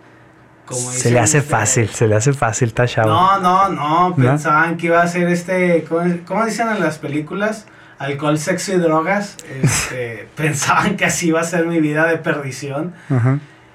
como 0.66 0.82
se 0.82 1.12
le 1.12 1.20
hace 1.20 1.38
este, 1.38 1.50
fácil, 1.52 1.90
se 1.90 2.08
le 2.08 2.16
hace 2.16 2.34
fácil, 2.34 2.70
está 2.70 2.88
chavo. 2.88 3.08
No, 3.08 3.40
no, 3.40 3.70
no, 3.70 4.10
¿No? 4.10 4.16
pensaban 4.16 4.78
que 4.78 4.88
iba 4.88 5.00
a 5.00 5.08
ser 5.08 5.28
este, 5.28 5.84
¿cómo, 5.88 6.02
cómo 6.26 6.44
dicen 6.44 6.70
en 6.70 6.80
las 6.80 6.98
películas? 6.98 7.68
Alcohol, 8.00 8.40
sexo 8.40 8.74
y 8.74 8.78
drogas. 8.78 9.38
Este, 9.62 10.28
pensaban 10.36 10.98
que 10.98 11.06
así 11.06 11.28
iba 11.28 11.40
a 11.40 11.44
ser 11.44 11.68
mi 11.68 11.80
vida 11.80 12.08
de 12.08 12.18
perdición. 12.18 12.96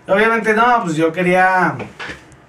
Obviamente 0.08 0.52
no, 0.52 0.82
pues 0.82 0.96
yo 0.96 1.12
quería, 1.12 1.76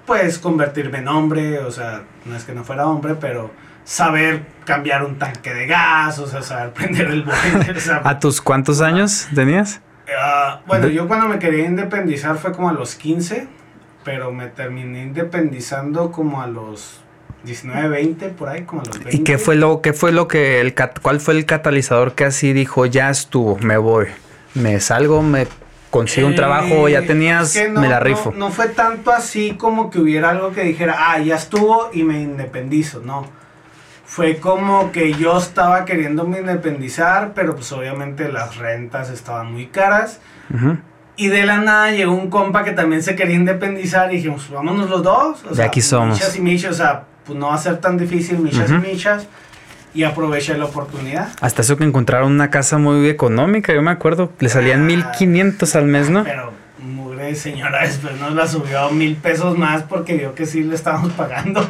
pues, 0.07 0.39
convertirme 0.39 0.97
en 0.97 1.07
hombre, 1.07 1.59
o 1.59 1.69
sea, 1.69 2.01
no 2.25 2.35
es 2.35 2.45
que 2.45 2.53
no 2.53 2.63
fuera 2.63 2.87
hombre, 2.87 3.13
pero 3.13 3.51
saber 3.83 4.41
cambiar 4.65 5.05
un 5.05 5.19
tanque 5.19 5.53
de 5.53 5.67
gas, 5.67 6.17
o 6.17 6.25
sea, 6.25 6.41
saber 6.41 6.73
prender 6.73 7.09
el 7.11 7.21
boiler, 7.21 7.77
o 7.77 7.79
sea, 7.79 8.01
¿A 8.05 8.17
tus 8.17 8.41
cuántos 8.41 8.81
años 8.81 9.27
tenías? 9.35 9.81
Ah, 10.19 10.61
bueno, 10.67 10.87
yo 10.87 11.07
cuando 11.07 11.27
me 11.27 11.39
quería 11.39 11.65
independizar 11.65 12.37
fue 12.37 12.51
como 12.51 12.69
a 12.69 12.73
los 12.73 12.95
15, 12.95 13.47
pero 14.03 14.31
me 14.31 14.47
terminé 14.47 15.03
independizando 15.03 16.11
como 16.11 16.41
a 16.41 16.47
los 16.47 17.01
19, 17.43 17.87
20, 17.89 18.29
por 18.29 18.49
ahí, 18.49 18.63
como 18.63 18.81
a 18.81 18.85
los 18.85 18.97
20. 18.97 19.15
¿Y 19.15 19.23
qué 19.23 19.37
fue 19.37 19.55
lo, 19.55 19.81
qué 19.81 19.93
fue 19.93 20.11
lo 20.11 20.27
que 20.27 20.59
el 20.61 20.73
cuál 21.01 21.19
fue 21.19 21.35
el 21.35 21.45
catalizador 21.45 22.13
que 22.13 22.25
así 22.25 22.53
dijo, 22.53 22.85
ya 22.85 23.09
estuvo, 23.09 23.57
me 23.59 23.77
voy, 23.77 24.07
me 24.55 24.79
salgo, 24.79 25.21
me 25.21 25.47
consigo 25.89 26.27
un 26.27 26.33
Eh, 26.33 26.37
trabajo, 26.37 26.87
ya 26.89 27.05
tenías, 27.05 27.55
es 27.55 27.63
que 27.63 27.69
no, 27.69 27.81
me 27.81 27.89
la 27.89 27.99
no- 27.99 28.05
rifo? 28.05 28.33
No, 28.35 28.49
fue 28.51 28.69
tanto 28.69 29.11
así 29.11 29.55
como 29.57 29.89
que 29.89 29.99
hubiera 29.99 30.29
algo 30.29 30.51
que 30.51 30.63
dijera, 30.63 30.95
ah, 31.11 31.19
ya 31.19 31.35
estuvo 31.35 31.89
y 31.93 32.03
me 32.03 32.21
independizo, 32.21 33.01
no. 33.03 33.27
Fue 34.13 34.39
como 34.39 34.91
que 34.91 35.13
yo 35.13 35.37
estaba 35.37 35.85
queriéndome 35.85 36.39
independizar, 36.39 37.31
pero 37.33 37.55
pues 37.55 37.71
obviamente 37.71 38.29
las 38.29 38.57
rentas 38.57 39.09
estaban 39.09 39.53
muy 39.53 39.67
caras. 39.67 40.19
Ujú. 40.53 40.77
Y 41.15 41.29
de 41.29 41.45
la 41.45 41.59
nada 41.59 41.91
llegó 41.91 42.11
un 42.13 42.29
compa 42.29 42.65
que 42.65 42.73
también 42.73 43.01
se 43.03 43.15
quería 43.15 43.35
independizar 43.37 44.11
y 44.11 44.17
dijimos, 44.17 44.49
vámonos 44.49 44.89
los 44.89 45.01
dos. 45.01 45.45
O 45.49 45.55
De 45.55 45.63
aquí 45.63 45.79
somos. 45.79 46.15
Michas 46.19 46.35
y 46.35 46.41
michas, 46.41 46.71
o 46.71 46.73
sea, 46.73 47.03
pues 47.25 47.39
no 47.39 47.47
va 47.47 47.55
a 47.55 47.57
ser 47.57 47.77
tan 47.77 47.97
difícil, 47.97 48.39
michas 48.39 48.69
Ujú. 48.69 48.83
y 48.85 48.91
michas. 48.91 49.27
Y 49.93 50.03
aproveché 50.03 50.57
la 50.57 50.65
oportunidad. 50.65 51.29
Hasta 51.39 51.61
eso 51.61 51.77
que 51.77 51.85
encontraron 51.85 52.33
una 52.33 52.49
casa 52.49 52.77
muy 52.77 53.07
económica, 53.07 53.73
yo 53.73 53.81
me 53.81 53.91
acuerdo, 53.91 54.29
le 54.39 54.49
salían 54.49 54.81
Ah. 54.81 54.87
1500 54.87 55.73
al 55.77 55.85
mes, 55.85 56.09
¿no? 56.09 56.25
Pero 56.25 56.51
mugre 56.83 57.33
señora 57.35 57.83
después 57.83 58.19
nos 58.19 58.33
la 58.33 58.45
subió 58.47 58.79
a 58.79 58.91
mil 58.91 59.15
pesos 59.15 59.57
más 59.57 59.83
porque 59.83 60.15
vio 60.15 60.33
que 60.35 60.45
sí 60.45 60.63
le 60.63 60.75
estábamos 60.75 61.13
pagando. 61.13 61.65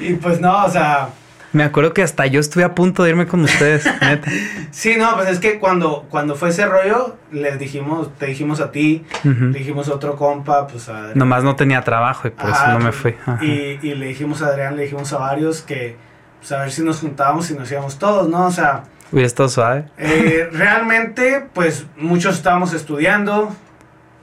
y 0.00 0.14
pues 0.14 0.40
no, 0.40 0.64
o 0.64 0.70
sea, 0.70 1.08
Me 1.52 1.62
acuerdo 1.64 1.94
que 1.94 2.02
hasta 2.02 2.26
yo 2.26 2.38
estuve 2.40 2.64
a 2.64 2.74
punto 2.74 3.02
de 3.02 3.10
irme 3.10 3.26
con 3.26 3.40
ustedes, 3.42 3.86
neta. 4.02 4.30
sí, 4.70 4.96
no, 4.98 5.14
pues 5.16 5.28
es 5.28 5.38
que 5.38 5.58
cuando, 5.58 6.06
cuando 6.10 6.34
fue 6.34 6.50
ese 6.50 6.66
rollo, 6.66 7.16
les 7.32 7.58
dijimos, 7.58 8.10
te 8.18 8.26
dijimos 8.26 8.60
a 8.60 8.70
ti, 8.72 9.04
le 9.24 9.58
dijimos 9.58 9.88
a 9.88 9.94
otro 9.94 10.16
compa, 10.16 10.66
pues 10.66 10.88
a 10.88 11.12
Nomás 11.14 11.44
no 11.44 11.56
tenía 11.56 11.82
trabajo 11.82 12.28
y 12.28 12.30
por 12.30 12.50
eso 12.50 12.58
Ajá, 12.60 12.72
no 12.72 12.80
me 12.80 12.92
fui. 12.92 13.14
Y, 13.40 13.78
y 13.82 13.94
le 13.94 14.06
dijimos 14.06 14.42
a 14.42 14.48
Adrián, 14.48 14.76
le 14.76 14.82
dijimos 14.84 15.12
a 15.12 15.18
varios 15.18 15.62
que, 15.62 15.96
pues 16.40 16.52
a 16.52 16.58
ver 16.60 16.70
si 16.72 16.82
nos 16.82 17.00
juntábamos 17.00 17.50
y 17.50 17.54
nos 17.54 17.70
íbamos 17.72 17.98
todos, 17.98 18.28
¿no? 18.28 18.46
O 18.46 18.50
sea, 18.50 18.84
Hubiera 19.12 19.26
estado 19.28 19.48
suave. 19.48 19.84
eh, 19.98 20.48
realmente, 20.52 21.46
pues 21.54 21.86
muchos 21.96 22.36
estábamos 22.36 22.72
estudiando, 22.74 23.54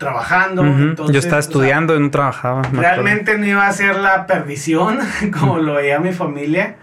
trabajando. 0.04 0.64
Entonces, 0.66 1.14
yo 1.14 1.20
estaba 1.20 1.40
o 1.40 1.42
sea, 1.42 1.50
estudiando 1.50 1.96
y 1.96 2.00
no 2.00 2.10
trabajaba. 2.12 2.62
realmente 2.72 3.38
no 3.38 3.46
iba 3.46 3.66
a 3.68 3.72
ser 3.74 3.96
la 3.98 4.26
perdición, 4.28 5.00
como 5.40 5.58
lo 5.60 5.74
veía 5.76 6.00
mi 6.00 6.12
familia. 6.14 6.76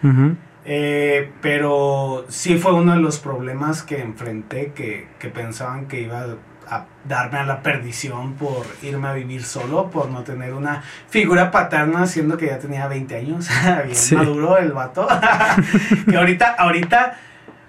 Eh, 0.65 1.31
pero 1.41 2.27
sí 2.29 2.57
fue 2.59 2.75
uno 2.75 2.93
de 2.93 3.01
los 3.01 3.19
problemas 3.19 3.83
que 3.83 4.01
enfrenté, 4.01 4.73
que, 4.75 5.09
que 5.19 5.29
pensaban 5.29 5.87
que 5.87 6.03
iba 6.03 6.21
a 6.69 6.85
darme 7.05 7.39
a 7.39 7.45
la 7.45 7.63
perdición 7.63 8.35
por 8.35 8.65
irme 8.83 9.09
a 9.09 9.13
vivir 9.15 9.43
solo, 9.43 9.91
por 9.91 10.09
no 10.11 10.23
tener 10.23 10.53
una 10.55 10.83
figura 11.09 11.51
paterna, 11.51 12.07
siendo 12.07 12.37
que 12.37 12.47
ya 12.47 12.59
tenía 12.59 12.87
20 12.87 13.17
años, 13.17 13.49
bien 13.85 13.97
Sí. 13.97 14.15
maduro 14.15 14.57
el 14.59 14.71
vato. 14.73 15.09
y 16.07 16.15
ahorita, 16.15 16.55
ahorita 16.59 17.17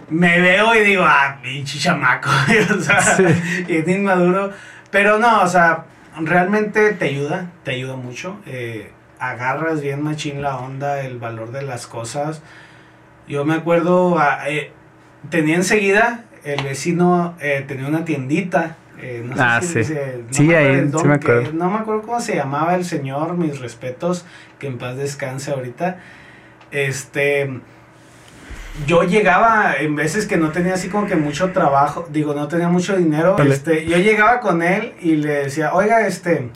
me 0.10 0.40
veo 0.42 0.76
y 0.76 0.82
digo, 0.82 1.04
ah, 1.08 1.38
pinche 1.42 1.80
chamaco, 1.80 2.30
o 2.78 2.82
sea, 2.82 3.02
Sí. 3.02 3.24
bien 3.66 3.90
inmaduro. 3.90 4.52
Pero 4.92 5.18
no, 5.20 5.42
o 5.42 5.48
sea, 5.48 5.86
realmente 6.20 6.92
te 6.94 7.06
ayuda, 7.06 7.52
te 7.64 7.72
ayuda 7.72 7.96
mucho. 7.96 8.40
eh, 8.46 8.92
agarras 9.20 9.82
bien 9.82 10.02
machín 10.02 10.42
la 10.42 10.58
onda, 10.58 11.02
el 11.02 11.20
valor 11.20 11.52
de 11.52 11.62
las 11.62 11.86
cosas. 11.86 12.42
Yo 13.28 13.46
me 13.46 13.54
acuerdo, 13.54 14.18
ah, 14.18 14.50
eh, 14.50 14.72
tenía 15.30 15.56
enseguida, 15.58 16.24
el 16.44 16.64
vecino 16.64 17.36
eh, 17.40 17.64
tenía 17.68 17.88
una 17.88 18.04
tiendita. 18.06 18.78
eh, 19.04 19.24
no 19.26 19.36
sé 19.36 19.42
Ah, 19.44 19.62
si- 19.62 19.68
sí. 19.68 19.84
si- 19.84 19.94
no 19.94 20.34
Sí, 20.34 20.44
me 20.44 20.56
acuerdo 20.58 20.98
ahí, 20.98 21.02
sí 21.02 21.08
me 21.08 21.20
que- 21.20 21.32
acuerdo. 21.32 21.54
no 21.54 21.70
me 21.72 21.78
acuerdo 21.80 22.02
cómo 22.04 22.20
se 22.20 22.36
llamaba 22.36 22.76
el 22.76 22.86
señor, 22.86 23.36
mis 23.38 23.60
respetos, 23.60 24.26
que 24.60 24.68
en 24.68 24.78
paz 24.78 24.96
descanse 24.96 25.50
ahorita. 25.52 25.98
Este, 26.72 27.62
yo 28.88 29.04
llegaba 29.04 29.76
en 29.76 29.96
veces 29.96 30.26
que 30.28 30.38
no 30.38 30.52
tenía 30.52 30.76
así 30.76 30.90
como 30.90 31.06
que 31.08 31.16
mucho 31.16 31.52
trabajo, 31.52 32.08
digo, 32.10 32.34
no 32.34 32.48
tenía 32.48 32.70
mucho 32.70 32.96
dinero, 32.96 33.36
Vale. 33.38 33.54
este, 33.54 33.86
yo 33.86 33.98
llegaba 33.98 34.40
con 34.40 34.62
él 34.62 34.94
y 35.02 35.18
le 35.18 35.44
decía, 35.44 35.74
oiga, 35.74 36.08
este, 36.08 36.50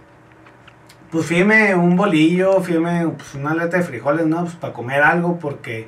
pues 1.11 1.26
fíjeme 1.26 1.76
un 1.76 1.95
bolillo, 1.95 2.61
fíjeme 2.61 3.07
pues, 3.09 3.36
una 3.36 3.53
lata 3.53 3.78
de 3.78 3.84
frijoles, 3.84 4.26
¿no? 4.26 4.43
Pues 4.43 4.55
para 4.55 4.74
comer 4.74 5.01
algo, 5.01 5.39
porque 5.39 5.88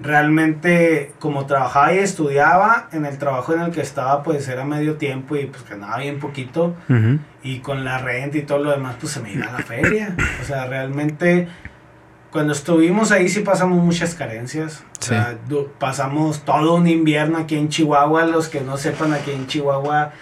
realmente 0.00 1.12
como 1.18 1.46
trabajaba 1.46 1.92
y 1.94 1.98
estudiaba, 1.98 2.88
en 2.92 3.06
el 3.06 3.18
trabajo 3.18 3.54
en 3.54 3.60
el 3.60 3.70
que 3.70 3.80
estaba 3.80 4.22
pues 4.22 4.48
era 4.48 4.64
medio 4.64 4.96
tiempo 4.96 5.36
y 5.36 5.46
pues 5.46 5.68
ganaba 5.68 5.98
bien 5.98 6.18
poquito. 6.18 6.74
Y 7.42 7.58
con 7.58 7.84
la 7.84 7.98
renta 7.98 8.38
y 8.38 8.42
todo 8.42 8.58
lo 8.58 8.70
demás, 8.70 8.96
pues 9.00 9.12
se 9.12 9.20
me 9.20 9.32
iba 9.32 9.46
a 9.46 9.52
la 9.52 9.58
feria. 9.58 10.16
O 10.40 10.44
sea, 10.44 10.66
realmente 10.66 11.48
cuando 12.32 12.52
estuvimos 12.54 13.12
ahí 13.12 13.28
sí 13.28 13.40
pasamos 13.40 13.82
muchas 13.82 14.14
carencias. 14.14 14.82
O 15.00 15.02
Sí. 15.04 15.08
sea, 15.10 15.36
du- 15.48 15.68
pasamos 15.78 16.44
todo 16.44 16.74
un 16.74 16.88
invierno 16.88 17.38
aquí 17.38 17.56
en 17.56 17.68
Chihuahua. 17.68 18.24
Los 18.26 18.48
que 18.48 18.60
no 18.62 18.76
sepan, 18.78 19.12
aquí 19.12 19.30
en 19.30 19.46
Chihuahua 19.46 20.12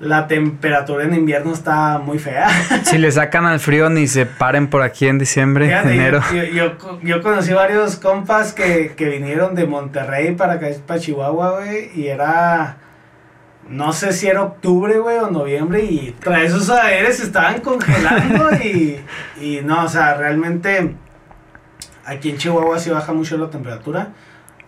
la 0.00 0.28
temperatura 0.28 1.02
en 1.02 1.14
invierno 1.14 1.52
está 1.52 1.98
muy 1.98 2.20
fea. 2.20 2.48
Si 2.84 2.98
le 2.98 3.10
sacan 3.10 3.46
al 3.46 3.58
frío 3.58 3.90
ni 3.90 4.06
se 4.06 4.26
paren 4.26 4.68
por 4.68 4.82
aquí 4.82 5.08
en 5.08 5.18
diciembre, 5.18 5.66
Fíjate, 5.66 5.92
enero. 5.92 6.20
Yo, 6.32 6.44
yo, 6.44 6.52
yo- 6.78 7.00
yo 7.02 7.22
conocí 7.22 7.52
varios 7.52 7.96
compas 7.96 8.52
que, 8.52 8.94
que 8.96 9.06
vinieron 9.08 9.56
de 9.56 9.66
Monterrey 9.66 10.36
para 10.36 10.52
acá, 10.54 10.68
para 10.86 11.00
Chihuahua, 11.00 11.60
güey, 11.60 11.90
y 12.00 12.06
era... 12.08 12.76
No 13.68 13.92
sé 13.92 14.12
si 14.12 14.28
era 14.28 14.42
octubre, 14.44 14.98
güey, 14.98 15.18
o 15.18 15.30
noviembre, 15.30 15.82
y 15.82 16.14
tras 16.20 16.42
esos 16.44 16.70
aires 16.70 17.18
estaban 17.20 17.60
congelando 17.60 18.50
y, 18.64 19.00
y 19.40 19.60
no, 19.64 19.84
o 19.84 19.88
sea, 19.88 20.14
realmente 20.14 20.94
aquí 22.08 22.30
en 22.30 22.38
Chihuahua 22.38 22.78
sí 22.78 22.90
baja 22.90 23.12
mucho 23.12 23.36
la 23.38 23.50
temperatura. 23.50 24.08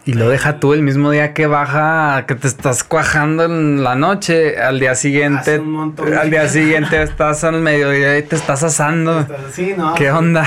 Y 0.07 0.15
lo 0.15 0.31
deja 0.31 0.59
tú 0.61 0.73
el 0.73 0.81
mismo 0.83 1.11
día 1.11 1.35
que 1.35 1.47
baja, 1.47 2.25
que 2.27 2.35
te 2.35 2.49
estás 2.49 2.83
cuajando 2.85 3.45
en 3.45 3.85
la 3.85 3.97
noche, 3.97 4.59
al 4.59 4.81
día 4.81 4.95
siguiente, 4.95 5.59
un 5.59 5.95
al 6.19 6.31
día 6.31 6.49
siguiente 6.49 7.03
estás 7.03 7.45
al 7.45 7.61
mediodía 7.61 8.17
y 8.17 8.23
te 8.23 8.35
estás 8.35 8.63
asando. 8.63 9.27
Sí, 9.53 9.75
no. 9.77 9.95
¿Qué 9.95 10.11
onda? 10.11 10.47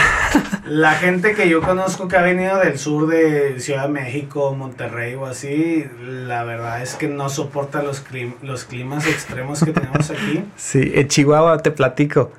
La 0.65 0.93
gente 0.95 1.35
que 1.35 1.47
yo 1.49 1.61
conozco 1.61 2.07
que 2.07 2.17
ha 2.17 2.23
venido 2.23 2.57
del 2.57 2.79
sur 2.79 3.05
de 3.07 3.59
Ciudad 3.59 3.83
de 3.83 3.89
México, 3.89 4.55
Monterrey 4.55 5.13
o 5.13 5.27
así, 5.27 5.85
la 6.01 6.43
verdad 6.45 6.81
es 6.81 6.95
que 6.95 7.07
no 7.07 7.29
soporta 7.29 7.83
los, 7.83 8.03
clim- 8.03 8.33
los 8.41 8.63
climas 8.63 9.05
extremos 9.05 9.63
que 9.63 9.71
tenemos 9.71 10.09
aquí. 10.09 10.43
Sí, 10.57 10.91
en 10.95 11.07
Chihuahua 11.07 11.59
te 11.59 11.69
platico, 11.69 12.31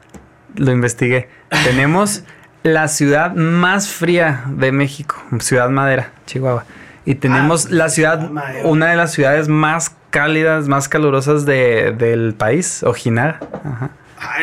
lo 0.57 0.72
investigué. 0.72 1.28
Tenemos 1.64 2.24
la 2.64 2.88
ciudad 2.88 3.34
más 3.34 3.88
fría 3.88 4.42
de 4.48 4.72
México, 4.72 5.16
Ciudad 5.38 5.68
Madera, 5.70 6.10
Chihuahua. 6.26 6.64
Y 7.04 7.14
tenemos 7.14 7.66
Ah, 7.66 7.68
la 7.70 7.88
ciudad, 7.90 8.30
Madera. 8.30 8.66
una 8.66 8.86
de 8.90 8.96
las 8.96 9.12
ciudades 9.12 9.48
más 9.48 9.94
cálidas, 10.10 10.66
más 10.66 10.88
calurosas 10.88 11.44
de, 11.44 11.94
del 11.96 12.34
país, 12.34 12.82
Ojinaga. 12.82 13.38
Ajá. 13.62 13.90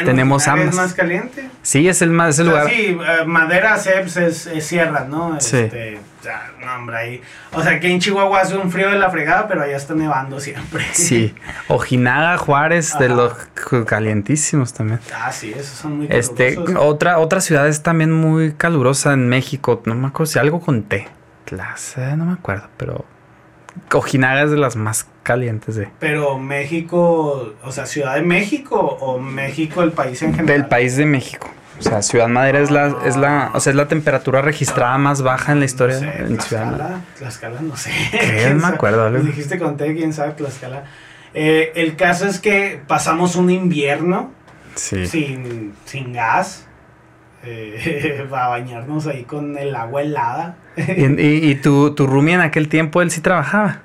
Tenemos 0.06 0.48
ambas. 0.48 0.70
¿Es 0.70 0.76
más 0.76 0.94
caliente? 0.94 1.50
Sí, 1.62 1.88
es 1.88 2.02
el 2.02 2.10
más, 2.12 2.30
es 2.36 2.40
el 2.40 2.50
O 2.50 2.52
sea, 2.52 2.62
lugar. 2.64 2.74
sí, 2.76 2.98
eh, 3.00 3.26
Madera, 3.26 3.78
Ceps 3.78 4.18
es, 4.18 4.48
es 4.48 4.66
sierra, 4.66 5.06
¿no? 5.10 5.40
Sí. 5.40 5.58
Este, 5.58 6.00
sea, 6.22 6.52
no, 6.64 6.76
hombre, 6.76 6.98
ahí. 6.98 7.22
O 7.54 7.62
sea, 7.64 7.74
aquí 7.74 7.92
en 7.92 8.00
Chihuahua 8.00 8.42
hace 8.42 8.56
un 8.58 8.72
frío 8.72 8.90
de 8.92 8.98
la 8.98 9.10
fregada, 9.10 9.48
pero 9.48 9.64
allá 9.64 9.76
está 9.78 9.94
nevando 9.96 10.40
siempre. 10.40 10.86
Sí, 10.94 11.34
Ojinaga, 11.68 12.38
Juárez, 12.38 12.98
de 13.00 13.10
los 13.10 13.34
calientísimos 13.86 14.74
también. 14.74 15.00
Ah, 15.16 15.32
sí, 15.32 15.52
esos 15.52 15.78
son 15.78 15.98
muy 15.98 16.08
Este, 16.10 16.56
calurosos. 16.56 16.84
otra, 16.86 17.18
otra 17.20 17.42
ciudad 17.42 17.68
es 17.68 17.84
también 17.84 18.12
muy 18.12 18.54
calurosa 18.54 19.14
en 19.14 19.28
México. 19.30 19.82
No 19.86 19.96
me 19.96 20.08
acuerdo 20.08 20.32
si 20.32 20.40
algo 20.40 20.60
con 20.62 20.84
T. 20.84 21.08
Plaza, 21.46 22.16
no 22.16 22.26
me 22.26 22.34
acuerdo, 22.34 22.68
pero 22.78 23.06
Ojinaga 23.94 24.44
es 24.44 24.52
de 24.52 24.58
las 24.58 24.76
más 24.76 25.08
calientes 25.24 25.76
de, 25.76 25.88
Pero 26.00 26.38
México, 26.40 27.54
o 27.64 27.72
sea, 27.72 27.86
Ciudad 27.86 28.16
de 28.16 28.22
México 28.22 28.78
o 28.80 29.20
México, 29.20 29.84
el 29.84 29.92
país 29.92 30.22
en 30.22 30.34
general. 30.34 30.48
del 30.62 30.68
país 30.68 30.98
de 30.98 31.06
México. 31.06 31.50
O 31.80 31.84
sea, 31.84 32.02
Ciudad 32.04 32.28
Madera 32.28 32.60
es 32.60 32.70
la, 32.70 32.96
es 33.06 33.16
la, 33.18 33.50
o 33.56 33.60
sea, 33.60 33.72
es 33.72 33.76
la 33.76 33.88
temperatura 33.88 34.42
registrada 34.42 34.98
más 35.00 35.24
baja 35.24 35.52
en 35.52 35.60
la 35.60 35.66
historia 35.66 35.96
No 35.96 36.12
sé, 36.12 36.18
en 36.24 36.40
Ciudad 36.42 36.66
Madera. 36.66 36.88
Tlaxcala, 36.88 37.02
Tlaxcala, 37.18 37.62
no 37.62 37.76
sé. 37.76 37.92
¿Qué? 38.12 38.18
¿Quién 38.20 38.58
No 38.60 38.68
me 38.68 38.74
acuerdo. 38.76 39.10
Pues 39.10 39.26
dijiste 39.26 39.58
con 39.58 39.78
T, 39.78 39.96
quién 39.96 40.14
sabe, 40.14 40.34
Tlaxcala. 40.34 40.84
Eh, 41.34 41.72
el 41.76 41.96
caso 41.96 42.28
es 42.28 42.40
que 42.40 42.82
pasamos 42.88 43.36
un 43.36 43.50
invierno 43.50 44.32
Sí. 44.76 45.06
sin, 45.08 45.74
sin 45.86 46.14
gas. 46.14 46.68
Eh, 47.44 48.26
para 48.30 48.48
bañarnos 48.50 49.08
ahí 49.08 49.24
con 49.24 49.58
el 49.58 49.76
agua 49.76 50.02
helada. 50.02 50.56
Y, 50.76 51.06
y, 51.22 51.52
y 51.52 51.56
tu, 51.56 51.94
tu 51.96 52.08
roomie 52.08 52.36
en 52.36 52.42
aquel 52.42 52.68
tiempo, 52.70 53.02
él 53.02 53.12
sí 53.12 53.22
trabajaba. 53.22 53.80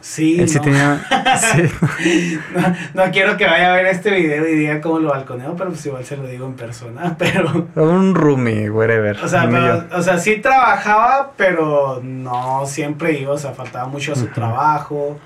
Sí, 0.00 0.38
Él 0.38 0.50
sí 0.50 0.56
no, 0.58 0.62
tenía. 0.64 1.00
sí. 1.40 2.38
no, 2.54 3.04
no 3.06 3.10
quiero 3.10 3.38
que 3.38 3.46
vaya 3.46 3.72
a 3.72 3.76
ver 3.76 3.86
este 3.86 4.10
video 4.10 4.46
y 4.46 4.54
diga 4.54 4.82
cómo 4.82 4.98
lo 4.98 5.08
balconeo, 5.08 5.56
pero 5.56 5.70
pues 5.70 5.86
igual 5.86 6.04
se 6.04 6.18
lo 6.18 6.26
digo 6.26 6.44
en 6.44 6.52
persona. 6.56 7.16
Pero, 7.18 7.68
Un 7.74 8.14
roomie, 8.14 8.68
whatever. 8.68 9.16
o 9.24 9.26
sea, 9.26 9.48
pero- 9.48 9.84
o 9.96 10.02
sea, 10.02 10.18
sí 10.18 10.36
trabajaba, 10.42 11.32
pero 11.38 12.00
no 12.02 12.66
siempre 12.66 13.18
iba, 13.18 13.32
o 13.32 13.38
sea, 13.38 13.52
faltaba 13.52 13.88
mucho 13.88 14.12
a 14.12 14.16
su 14.16 14.26
trabajo. 14.26 15.18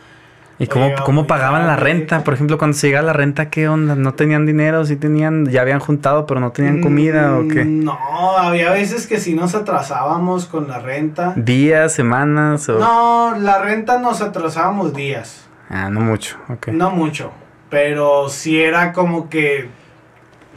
¿Y 0.61 0.67
cómo, 0.67 0.87
Oiga, 0.87 1.05
cómo 1.05 1.27
pagaban 1.29 1.67
la 1.69 1.77
renta? 1.77 2.25
Por 2.25 2.35
ejemplo, 2.35 2.59
cuando 2.59 2.77
se 2.77 2.89
llega 2.89 3.01
la 3.01 3.13
renta, 3.13 3.49
¿qué 3.49 3.69
onda? 3.69 3.95
¿No 3.95 4.15
tenían 4.15 4.45
dinero? 4.45 4.85
¿Sí 4.85 4.97
tenían, 4.97 5.47
ya 5.47 5.61
habían 5.61 5.79
juntado, 5.79 6.27
pero 6.27 6.41
no 6.41 6.51
tenían 6.51 6.81
comida 6.81 7.37
o 7.39 7.47
qué? 7.47 7.65
Mm, 7.65 7.85
No, 7.85 7.97
había 8.37 8.73
veces 8.73 9.07
que 9.07 9.21
sí 9.21 9.35
nos 9.35 9.55
atrasábamos 9.55 10.47
con 10.47 10.67
la 10.67 10.81
renta. 10.81 11.33
¿Días, 11.37 11.93
semanas? 11.93 12.69
O... 12.69 12.79
No, 12.79 13.37
la 13.39 13.63
renta 13.63 13.99
nos 14.01 14.21
atrasábamos 14.21 14.95
días. 14.95 15.47
Ah, 15.71 15.91
no 15.91 16.01
mucho, 16.01 16.37
ok. 16.49 16.69
No 16.69 16.91
mucho, 16.91 17.31
pero 17.71 18.29
sí 18.29 18.61
era 18.61 18.93
como 18.93 19.29
que 19.29 19.69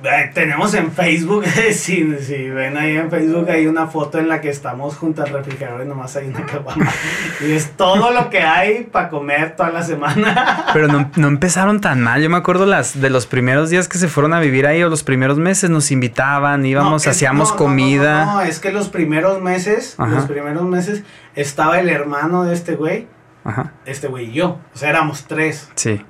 eh, 0.03 0.31
tenemos 0.33 0.73
en 0.73 0.91
Facebook, 0.91 1.45
si, 1.73 2.15
si 2.19 2.49
ven 2.49 2.77
ahí 2.77 2.97
en 2.97 3.09
Facebook 3.09 3.49
hay 3.49 3.67
una 3.67 3.87
foto 3.87 4.17
en 4.19 4.27
la 4.27 4.41
que 4.41 4.49
estamos 4.49 4.95
junto 4.97 5.23
al 5.23 5.29
refrigerador 5.29 5.85
y 5.85 5.87
nomás 5.89 6.15
hay 6.15 6.27
una 6.27 6.45
caguama. 6.45 6.87
y 7.41 7.51
es 7.51 7.71
todo 7.71 8.11
lo 8.11 8.29
que 8.29 8.39
hay 8.39 8.83
para 8.83 9.09
comer 9.09 9.55
toda 9.55 9.69
la 9.71 9.83
semana. 9.83 10.65
Pero 10.73 10.87
no, 10.87 11.11
no 11.15 11.27
empezaron 11.27 11.81
tan 11.81 12.01
mal. 12.01 12.21
Yo 12.21 12.29
me 12.29 12.37
acuerdo 12.37 12.65
las 12.65 12.99
de 12.99 13.09
los 13.09 13.27
primeros 13.27 13.69
días 13.69 13.87
que 13.87 13.97
se 13.97 14.07
fueron 14.07 14.33
a 14.33 14.39
vivir 14.39 14.65
ahí 14.67 14.81
o 14.83 14.89
los 14.89 15.03
primeros 15.03 15.37
meses 15.37 15.69
nos 15.69 15.91
invitaban, 15.91 16.65
íbamos, 16.65 16.91
No, 16.91 16.97
es- 16.97 17.07
hacíamos 17.07 17.51
no, 17.51 17.55
comida. 17.57 18.25
No, 18.25 18.41
es 18.41 18.59
que 18.59 18.71
los 18.71 18.89
primeros 18.89 19.41
meses, 19.41 19.95
Ajá. 19.97 20.11
los 20.11 20.25
primeros 20.25 20.63
meses 20.63 21.03
estaba 21.35 21.79
el 21.79 21.89
hermano 21.89 22.43
de 22.43 22.53
este 22.53 22.75
güey, 22.75 23.07
Ajá, 23.43 23.71
este 23.85 24.07
güey 24.07 24.29
y 24.29 24.33
yo. 24.33 24.59
O 24.73 24.77
sea, 24.77 24.89
éramos 24.89 25.25
tres. 25.27 25.69
sí. 25.75 26.03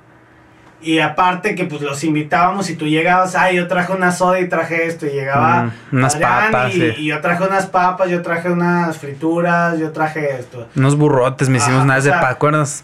Y 0.82 0.98
aparte 0.98 1.54
que 1.54 1.64
pues 1.64 1.80
los 1.82 2.02
invitábamos 2.04 2.68
y 2.70 2.74
tú 2.76 2.86
llegabas, 2.86 3.36
ay, 3.36 3.56
yo 3.56 3.68
traje 3.68 3.92
una 3.92 4.10
soda 4.12 4.40
y 4.40 4.48
traje 4.48 4.86
esto 4.86 5.06
y 5.06 5.10
llegaba 5.10 5.64
Mm, 5.90 5.96
unas 5.96 6.14
Adrián 6.14 6.50
papas, 6.52 6.74
y, 6.74 6.80
sí. 6.80 6.92
y 6.98 7.06
yo 7.06 7.20
traje 7.20 7.44
unas 7.44 7.66
papas, 7.66 8.10
yo 8.10 8.22
traje 8.22 8.50
unas 8.50 8.98
frituras, 8.98 9.78
yo 9.78 9.92
traje 9.92 10.36
esto. 10.40 10.66
Unos 10.76 10.96
burrotes, 10.96 11.48
me 11.48 11.58
hicimos 11.58 11.84
vez 11.94 12.04
de 12.04 12.10
sea. 12.10 12.20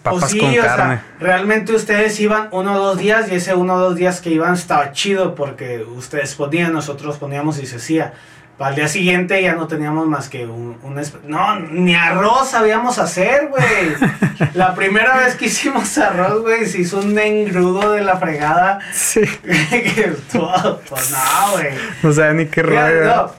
Pues 0.04 0.14
papas 0.20 0.30
sí, 0.30 0.38
con 0.38 0.50
sea, 0.62 0.76
carne. 0.76 1.00
realmente 1.18 1.72
ustedes 1.74 2.18
iban 2.20 2.48
uno 2.52 2.74
o 2.74 2.78
dos 2.78 2.98
días 2.98 3.30
y 3.30 3.34
ese 3.34 3.54
uno 3.54 3.74
o 3.74 3.78
dos 3.80 3.96
días 3.96 4.20
que 4.20 4.30
iban 4.30 4.54
estaba 4.54 4.92
chido 4.92 5.34
porque 5.34 5.84
ustedes 5.96 6.34
ponían, 6.34 6.72
nosotros 6.72 7.16
poníamos 7.18 7.58
y 7.58 7.66
se 7.66 7.76
hacía. 7.76 8.12
Para 8.58 8.70
el 8.70 8.76
día 8.76 8.88
siguiente 8.88 9.40
ya 9.40 9.54
no 9.54 9.68
teníamos 9.68 10.08
más 10.08 10.28
que 10.28 10.44
un, 10.44 10.76
un 10.82 11.00
No, 11.28 11.60
ni 11.60 11.94
arroz 11.94 12.48
sabíamos 12.50 12.98
hacer, 12.98 13.48
güey. 13.50 14.50
La 14.54 14.74
primera 14.74 15.16
vez 15.18 15.36
que 15.36 15.46
hicimos 15.46 15.96
arroz, 15.96 16.42
güey, 16.42 16.66
se 16.66 16.80
hizo 16.80 16.98
un 16.98 17.16
engrudo 17.16 17.92
de 17.92 18.00
la 18.02 18.16
fregada. 18.16 18.80
Sí. 18.92 19.20
que 19.42 20.12
estuvo- 20.12 20.80
pues 20.88 21.10
no, 21.12 21.52
güey. 21.52 21.68
No 22.02 22.12
sabía 22.12 22.32
ni 22.32 22.46
qué 22.46 22.64
rollo. 22.64 23.04
no, 23.04 23.30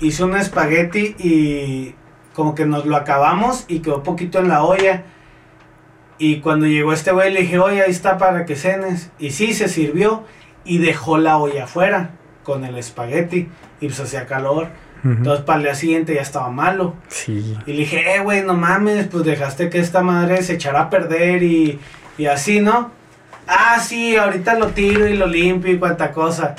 hice 0.00 0.24
un 0.24 0.36
espagueti 0.36 1.14
y 1.16 1.94
como 2.34 2.56
que 2.56 2.66
nos 2.66 2.86
lo 2.86 2.96
acabamos 2.96 3.66
y 3.68 3.78
quedó 3.78 4.02
poquito 4.02 4.40
en 4.40 4.48
la 4.48 4.64
olla. 4.64 5.04
Y 6.18 6.40
cuando 6.40 6.66
llegó 6.66 6.92
este 6.92 7.12
güey 7.12 7.32
le 7.32 7.42
dije, 7.42 7.60
oye, 7.60 7.82
ahí 7.82 7.90
está 7.92 8.18
para 8.18 8.44
que 8.46 8.56
cenes. 8.56 9.12
Y 9.20 9.30
sí, 9.30 9.54
se 9.54 9.68
sirvió 9.68 10.24
y 10.64 10.78
dejó 10.78 11.18
la 11.18 11.36
olla 11.36 11.64
afuera 11.64 12.15
con 12.46 12.64
el 12.64 12.78
espagueti 12.78 13.48
y 13.80 13.86
pues 13.88 13.98
hacía 13.98 14.24
calor. 14.26 14.68
Entonces 15.04 15.44
para 15.44 15.58
el 15.58 15.64
día 15.64 15.74
siguiente 15.74 16.14
ya 16.14 16.22
estaba 16.22 16.48
malo. 16.48 16.94
Sí. 17.08 17.56
Y 17.66 17.72
le 17.72 17.78
dije, 17.80 18.16
eh, 18.16 18.20
güey, 18.20 18.42
no 18.42 18.54
mames, 18.54 19.06
pues 19.08 19.24
dejaste 19.24 19.68
que 19.68 19.78
esta 19.78 20.02
madre 20.02 20.42
se 20.42 20.54
echara 20.54 20.82
a 20.82 20.90
perder 20.90 21.42
y, 21.42 21.78
y 22.18 22.26
así, 22.26 22.60
¿no? 22.60 22.90
Ah, 23.46 23.78
sí, 23.80 24.16
ahorita 24.16 24.54
lo 24.58 24.68
tiro 24.68 25.06
y 25.06 25.16
lo 25.16 25.26
limpio 25.26 25.72
y 25.72 25.78
cuanta 25.78 26.10
cosa. 26.10 26.56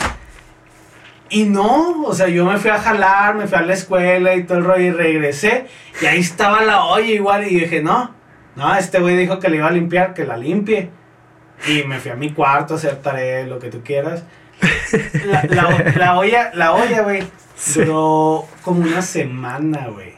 Y 1.30 1.44
no, 1.44 2.04
o 2.04 2.14
sea, 2.14 2.30
yo 2.30 2.46
me 2.46 2.58
fui 2.58 2.70
a 2.70 2.80
jalar, 2.80 3.36
me 3.36 3.48
fui 3.48 3.58
a 3.58 3.62
la 3.62 3.74
escuela 3.74 4.34
y 4.36 4.44
todo 4.44 4.60
el 4.60 4.64
rollo 4.64 4.86
y 4.86 4.92
regresé. 4.92 5.66
Y 6.02 6.06
ahí 6.06 6.20
estaba 6.20 6.62
la 6.62 6.86
olla 6.86 7.12
igual 7.12 7.46
y 7.48 7.60
dije, 7.60 7.82
no, 7.82 8.14
no, 8.56 8.76
este 8.76 9.00
güey 9.00 9.18
dijo 9.18 9.40
que 9.40 9.50
le 9.50 9.58
iba 9.58 9.68
a 9.68 9.72
limpiar, 9.72 10.14
que 10.14 10.26
la 10.26 10.38
limpie. 10.38 10.90
Y 11.68 11.84
me 11.84 12.00
fui 12.00 12.12
a 12.12 12.16
mi 12.16 12.32
cuarto 12.32 12.76
a 12.76 12.78
hacer 12.78 12.98
tarea, 13.02 13.46
lo 13.46 13.60
que 13.60 13.70
tú 13.70 13.82
quieras. 13.84 14.24
La, 15.26 15.44
la- 15.44 15.94
la 15.96 16.18
olla, 16.18 16.52
la 16.54 16.74
olla, 16.74 17.02
güey, 17.02 17.24
Sí. 17.56 17.82
duró 17.82 18.46
como 18.62 18.82
una 18.82 19.02
semana, 19.02 19.88
güey. 19.88 20.14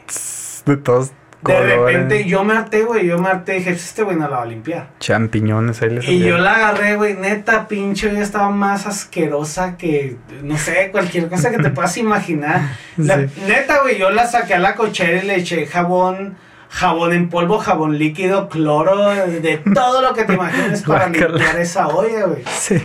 De 0.66 0.76
todos 0.76 1.08
De 1.08 1.14
colores. 1.42 1.78
repente 1.78 2.24
yo 2.26 2.44
me 2.44 2.54
harté, 2.54 2.82
güey, 2.82 3.06
yo 3.06 3.18
me 3.18 3.30
harté 3.30 3.54
y 3.56 3.58
dije, 3.60 3.70
este 3.70 4.02
güey 4.02 4.16
no 4.16 4.28
la 4.28 4.36
va 4.36 4.42
a 4.42 4.46
limpiar. 4.46 4.90
Champiñones 5.00 5.80
ahí 5.80 5.90
les 5.90 6.06
Y 6.06 6.18
yo 6.20 6.36
la 6.36 6.54
agarré, 6.56 6.96
güey, 6.96 7.14
neta, 7.14 7.66
pinche, 7.66 8.12
ya 8.12 8.20
estaba 8.20 8.50
más 8.50 8.86
asquerosa 8.86 9.76
que, 9.78 10.16
no 10.42 10.58
sé, 10.58 10.90
cualquier 10.92 11.28
cosa 11.30 11.50
que 11.50 11.56
te 11.58 11.70
puedas 11.70 11.96
imaginar. 11.96 12.60
La- 12.98 13.16
Sí. 13.26 13.26
Neta, 13.46 13.80
güey, 13.82 13.98
yo 13.98 14.10
la 14.10 14.26
saqué 14.26 14.54
a 14.54 14.58
la 14.58 14.74
cochera 14.74 15.22
y 15.22 15.26
le 15.26 15.36
eché 15.36 15.66
jabón, 15.66 16.36
jabón 16.68 17.14
en 17.14 17.30
polvo, 17.30 17.58
jabón 17.58 17.98
líquido, 17.98 18.50
cloro, 18.50 19.08
de 19.08 19.56
todo 19.74 20.02
lo 20.02 20.12
que 20.12 20.24
te 20.24 20.34
imagines 20.34 20.82
para 20.82 21.08
limpiar 21.08 21.58
esa 21.58 21.88
olla, 21.88 22.26
güey. 22.26 22.42
Sí. 22.50 22.76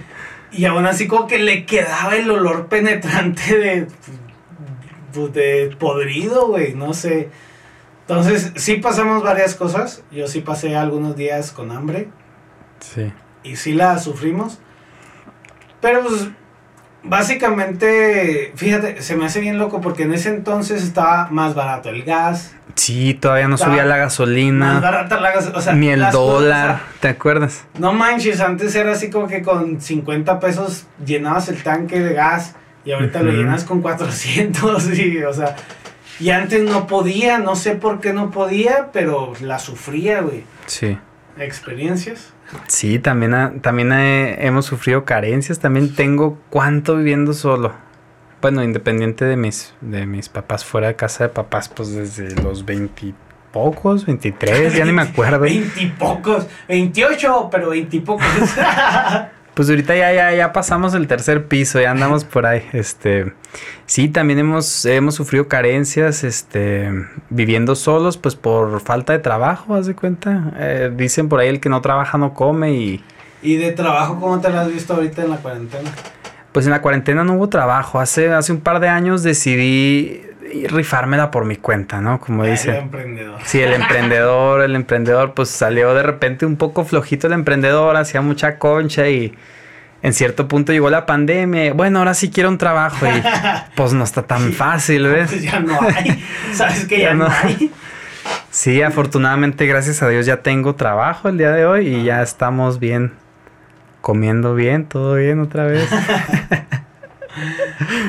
Y 0.55 0.65
aún 0.65 0.85
así 0.85 1.07
como 1.07 1.27
que 1.27 1.39
le 1.39 1.65
quedaba 1.65 2.15
el 2.15 2.29
olor 2.31 2.67
penetrante 2.67 3.57
de... 3.57 3.87
pues, 5.13 5.33
de 5.33 5.75
podrido, 5.77 6.47
güey, 6.47 6.73
no 6.73 6.93
sé. 6.93 7.29
Entonces, 8.01 8.53
sí 8.55 8.75
pasamos 8.77 9.23
varias 9.23 9.55
cosas. 9.55 10.03
Yo 10.11 10.27
sí 10.27 10.41
pasé 10.41 10.75
algunos 10.75 11.15
días 11.15 11.51
con 11.51 11.71
hambre. 11.71 12.07
Sí. 12.79 13.11
Y 13.43 13.55
sí 13.55 13.73
la 13.73 13.97
sufrimos. 13.99 14.59
Pero 15.81 16.03
pues 16.03 16.29
básicamente, 17.05 18.51
fíjate, 18.55 19.01
se 19.01 19.15
me 19.15 19.25
hace 19.25 19.39
bien 19.39 19.57
loco 19.57 19.81
porque 19.81 20.03
en 20.03 20.13
ese 20.13 20.29
entonces 20.29 20.83
estaba 20.83 21.27
más 21.31 21.55
barato 21.55 21.89
el 21.89 22.03
gas. 22.03 22.53
Sí, 22.75 23.13
todavía 23.13 23.47
no 23.47 23.57
subía 23.57 23.85
la 23.85 23.95
Más 23.95 23.99
gasolina. 24.05 24.79
barata 24.79 25.19
la 25.19 25.31
gas. 25.31 25.51
O 25.55 25.61
sea, 25.61 25.73
Ni 25.73 25.87
el 25.89 25.99
cosas, 25.99 26.13
dólar. 26.13 26.69
o 26.69 26.73
sea, 26.73 26.83
¿Te 26.99 27.07
acuerdas? 27.07 27.63
no 27.79 27.93
manches, 27.93 28.41
antes 28.41 28.75
era 28.75 28.91
así 28.91 29.09
como 29.09 29.27
que 29.27 29.41
con 29.41 29.79
50 29.79 30.39
pesos 30.39 30.85
llenabas 31.05 31.47
el 31.49 31.63
tanque 31.63 31.99
de 32.01 32.13
gas 32.13 32.55
y 32.83 32.91
ahorita 32.91 33.23
lo 33.23 33.31
llenas 33.31 33.63
con 33.63 33.81
400 33.81 34.97
y, 34.97 35.23
o 35.23 35.33
sea, 35.33 35.55
y 36.19 36.29
antes 36.31 36.63
no 36.63 36.85
podía, 36.87 37.37
no 37.39 37.55
sé 37.55 37.75
por 37.75 37.99
qué 38.01 38.11
no 38.13 38.29
podía, 38.31 38.89
pero 38.91 39.33
la 39.41 39.57
sufría, 39.59 40.21
güey. 40.21 40.43
Sí. 40.65 40.97
Experiencias. 41.37 42.33
Sí, 42.67 42.99
también, 42.99 43.33
ha- 43.33 43.53
también 43.61 43.91
he- 43.91 44.45
hemos 44.45 44.65
sufrido 44.65 45.05
carencias. 45.05 45.59
También 45.59 45.95
tengo 45.95 46.37
cuánto 46.49 46.97
viviendo 46.97 47.33
solo. 47.33 47.73
Bueno, 48.41 48.63
independiente 48.63 49.25
de 49.25 49.37
mis, 49.37 49.73
de 49.81 50.05
mis 50.05 50.29
papás, 50.29 50.63
fuera 50.65 50.87
de 50.87 50.95
casa 50.95 51.23
de 51.25 51.29
papás, 51.29 51.67
pues 51.69 51.91
desde 51.93 52.35
los 52.41 52.63
veintipocos, 52.65 54.05
23, 54.05 54.73
ya 54.75 54.85
ni 54.85 54.91
me 54.91 55.01
acuerdo. 55.03 55.39
Veintipocos, 55.39 56.45
28, 56.67 57.49
pero 57.51 57.69
veintipocos. 57.69 58.25
Pues 59.55 59.69
ahorita 59.69 59.95
ya, 59.95 60.13
ya, 60.13 60.33
ya 60.33 60.53
pasamos 60.53 60.93
el 60.93 61.07
tercer 61.07 61.47
piso, 61.47 61.79
ya 61.79 61.91
andamos 61.91 62.23
por 62.25 62.45
ahí. 62.45 62.61
Este, 62.73 63.33
sí, 63.85 64.09
también 64.09 64.39
hemos, 64.39 64.85
hemos 64.85 65.15
sufrido 65.15 65.47
carencias, 65.47 66.23
este, 66.23 66.91
viviendo 67.29 67.75
solos, 67.75 68.17
pues 68.17 68.35
por 68.35 68.81
falta 68.81 69.13
de 69.13 69.19
trabajo, 69.19 69.73
haz 69.75 69.87
de 69.87 69.95
cuenta. 69.95 70.53
Eh, 70.57 70.91
dicen 70.95 71.29
por 71.29 71.39
ahí 71.39 71.47
el 71.47 71.59
que 71.59 71.69
no 71.69 71.81
trabaja 71.81 72.17
no 72.17 72.33
come 72.33 72.73
y 72.73 73.03
¿Y 73.41 73.55
de 73.57 73.71
trabajo 73.71 74.19
cómo 74.19 74.41
te 74.41 74.49
lo 74.49 74.59
has 74.59 74.71
visto 74.71 74.93
ahorita 74.93 75.23
en 75.23 75.29
la 75.29 75.37
cuarentena? 75.37 75.91
pues 76.55 76.65
en 76.67 76.71
la 76.71 76.81
cuarentena 76.81 77.25
no 77.25 77.33
hubo 77.33 77.49
trabajo. 77.49 77.99
Hace, 77.99 78.31
hace 78.31 78.53
un 78.53 78.61
par 78.61 78.79
de 78.79 78.87
años 78.87 79.23
decidí 79.23 80.21
rifármela 80.69 81.31
por 81.31 81.45
mi 81.45 81.55
cuenta, 81.57 82.01
¿no? 82.01 82.19
Como 82.19 82.43
El 82.45 82.51
dice. 82.51 82.77
emprendedor. 82.77 83.39
Sí, 83.45 83.61
el 83.61 83.73
emprendedor, 83.73 84.61
el 84.61 84.75
emprendedor, 84.75 85.33
pues 85.33 85.49
salió 85.49 85.93
de 85.93 86.03
repente 86.03 86.45
un 86.45 86.55
poco 86.55 86.85
flojito 86.85 87.27
el 87.27 87.33
emprendedor, 87.33 87.95
hacía 87.97 88.21
mucha 88.21 88.57
concha 88.59 89.07
y 89.09 89.33
en 90.01 90.13
cierto 90.13 90.47
punto 90.47 90.71
llegó 90.71 90.89
la 90.89 91.05
pandemia. 91.05 91.65
y, 91.67 91.71
Bueno, 91.71 91.99
ahora 91.99 92.13
sí 92.13 92.29
quiero 92.29 92.49
un 92.49 92.57
trabajo 92.57 93.05
y 93.07 93.23
pues 93.75 93.93
no 93.93 94.03
está 94.03 94.23
tan 94.23 94.53
fácil, 94.53 95.07
Pues 95.09 95.31
¿ves? 95.31 95.43
ya 95.43 95.59
no 95.59 95.79
hay. 95.81 96.23
¿Sabes 96.53 96.85
que 96.85 96.99
ya, 96.99 97.09
Ya 97.09 97.13
no 97.15 97.25
no. 97.27 97.33
hay? 97.43 97.71
Sí, 98.51 98.81
afortunadamente, 98.81 99.65
gracias 99.67 100.01
a 100.01 100.07
Dios 100.09 100.25
ya 100.25 100.37
tengo 100.37 100.75
trabajo 100.75 101.27
el 101.29 101.37
día 101.37 101.51
de 101.51 101.65
hoy 101.65 101.87
y 101.87 102.03
ya 102.05 102.21
estamos 102.23 102.79
bien, 102.79 103.13
comiendo 104.01 104.55
bien, 104.55 104.85
todo 104.85 105.15
bien 105.15 105.39
otra 105.39 105.65
vez. 105.65 105.87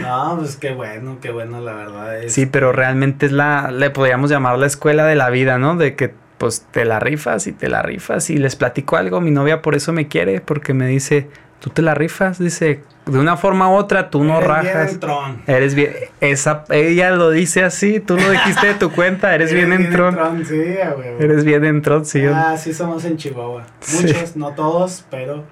No, 0.03 0.37
pues 0.39 0.57
qué 0.57 0.73
bueno, 0.73 1.19
qué 1.21 1.31
bueno, 1.31 1.61
la 1.61 1.73
verdad. 1.73 2.23
Es, 2.23 2.33
Sí, 2.33 2.47
pero 2.47 2.73
realmente 2.73 3.27
es 3.27 3.33
la, 3.33 3.71
le 3.71 3.91
podríamos 3.91 4.31
llamar 4.31 4.59
la 4.59 4.67
escuela 4.67 5.05
de 5.07 5.17
la 5.17 5.31
vida, 5.31 5.59
¿no? 5.59 5.77
De 5.77 5.95
que 5.97 6.13
pues 6.39 6.67
te 6.71 6.85
la 6.85 7.01
rifas 7.01 7.47
y 7.47 7.53
te 7.53 7.69
la 7.69 7.83
rifas 7.83 8.29
y 8.31 8.37
les 8.37 8.57
platico 8.57 8.97
algo, 8.97 9.21
mi 9.21 9.31
novia 9.31 9.63
por 9.63 9.75
eso 9.75 9.93
me 9.93 10.07
quiere, 10.07 10.41
porque 10.43 10.75
me 10.75 10.87
dice, 10.87 11.29
tú 11.61 11.71
te 11.71 11.81
la 11.81 11.95
rifas, 11.95 12.39
dice, 12.39 12.83
de 13.07 13.19
una 13.19 13.39
forma 13.39 13.71
u 13.71 13.73
otra 13.75 14.11
tú 14.11 14.23
no 14.23 14.35
Eres 14.39 14.49
bien 14.63 14.75
rajas. 14.75 14.93
entrón. 14.93 15.43
Eres 15.47 15.75
bien, 15.75 15.93
esa, 16.21 16.65
ella 16.69 17.13
lo 17.13 17.31
dice 17.31 17.65
así, 17.65 18.01
tú 18.01 18.17
lo 18.19 18.31
dijiste 18.31 18.67
de 18.67 18.75
tu 18.75 18.91
cuenta, 18.93 19.35
eres, 19.35 19.51
bien 19.55 19.73
entrón. 19.73 20.45
Sí, 20.45 20.79
a 20.79 20.91
huevo. 20.95 21.21
Eres 21.21 21.43
bien 21.45 21.65
entrón, 21.65 22.05
sí. 22.05 22.23
Ah, 22.27 22.57
sí 22.59 22.75
somos 22.75 23.05
en 23.07 23.17
Chihuahua. 23.17 23.65
Sí. 23.81 24.05
Muchos, 24.05 24.37
no 24.37 24.51
todos, 24.51 25.07
pero 25.11 25.43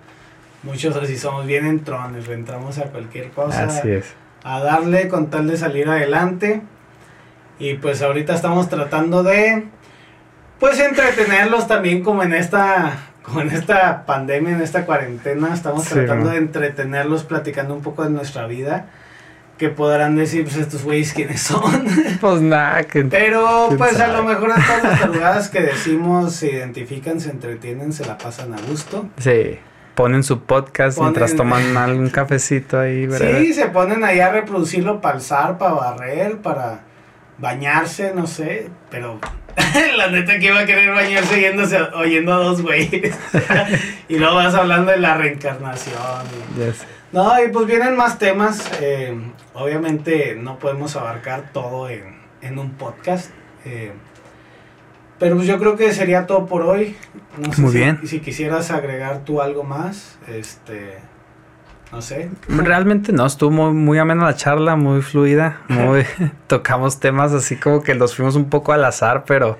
muchos 0.64 0.96
así 0.96 1.16
somos 1.16 1.46
bien 1.46 1.66
entrones. 1.66 2.26
Le 2.28 2.34
entramos 2.34 2.78
a 2.78 2.84
cualquier 2.84 3.30
cosa. 3.30 3.64
así 3.64 3.90
es. 3.90 4.14
a 4.42 4.60
darle 4.60 5.08
con 5.08 5.30
tal 5.30 5.46
de 5.48 5.56
salir 5.56 5.88
adelante. 5.88 6.62
Y 7.58 7.74
pues 7.74 8.02
ahorita 8.02 8.34
estamos 8.34 8.68
tratando 8.68 9.22
de 9.22 9.64
pues 10.58 10.80
entretenerlos 10.80 11.66
también 11.68 12.02
como 12.02 12.22
en 12.22 12.34
esta 12.34 12.98
como 13.22 13.40
en 13.40 13.48
esta 13.50 14.04
pandemia, 14.04 14.52
en 14.54 14.60
esta 14.60 14.84
cuarentena, 14.84 15.54
estamos 15.54 15.84
Sí, 15.84 15.94
tratando 15.94 16.26
¿no? 16.26 16.30
de 16.32 16.36
entretenerlos 16.36 17.24
platicando 17.24 17.72
un 17.74 17.80
poco 17.80 18.04
de 18.04 18.10
nuestra 18.10 18.46
vida. 18.46 18.86
Que 19.56 19.68
podrán 19.68 20.16
decir, 20.16 20.42
pues 20.44 20.56
estos 20.56 20.82
güeyes 20.82 21.12
quiénes 21.14 21.40
son. 21.40 21.86
Pues 22.20 22.40
nada, 22.42 22.82
que... 22.82 23.04
Pero 23.04 23.66
¿Quién 23.68 23.78
pues 23.78 24.00
a 24.00 24.08
lo 24.08 24.24
mejor 24.24 24.50
en 24.50 24.56
todas 24.64 24.82
las 24.82 25.00
tarugadas 25.00 25.48
que 25.48 25.60
decimos 25.60 26.34
se 26.34 26.50
identifican, 26.52 27.20
se 27.20 27.30
entretienen, 27.30 27.92
se 27.92 28.04
la 28.04 28.18
pasan 28.18 28.52
a 28.52 28.56
gusto. 28.68 29.08
Sí, 29.18 29.58
ponen 29.95 30.22
su 30.22 30.40
podcast 30.42 30.99
Ponen- 30.99 31.03
mientras 31.05 31.36
toman 31.36 31.76
algún 31.76 32.11
cafecito 32.11 32.78
ahí, 32.80 33.07
¿verdad? 33.07 33.38
Sí, 33.40 33.53
se 33.55 33.66
ponen 33.66 34.05
ahí 34.05 34.20
a 34.20 34.30
reproducirlo 34.30 35.01
para 35.01 35.16
alzar, 35.16 35.59
para 35.59 35.72
barrer, 35.74 36.38
para 36.38 36.80
bañarse, 37.38 38.12
no 38.14 38.26
sé, 38.26 38.68
pero 38.90 39.18
la 39.97 40.09
neta 40.09 40.38
que 40.38 40.47
iba 40.47 40.61
a 40.61 40.66
querer 40.66 40.90
bañarse 40.90 41.40
yéndose, 41.40 41.80
oyendo 41.95 42.32
a 42.32 42.36
dos 42.38 42.62
güeyes. 42.62 43.16
y 44.09 44.18
luego 44.18 44.36
vas 44.36 44.55
hablando 44.55 44.90
de 44.92 44.99
la 44.99 45.14
reencarnación. 45.16 45.97
y-. 46.57 47.14
No, 47.14 47.42
y 47.42 47.49
pues 47.49 47.66
vienen 47.66 47.97
más 47.97 48.18
temas. 48.18 48.68
eh, 48.80 49.16
obviamente 49.55 50.36
no 50.36 50.59
podemos 50.59 50.97
abarcar 50.97 51.51
todo 51.53 51.88
en, 51.88 52.16
en 52.42 52.59
un 52.59 52.72
podcast. 52.72 53.30
eh, 53.64 53.92
pero 55.25 55.37
pues 55.37 55.49
yo 55.49 55.59
creo 55.59 55.75
que 55.75 55.91
sería 55.95 56.27
todo 56.27 56.45
por 56.45 56.61
hoy. 56.61 56.95
No 57.39 57.51
sé 57.51 57.62
Muy 57.62 57.72
si- 57.72 57.79
bien. 57.79 58.01
Si 58.05 58.20
quisieras 58.20 58.70
agregar 58.70 59.20
tú 59.25 59.41
algo 59.41 59.64
más, 59.64 60.18
este, 60.29 60.99
no 61.91 62.03
sé. 62.03 62.29
Realmente 62.47 63.11
no, 63.11 63.25
estuvo 63.25 63.51
muy, 63.51 63.72
muy 63.72 63.97
amena 63.97 64.27
la 64.27 64.37
charla, 64.37 64.77
muy 64.77 65.01
fluida, 65.01 65.62
muy 65.68 66.05
tocamos 66.47 67.01
temas 67.01 67.33
así 67.33 67.57
como 67.57 67.83
que 67.83 67.95
los 67.95 68.14
fuimos 68.14 68.37
un 68.37 68.51
poco 68.51 68.75
al 68.75 68.85
azar, 68.85 69.25
pero, 69.27 69.59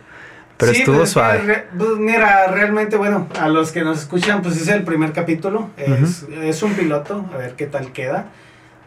pero 0.59 0.73
Sí, 0.75 0.81
estuvo 0.81 0.99
pues, 0.99 1.09
suave. 1.11 1.39
re- 1.39 1.65
pues, 1.79 1.93
mira, 1.99 2.47
realmente, 2.49 2.99
bueno, 2.99 3.27
a 3.41 3.49
los 3.49 3.73
que 3.73 3.85
nos 3.85 4.01
escuchan, 4.01 4.43
pues 4.43 4.61
es 4.61 4.69
el 4.69 4.83
primer 4.85 5.12
capítulo. 5.12 5.71
Es, 5.79 6.27
es 6.43 6.62
un 6.62 6.75
piloto, 6.75 7.25
a 7.33 7.39
ver 7.39 7.55
qué 7.57 7.67
tal 7.67 7.91
queda. 7.93 8.27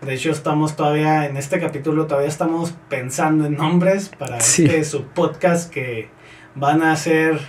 De 0.05 0.13
hecho, 0.13 0.29
estamos 0.29 0.75
todavía, 0.75 1.25
en 1.25 1.37
este 1.37 1.59
capítulo, 1.59 2.05
todavía 2.05 2.29
estamos 2.29 2.75
pensando 2.87 3.47
en 3.47 3.55
nombres 3.57 4.09
para 4.09 4.39
Sí. 4.41 4.65
este 4.65 4.83
su 4.83 5.05
podcast 5.05 5.73
que 5.73 6.15
van 6.59 6.81
a 6.83 6.95
ser 6.95 7.39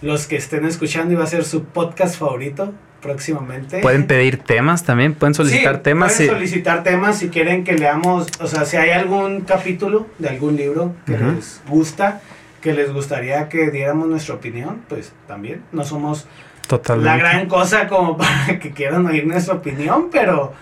los 0.00 0.26
que 0.26 0.36
estén 0.36 0.64
escuchando 0.64 1.12
y 1.12 1.16
va 1.16 1.24
a 1.24 1.28
ser 1.28 1.44
su 1.44 1.64
podcast 1.64 2.18
favorito 2.18 2.72
próximamente. 3.00 3.80
Pueden 3.80 4.06
pedir 4.06 4.38
temas 4.38 4.84
también, 4.84 5.14
pueden 5.14 5.34
solicitar 5.34 5.76
Sí, 5.76 5.82
temas. 5.82 6.14
Pueden 6.16 6.32
solicitar 6.32 6.82
temas 6.82 7.18
si 7.18 7.28
quieren 7.28 7.64
que 7.64 7.74
leamos, 7.74 8.28
o 8.40 8.46
sea, 8.46 8.64
si 8.64 8.76
hay 8.76 8.90
algún 8.90 9.42
capítulo 9.42 10.06
de 10.18 10.28
algún 10.28 10.56
libro 10.56 10.94
que 11.06 11.16
les 11.16 11.60
gusta, 11.68 12.20
que 12.60 12.72
les 12.72 12.92
gustaría 12.92 13.48
que 13.48 13.70
diéramos 13.70 14.08
nuestra 14.08 14.34
opinión, 14.34 14.82
pues 14.88 15.12
también. 15.26 15.62
No 15.72 15.84
somos 15.84 16.26
Totalmente. 16.66 17.10
la 17.10 17.16
gran 17.16 17.46
cosa 17.46 17.86
como 17.88 18.16
para 18.18 18.58
que 18.58 18.72
quieran 18.72 19.06
oír 19.06 19.26
nuestra 19.26 19.54
opinión, 19.54 20.08
pero, 20.10 20.52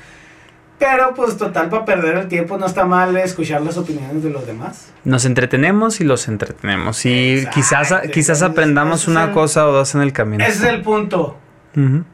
pero 0.78 1.14
pues 1.14 1.36
total, 1.36 1.68
para 1.70 1.84
perder 1.84 2.16
el 2.18 2.28
tiempo 2.28 2.58
no 2.58 2.66
está 2.66 2.84
mal 2.84 3.16
escuchar 3.16 3.62
las 3.62 3.76
opiniones 3.78 4.22
de 4.22 4.30
los 4.30 4.46
demás. 4.46 4.92
Nos 5.04 5.24
entretenemos 5.24 6.00
y 6.00 6.04
los 6.04 6.28
entretenemos. 6.28 7.04
Y 7.06 7.38
Exacto, 7.38 7.54
quizás, 7.54 7.94
quizás 8.12 8.42
aprendamos 8.42 9.02
es 9.02 9.08
una 9.08 9.24
el- 9.24 9.32
cosa 9.32 9.66
o 9.66 9.72
dos 9.72 9.94
en 9.94 10.02
el 10.02 10.12
camino. 10.12 10.44
Ese 10.44 10.52
es 10.66 10.74
el 10.74 10.82
punto. 10.82 11.38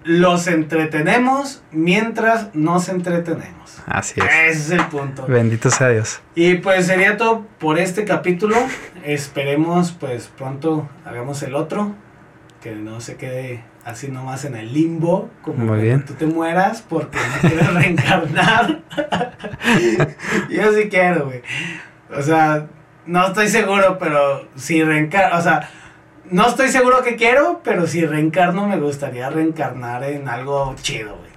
Los 0.03 0.49
entretenemos 0.49 1.63
mientras 1.71 2.53
nos 2.53 2.89
entretenemos. 2.89 3.79
Así 3.87 4.21
es. 4.21 4.27
Ese 4.27 4.75
es 4.75 4.81
el 4.81 4.87
punto. 4.87 5.25
Bendito 5.29 5.71
sea 5.71 5.89
Dios. 5.91 6.21
Y 6.35 6.57
pues 6.57 6.87
sería 6.87 7.17
todo 7.17 7.47
por 7.61 7.79
este 7.79 8.05
capítulo. 8.05 8.57
Esperemos 9.05 9.93
pues 9.93 10.31
pronto 10.37 10.89
hagamos 11.05 11.43
el 11.45 11.55
otro. 11.55 11.95
Que 12.61 12.75
no 12.75 13.01
se 13.01 13.17
quede 13.17 13.63
así 13.85 14.09
nomás 14.09 14.45
en 14.45 14.57
el 14.57 14.73
limbo. 14.73 15.31
Como 15.43 15.65
Muy 15.65 15.81
bien. 15.83 16.05
tú 16.05 16.15
te 16.15 16.27
mueras 16.27 16.83
porque 16.89 17.19
no 17.19 17.49
quieres 17.49 17.75
reencarnar. 17.75 18.81
Yo 20.51 20.73
sí 20.73 20.89
quiero, 20.89 21.27
güey. 21.27 21.43
O 22.17 22.23
sea, 22.23 22.67
no 23.07 23.27
estoy 23.27 23.49
seguro, 23.49 23.99
pero 23.99 24.47
si 24.57 24.83
reencarno, 24.85 25.39
o 25.39 25.41
sea, 25.43 25.69
no 26.31 26.47
estoy 26.49 26.69
seguro 26.69 27.03
que 27.03 27.17
quiero, 27.17 27.61
pero 27.65 27.87
si 27.87 28.05
reencarno 28.07 28.67
me 28.67 28.79
gustaría 28.79 29.29
reencarnar 29.31 30.05
en 30.05 30.29
algo 30.29 30.75
chido, 30.81 31.17
güey. 31.17 31.32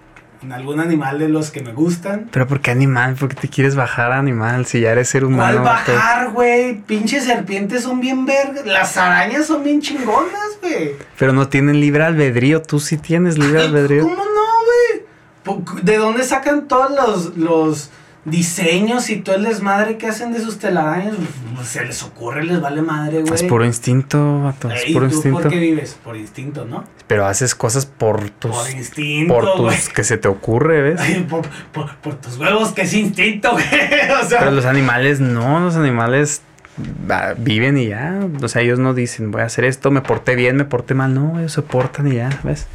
En 0.46 0.52
algún 0.52 0.80
animal 0.80 1.18
de 1.18 1.28
los 1.28 1.50
que 1.50 1.62
me 1.62 1.74
gustan. 1.74 2.30
Pero 2.32 2.46
¿por 2.46 2.62
qué 2.62 2.70
animal? 2.70 3.16
¿Por 3.16 3.30
qué 3.30 3.36
te 3.36 3.48
quieres 3.48 3.76
bajar 3.76 4.12
a 4.12 4.20
animal 4.20 4.68
si 4.68 4.80
ya 4.80 4.92
eres 4.92 5.10
ser 5.10 5.24
¿Cuál 5.24 5.34
humano? 5.34 5.64
pues? 5.64 5.66
bajar, 5.98 6.30
güey? 6.34 6.82
Pinches 6.82 7.24
serpientes 7.24 7.82
son 7.82 8.00
bien 8.00 8.28
vergas. 8.28 8.64
Las 8.64 8.96
arañas 8.96 9.48
son 9.48 9.64
bien 9.64 9.82
chingonas, 9.82 10.60
güey. 10.62 10.92
Pero 11.18 11.34
no 11.34 11.48
tienen 11.48 11.80
libre 11.80 12.04
albedrío. 12.04 12.62
Tú 12.62 12.80
sí 12.80 12.98
tienes 12.98 13.40
libre 13.40 13.60
albedrío. 13.64 14.04
¿Cómo 14.04 14.24
no, 14.24 15.56
güey? 15.56 15.84
¿De 15.84 15.98
dónde 15.98 16.24
sacan 16.24 16.68
todos 16.68 16.92
los, 16.92 17.38
los 17.38 17.90
diseños 18.26 19.10
y 19.10 19.18
todo 19.18 19.36
el 19.36 19.44
desmadre 19.44 19.98
que 19.98 20.08
hacen 20.08 20.34
de 20.34 20.40
sus 20.42 20.58
telarañas, 20.60 21.16
pues, 21.56 21.68
se 21.68 21.86
les 21.86 22.02
ocurre, 22.04 22.44
les 22.44 22.60
vale 22.60 22.82
madre, 22.82 23.22
güey. 23.22 23.34
Es 23.34 23.44
puro 23.44 23.64
instinto, 23.66 24.42
vato. 24.42 24.70
Es 24.72 24.86
Ey, 24.86 24.94
puro 24.94 25.08
¿tú 25.08 25.14
instinto. 25.16 25.42
por 25.42 25.52
qué 25.52 25.60
vives? 25.60 25.98
Por 26.04 26.18
instinto, 26.18 26.66
¿no? 26.66 26.84
Pero 27.08 27.26
haces 27.28 27.54
cosas 27.56 27.86
por 27.86 28.30
tus. 28.32 28.52
por 28.56 28.70
instinto, 28.72 29.34
por 29.34 29.56
tus. 29.56 29.90
que 29.90 30.04
se 30.04 30.18
te 30.18 30.28
ocurre, 30.28 30.82
¿ves? 30.82 31.00
Ay, 31.02 31.26
por, 31.30 31.48
por- 31.72 31.96
por 31.98 32.16
tus 32.16 32.38
huevos, 32.38 32.72
que 32.74 32.82
es 32.82 32.94
instinto, 32.94 33.52
güey. 33.54 33.64
O 34.22 34.28
sea, 34.28 34.40
Pero 34.40 34.52
los 34.52 34.66
animales 34.66 35.20
no, 35.20 35.60
los 35.60 35.76
animales 35.76 36.42
va, 37.10 37.36
viven 37.38 37.78
y 37.78 37.88
ya. 37.90 38.20
O 38.42 38.48
sea, 38.48 38.64
ellos 38.64 38.80
no 38.80 38.94
dicen, 38.96 39.30
voy 39.32 39.42
a 39.42 39.46
hacer 39.46 39.66
esto, 39.66 39.92
me 39.92 40.02
porté 40.02 40.36
bien, 40.36 40.56
me 40.56 40.66
porté 40.66 40.96
mal. 40.96 41.14
No, 41.14 41.40
ellos 41.40 41.54
se 41.54 41.62
portan 41.62 42.08
y 42.12 42.16
ya, 42.16 42.30
¿ves? 42.44 42.66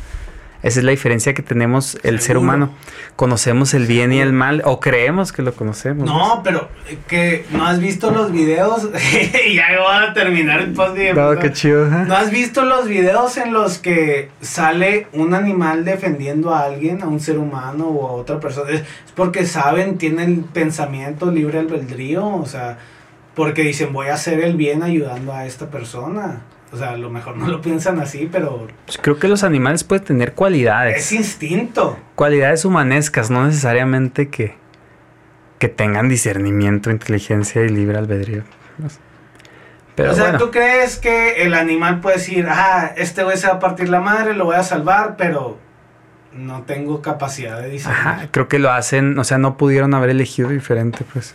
Esa 0.62 0.80
es 0.80 0.84
la 0.84 0.90
diferencia 0.90 1.32
que 1.32 1.42
tenemos 1.42 1.98
el 2.02 2.20
ser 2.20 2.36
humano. 2.36 2.74
Conocemos 3.16 3.72
el 3.72 3.86
bien 3.86 4.12
y 4.12 4.20
el 4.20 4.32
mal, 4.32 4.62
o 4.64 4.80
creemos 4.80 5.32
que 5.32 5.42
lo 5.42 5.54
conocemos. 5.54 6.04
No, 6.04 6.42
pero 6.44 6.68
eh, 6.88 6.98
que 7.08 7.46
no 7.50 7.64
has 7.66 7.80
visto 7.80 8.10
los 8.10 8.30
videos. 8.32 8.88
y 9.46 9.54
ya 9.54 9.68
voy 9.78 10.08
a 10.08 10.12
terminar 10.12 10.60
el 10.60 10.72
post. 10.72 10.96
No, 11.14 11.38
qué 11.38 11.52
chido. 11.52 11.86
¿No 11.86 12.14
has 12.14 12.30
visto 12.30 12.64
los 12.64 12.88
videos 12.88 13.36
en 13.38 13.52
los 13.52 13.78
que 13.78 14.30
sale 14.40 15.06
un 15.12 15.32
animal 15.34 15.84
defendiendo 15.84 16.54
a 16.54 16.64
alguien, 16.64 17.02
a 17.02 17.06
un 17.06 17.20
ser 17.20 17.38
humano 17.38 17.86
o 17.86 18.08
a 18.08 18.12
otra 18.12 18.38
persona? 18.38 18.70
Es 18.70 18.80
es 18.80 19.12
porque 19.14 19.46
saben, 19.46 19.98
tienen 19.98 20.44
pensamiento 20.44 21.30
libre 21.30 21.58
albedrío, 21.58 22.26
o 22.26 22.46
sea, 22.46 22.78
porque 23.34 23.62
dicen 23.62 23.92
voy 23.92 24.08
a 24.08 24.14
hacer 24.14 24.40
el 24.40 24.56
bien 24.56 24.82
ayudando 24.82 25.32
a 25.32 25.46
esta 25.46 25.70
persona. 25.70 26.42
O 26.72 26.76
sea, 26.76 26.90
a 26.90 26.96
lo 26.96 27.10
mejor 27.10 27.36
no 27.36 27.48
lo 27.48 27.60
piensan 27.60 27.98
así, 27.98 28.28
pero 28.30 28.68
Pues 28.86 28.98
creo 28.98 29.18
que 29.18 29.26
los 29.26 29.42
animales 29.42 29.82
pueden 29.82 30.04
tener 30.04 30.34
cualidades. 30.34 30.98
es 30.98 31.12
instinto. 31.12 31.98
cualidades 32.14 32.64
humanescas, 32.64 33.28
no 33.30 33.44
necesariamente 33.44 34.28
que, 34.28 34.54
que 35.58 35.68
tengan 35.68 36.08
discernimiento, 36.08 36.90
inteligencia 36.90 37.62
y 37.62 37.68
libre 37.70 37.98
albedrío. 37.98 38.44
Pero 39.96 40.12
o 40.12 40.14
sea, 40.14 40.24
bueno, 40.24 40.38
¿tú 40.38 40.50
crees 40.50 40.96
que 40.98 41.42
el 41.42 41.54
animal 41.54 42.00
puede 42.00 42.16
decir, 42.16 42.46
ah, 42.48 42.92
este 42.96 43.22
güey 43.24 43.36
se 43.36 43.48
va 43.48 43.54
a 43.54 43.58
partir 43.58 43.88
la 43.88 44.00
madre, 44.00 44.34
lo 44.34 44.44
voy 44.46 44.54
a 44.56 44.62
salvar, 44.62 45.16
pero 45.18 45.58
no 46.32 46.62
tengo 46.62 47.02
capacidad 47.02 47.60
de 47.60 47.68
discernir? 47.68 47.98
ajá, 47.98 48.28
creo 48.30 48.48
que 48.48 48.58
lo 48.60 48.70
hacen, 48.70 49.18
o 49.18 49.24
sea, 49.24 49.38
no 49.38 49.56
pudieron 49.56 49.92
haber 49.94 50.10
elegido 50.10 50.48
diferente, 50.50 51.04
pues. 51.12 51.34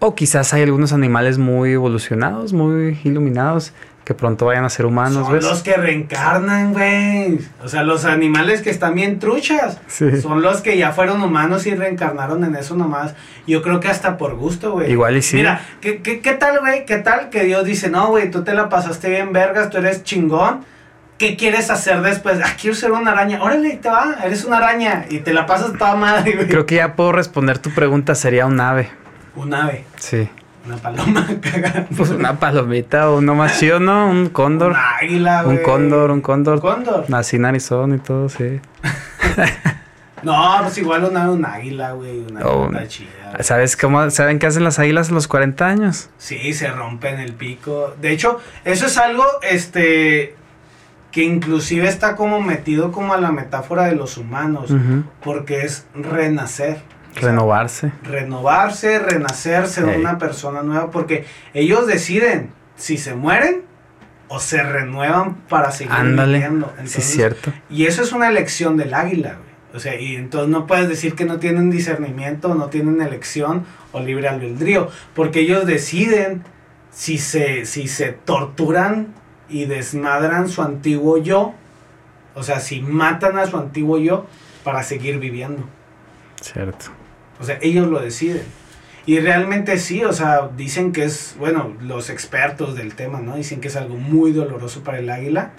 O 0.00 0.14
quizás 0.14 0.52
hay 0.52 0.62
algunos 0.64 0.92
animales 0.92 1.38
muy 1.38 1.72
evolucionados, 1.72 2.52
muy 2.52 2.98
iluminados, 3.04 3.72
que 4.06 4.14
pronto 4.14 4.46
vayan 4.46 4.64
a 4.64 4.70
ser 4.70 4.86
humanos, 4.86 5.24
Son 5.24 5.32
¿ves? 5.34 5.42
los 5.44 5.64
que 5.64 5.74
reencarnan, 5.74 6.72
güey. 6.72 7.40
O 7.64 7.68
sea, 7.68 7.82
los 7.82 8.04
animales 8.04 8.62
que 8.62 8.70
están 8.70 8.94
bien 8.94 9.18
truchas. 9.18 9.80
Sí. 9.88 10.20
Son 10.20 10.42
los 10.42 10.60
que 10.62 10.78
ya 10.78 10.92
fueron 10.92 11.20
humanos 11.22 11.66
y 11.66 11.74
reencarnaron 11.74 12.44
en 12.44 12.54
eso 12.54 12.76
nomás. 12.76 13.16
Yo 13.48 13.62
creo 13.62 13.80
que 13.80 13.88
hasta 13.88 14.16
por 14.16 14.36
gusto, 14.36 14.70
güey. 14.74 14.92
Igual 14.92 15.16
y 15.16 15.22
sí. 15.22 15.34
Mira, 15.38 15.60
¿qué, 15.80 16.02
qué, 16.02 16.20
qué 16.20 16.34
tal, 16.34 16.60
güey? 16.60 16.84
¿Qué 16.86 16.98
tal 16.98 17.30
que 17.30 17.42
Dios 17.42 17.64
dice, 17.64 17.90
no, 17.90 18.06
güey, 18.06 18.30
tú 18.30 18.44
te 18.44 18.54
la 18.54 18.68
pasaste 18.68 19.10
bien 19.10 19.32
vergas, 19.32 19.70
tú 19.70 19.78
eres 19.78 20.04
chingón? 20.04 20.64
¿Qué 21.18 21.36
quieres 21.36 21.68
hacer 21.70 22.00
después? 22.02 22.38
Ah, 22.44 22.50
quiero 22.60 22.76
ser 22.76 22.92
una 22.92 23.10
araña. 23.10 23.42
Órale, 23.42 23.76
te 23.78 23.88
va, 23.88 24.18
eres 24.22 24.44
una 24.44 24.58
araña. 24.58 25.06
Y 25.10 25.18
te 25.18 25.34
la 25.34 25.46
pasas 25.46 25.72
toda 25.76 25.96
madre, 25.96 26.32
güey. 26.36 26.46
Creo 26.46 26.64
que 26.64 26.76
ya 26.76 26.94
puedo 26.94 27.10
responder 27.10 27.58
tu 27.58 27.70
pregunta, 27.70 28.14
sería 28.14 28.46
un 28.46 28.60
ave. 28.60 28.88
Un 29.34 29.52
ave, 29.52 29.84
Sí. 29.98 30.28
Una 30.66 30.76
paloma, 30.76 31.26
cagada. 31.40 31.86
Pues 31.96 32.10
una 32.10 32.38
palomita 32.38 33.10
o 33.10 33.18
uno 33.18 33.34
más 33.34 33.58
chido, 33.58 33.80
¿no? 33.80 34.08
Un 34.10 34.28
cóndor. 34.28 34.72
Un 34.72 34.76
águila, 35.00 35.42
güey. 35.42 35.56
Un 35.58 35.62
cóndor, 35.62 36.10
un 36.10 36.20
cóndor. 36.20 36.54
Un 36.56 36.60
cóndor. 36.60 37.04
Nací 37.08 37.36
en 37.36 37.44
Arizona 37.46 37.96
y 37.96 37.98
todo, 37.98 38.28
sí. 38.28 38.60
No, 40.22 40.56
pues 40.62 40.78
igual 40.78 41.04
un 41.04 41.16
ave, 41.16 41.30
un 41.30 41.44
águila, 41.44 41.92
güey. 41.92 42.20
Una 42.20 42.40
Oh, 42.46 42.68
chida. 42.88 43.06
güey. 43.32 43.44
¿Sabes 43.44 43.76
cómo, 43.76 44.10
saben 44.10 44.38
qué 44.38 44.46
hacen 44.46 44.64
las 44.64 44.78
águilas 44.78 45.10
a 45.10 45.12
los 45.12 45.28
40 45.28 45.66
años? 45.66 46.08
Sí, 46.18 46.52
se 46.54 46.68
rompen 46.68 47.20
el 47.20 47.34
pico. 47.34 47.94
De 48.00 48.12
hecho, 48.12 48.40
eso 48.64 48.86
es 48.86 48.96
algo, 48.96 49.24
este, 49.42 50.34
que 51.12 51.22
inclusive 51.22 51.86
está 51.86 52.16
como 52.16 52.40
metido 52.40 52.90
como 52.92 53.12
a 53.12 53.18
la 53.18 53.30
metáfora 53.30 53.84
de 53.84 53.94
los 53.94 54.16
humanos, 54.16 54.72
porque 55.22 55.60
es 55.64 55.86
renacer. 55.94 56.80
O 57.16 57.20
sea, 57.20 57.30
Renovarse. 57.30 57.92
renovarse, 58.02 58.98
renacer, 58.98 59.66
ser 59.68 59.88
Ey. 59.88 60.00
una 60.00 60.18
persona 60.18 60.62
nueva, 60.62 60.90
porque 60.90 61.24
ellos 61.54 61.86
deciden 61.86 62.50
si 62.76 62.98
se 62.98 63.14
mueren 63.14 63.62
o 64.28 64.38
se 64.38 64.62
renuevan 64.62 65.34
para 65.48 65.70
seguir 65.70 65.92
Ándale. 65.92 66.34
viviendo. 66.38 66.66
Sí, 66.66 66.72
Entonces, 66.78 67.04
cierto. 67.04 67.52
y 67.70 67.86
eso 67.86 68.02
es 68.02 68.12
una 68.12 68.28
elección 68.28 68.76
del 68.76 68.92
águila, 68.94 69.34
güey. 69.34 69.46
O 69.74 69.78
sea, 69.80 70.00
y 70.00 70.16
entonces 70.16 70.48
no 70.50 70.66
puedes 70.66 70.88
decir 70.88 71.14
que 71.14 71.24
no 71.26 71.38
tienen 71.38 71.70
discernimiento, 71.70 72.54
no 72.54 72.66
tienen 72.68 73.00
elección 73.02 73.64
o 73.92 74.00
libre 74.00 74.28
albedrío, 74.28 74.90
porque 75.14 75.40
ellos 75.40 75.66
deciden 75.66 76.44
si 76.90 77.18
se, 77.18 77.66
si 77.66 77.88
se 77.88 78.12
torturan 78.12 79.08
y 79.50 79.66
desmadran 79.66 80.48
su 80.48 80.62
antiguo 80.62 81.18
yo, 81.18 81.54
o 82.34 82.42
sea, 82.42 82.60
si 82.60 82.80
matan 82.80 83.38
a 83.38 83.46
su 83.46 83.56
antiguo 83.58 83.98
yo 83.98 84.26
para 84.64 84.82
seguir 84.82 85.18
viviendo. 85.18 85.62
Cierto. 86.40 86.86
O 87.40 87.44
sea, 87.44 87.58
ellos 87.62 87.86
lo 87.88 88.00
deciden. 88.00 88.42
Y 89.04 89.20
realmente 89.20 89.78
sí, 89.78 90.02
o 90.04 90.12
sea, 90.12 90.50
dicen 90.56 90.92
que 90.92 91.04
es, 91.04 91.36
bueno, 91.38 91.72
los 91.80 92.10
expertos 92.10 92.74
del 92.74 92.94
tema, 92.96 93.20
¿no? 93.20 93.36
Dicen 93.36 93.60
que 93.60 93.68
es 93.68 93.76
algo 93.76 93.96
muy 93.96 94.32
doloroso 94.32 94.82
para 94.82 94.98
el 94.98 95.08
águila. 95.10 95.52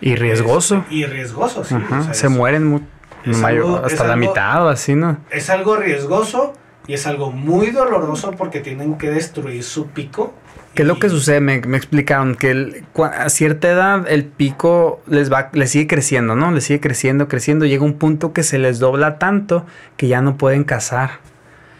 Y 0.00 0.14
riesgoso. 0.14 0.84
Es- 0.88 0.92
y 0.92 1.04
riesgoso, 1.06 1.64
sí. 1.64 1.74
Ajá, 1.74 2.00
o 2.00 2.04
sea, 2.04 2.14
Se 2.14 2.26
es- 2.26 2.32
mueren 2.32 2.86
mayor- 3.24 3.64
algo- 3.66 3.84
hasta 3.84 4.04
la 4.06 4.12
algo- 4.14 4.28
mitad 4.28 4.66
o 4.66 4.68
así, 4.68 4.94
¿no? 4.94 5.18
Es 5.30 5.50
algo 5.50 5.76
riesgoso 5.76 6.52
y 6.86 6.94
es 6.94 7.06
algo 7.06 7.30
muy 7.32 7.70
doloroso 7.70 8.32
porque 8.32 8.60
tienen 8.60 8.98
que 8.98 9.10
destruir 9.10 9.62
su 9.64 9.88
pico. 9.88 10.34
¿Qué 10.74 10.82
es 10.82 10.88
lo 10.88 10.98
que 10.98 11.08
sucede? 11.10 11.40
Me, 11.40 11.60
me 11.60 11.76
explicaron 11.76 12.34
que 12.34 12.50
el- 12.50 12.84
a 13.14 13.28
cierta 13.28 13.70
edad 13.70 14.06
el 14.08 14.24
pico 14.24 15.02
les 15.06 15.30
va, 15.32 15.50
les 15.52 15.70
sigue 15.70 15.86
creciendo, 15.86 16.34
¿no? 16.34 16.50
Les 16.50 16.64
sigue 16.64 16.80
creciendo, 16.80 17.28
creciendo. 17.28 17.66
Llega 17.66 17.84
un 17.84 17.94
punto 17.98 18.32
que 18.32 18.42
se 18.42 18.58
les 18.58 18.78
dobla 18.78 19.18
tanto 19.18 19.66
que 19.96 20.08
ya 20.08 20.22
no 20.22 20.36
pueden 20.38 20.64
cazar, 20.64 21.10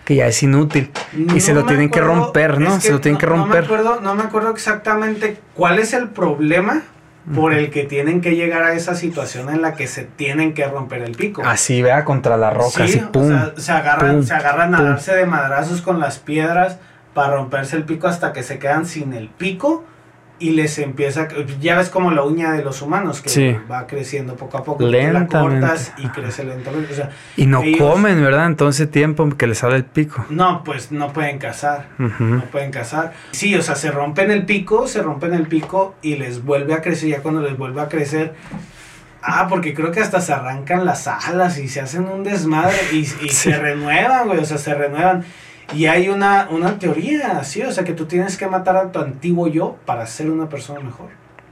que 0.05 0.16
ya 0.16 0.26
es 0.26 0.43
inútil. 0.43 0.90
y 1.34 1.40
se 1.40 1.55
No 1.55 1.61
lo 1.61 1.66
tienen 1.66 1.88
que 1.90 2.01
acuerdo, 2.01 2.22
romper, 2.24 2.61
¿no? 2.61 2.76
es 2.76 2.82
Se 2.82 2.93
lo 2.93 3.01
tienen 3.01 3.14
no- 3.14 3.18
que 3.20 3.26
No 3.26 3.32
romper. 3.36 3.61
me, 3.61 3.64
acuerdo, 3.66 4.01
no 4.03 4.14
me 4.14 4.22
acuerdo 4.24 4.51
exactamente 4.51 5.38
cuál 5.55 5.78
es 5.78 5.95
el 5.95 6.09
problema 6.09 6.82
por 7.34 7.55
el 7.55 7.70
que 7.70 7.84
tienen 7.84 8.20
que 8.20 8.34
llegar 8.34 8.64
a 8.64 8.72
esa 8.74 8.97
situación 8.97 9.49
en 9.49 9.62
la 9.62 9.74
que 9.74 9.86
se 9.86 10.03
tienen 10.05 10.55
que 10.55 10.66
romper 10.66 11.03
el 11.03 11.12
pico. 11.12 11.40
Así, 11.47 11.80
vea, 11.80 12.05
contra 12.05 12.36
la 12.36 12.51
roca, 12.51 12.70
Sí, 12.70 12.82
así, 12.82 12.99
o 12.99 13.12
pum. 13.12 13.28
sea, 13.28 13.53
se 13.57 13.70
agarran, 13.72 14.16
pum, 14.16 14.22
se 14.24 14.34
agarran 14.34 14.74
a 14.74 14.78
pum. 14.78 14.86
darse 14.88 15.14
de 15.14 15.24
madrazos 15.24 15.82
con 15.82 16.01
las 16.01 16.18
piedras 16.18 16.78
para 17.15 17.35
romperse 17.37 17.77
el 17.77 17.85
pico 17.85 18.07
hasta 18.09 18.33
que 18.33 18.43
se 18.43 18.59
quedan 18.59 18.87
sin 18.87 19.13
el 19.13 19.29
pico 19.29 19.85
y 20.39 20.51
les 20.51 20.77
empieza, 20.81 21.29
ya 21.61 21.77
ves 21.77 21.89
como 21.89 22.11
la 22.11 22.23
uña 22.25 22.51
de 22.53 22.65
los 22.65 22.83
humanos 22.83 23.21
que 23.21 23.29
Sí. 23.29 23.57
va 23.71 23.87
creciendo 23.87 24.35
poco 24.35 24.59
a 24.59 24.65
poco, 24.65 24.79
tú 24.79 24.87
la 24.91 24.99
Lentamente, 24.99 25.39
cortas 25.39 25.93
y 25.99 26.09
crece 26.09 26.43
lentamente, 26.43 26.93
o 26.93 26.97
sea, 26.97 27.11
Y 27.37 27.47
no 27.47 27.63
ellos- 27.63 27.79
comen, 27.79 28.21
¿verdad? 28.21 28.47
En 28.47 28.57
todo 28.57 28.71
ese 28.71 28.89
tiempo 28.89 29.29
que 29.37 29.47
les 29.47 29.59
sale 29.59 29.77
el 29.77 29.85
pico. 29.85 30.25
no, 30.31 30.65
pues 30.65 30.91
no 30.91 31.13
pueden 31.13 31.39
cazar, 31.39 31.87
no 31.99 32.45
pueden 32.51 32.73
cazar. 32.73 33.13
Sí, 33.31 33.55
o 33.55 33.63
sea, 33.63 33.77
se 33.77 33.93
rompen 33.93 34.33
el 34.33 34.45
pico, 34.45 34.89
se 34.89 35.01
rompen 35.01 35.33
el 35.33 35.47
pico 35.47 35.95
y 36.03 36.17
les 36.17 36.43
vuelve 36.45 36.75
a 36.75 36.81
crecer, 36.83 37.11
ya 37.11 37.21
cuando 37.23 37.41
les 37.41 37.57
vuelve 37.57 37.81
a 37.81 37.89
crecer, 37.89 38.35
ah, 39.23 39.47
porque 39.49 39.75
creo 39.75 39.93
que 39.93 40.01
hasta 40.01 40.21
se 40.21 40.33
arrancan 40.33 40.85
las 40.85 41.07
alas 41.07 41.57
y 41.59 41.69
se 41.69 41.81
hacen 41.83 42.07
un 42.09 42.25
desmadre 42.25 42.75
y, 42.91 42.97
y 42.97 43.05
Sí. 43.07 43.29
se 43.29 43.57
renuevan, 43.57 44.27
güey, 44.27 44.41
o 44.41 44.45
sea, 44.45 44.59
se 44.59 44.75
renuevan. 44.75 45.25
Y 45.75 45.87
hay 45.87 46.09
una, 46.09 46.49
una 46.51 46.79
teoría 46.79 47.39
así, 47.39 47.62
o 47.62 47.73
sea, 47.73 47.85
que 47.85 47.93
tú 47.93 48.07
tienes 48.07 48.37
que 48.37 48.47
matar 48.47 48.77
a 48.77 48.93
tu 48.93 48.99
antiguo 48.99 49.49
yo 49.49 49.77
para 49.87 50.07
ser 50.07 50.31
una 50.31 50.49
persona 50.49 50.81
mejor. 50.81 51.09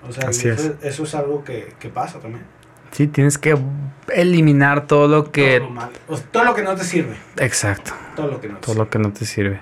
O 0.08 0.12
sea, 0.12 0.28
Así 0.30 0.48
eso, 0.48 0.74
es. 0.80 0.84
eso 0.94 1.02
es 1.04 1.14
algo 1.14 1.44
que, 1.44 1.74
que 1.78 1.88
pasa 1.88 2.18
también. 2.20 2.44
Sí, 2.92 3.06
tienes 3.06 3.38
que 3.38 3.56
eliminar 4.12 4.86
todo 4.86 5.06
lo 5.08 5.30
que... 5.30 5.60
Todo 5.60 5.70
lo. 5.70 5.80
O 6.08 6.16
sea, 6.16 6.26
todo 6.32 6.44
lo 6.44 6.54
que 6.54 6.62
no 6.62 6.74
te 6.74 6.84
sirve. 6.84 7.16
Exacto, 7.38 7.92
Todo 8.16 8.26
lo 8.28 8.40
que 8.40 8.48
no 8.48 8.54
te 8.56 8.60
todo 8.62 8.72
sirve. 8.74 8.84
lo 8.84 8.90
que 8.90 8.98
no 8.98 9.12
te 9.12 9.24
sirve. 9.24 9.60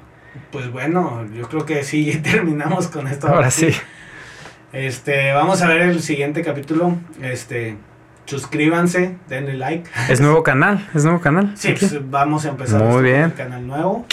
Pues 0.52 0.70
bueno, 0.72 1.26
yo 1.34 1.48
creo 1.48 1.66
que 1.66 1.82
sí, 1.82 2.16
terminamos 2.22 2.88
con 2.88 3.06
esto. 3.08 3.28
Ahora 3.28 3.50
sí. 3.50 3.68
Este, 4.72 5.32
vamos 5.32 5.62
a 5.62 5.68
ver 5.68 5.82
el 5.82 6.00
siguiente 6.02 6.42
capítulo. 6.42 6.94
Este, 7.20 7.76
suscríbanse, 8.26 9.16
denle 9.28 9.54
like. 9.54 9.90
Es 10.08 10.20
nuevo 10.20 10.42
canal, 10.44 10.88
es 10.94 11.04
nuevo 11.04 11.20
canal. 11.20 11.52
Sí, 11.56 11.74
pues 11.78 11.98
vamos 12.10 12.44
a 12.46 12.50
empezar 12.50 12.82
Muy 12.82 13.02
bien. 13.02 13.22
el 13.24 13.34
canal 13.34 13.66
nuevo. 13.66 14.06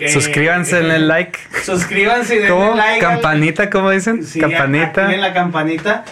Que- 0.00 0.08
Suscríbanse, 0.08 0.76
denle 0.76 0.98
like. 0.98 1.38
Suscríbanse 1.62 2.34
y 2.34 2.38
denle 2.38 2.50
¿Cómo? 2.54 2.74
like. 2.74 3.04
al- 3.04 3.12
Campanita, 3.12 3.70
¿cómo 3.70 3.90
dicen? 3.90 4.24
Sí, 4.24 4.40
Campanita. 4.40 5.02
activen 5.02 5.20
la 5.20 5.32
campanita. 5.32 6.04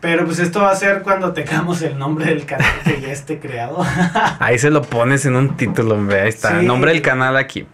Pero 0.00 0.24
pues 0.24 0.38
esto 0.40 0.62
va 0.62 0.70
a 0.70 0.76
ser 0.76 1.02
cuando 1.02 1.32
tengamos 1.32 1.80
el 1.82 1.96
nombre 1.98 2.24
del 2.26 2.44
canal 2.44 2.66
que 2.84 3.00
ya 3.00 3.12
esté 3.12 3.38
creado. 3.38 3.84
Ahí 4.40 4.58
se 4.58 4.70
lo 4.70 4.82
pones 4.82 5.26
en 5.26 5.36
un 5.36 5.56
título, 5.56 5.94
hombre. 5.94 6.22
Ahí 6.22 6.28
está. 6.28 6.58
Sí. 6.60 6.66
Nombre 6.66 6.92
del 6.92 7.02
canal 7.02 7.36
aquí. 7.36 7.66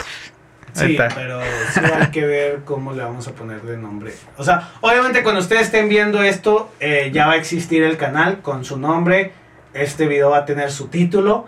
Ahí 0.76 0.86
Sí, 0.88 0.92
está. 0.92 1.08
pero 1.14 1.40
sí 1.72 1.80
hay 1.80 2.08
que 2.08 2.24
ver 2.26 2.60
cómo 2.64 2.92
le 2.92 3.02
vamos 3.02 3.26
a 3.28 3.32
poner 3.32 3.62
de 3.62 3.76
nombre. 3.78 4.12
O 4.36 4.44
sea, 4.44 4.70
obviamente 4.82 5.22
cuando 5.22 5.40
ustedes 5.40 5.62
estén 5.62 5.88
viendo 5.88 6.22
esto, 6.22 6.70
eh, 6.80 7.10
ya 7.12 7.26
va 7.26 7.32
a 7.32 7.36
existir 7.36 7.82
el 7.82 7.96
canal 7.96 8.40
con 8.42 8.64
su 8.64 8.78
nombre. 8.78 9.32
Este 9.74 10.06
video 10.06 10.30
va 10.30 10.38
a 10.38 10.44
tener 10.44 10.70
su 10.70 10.88
título 10.88 11.46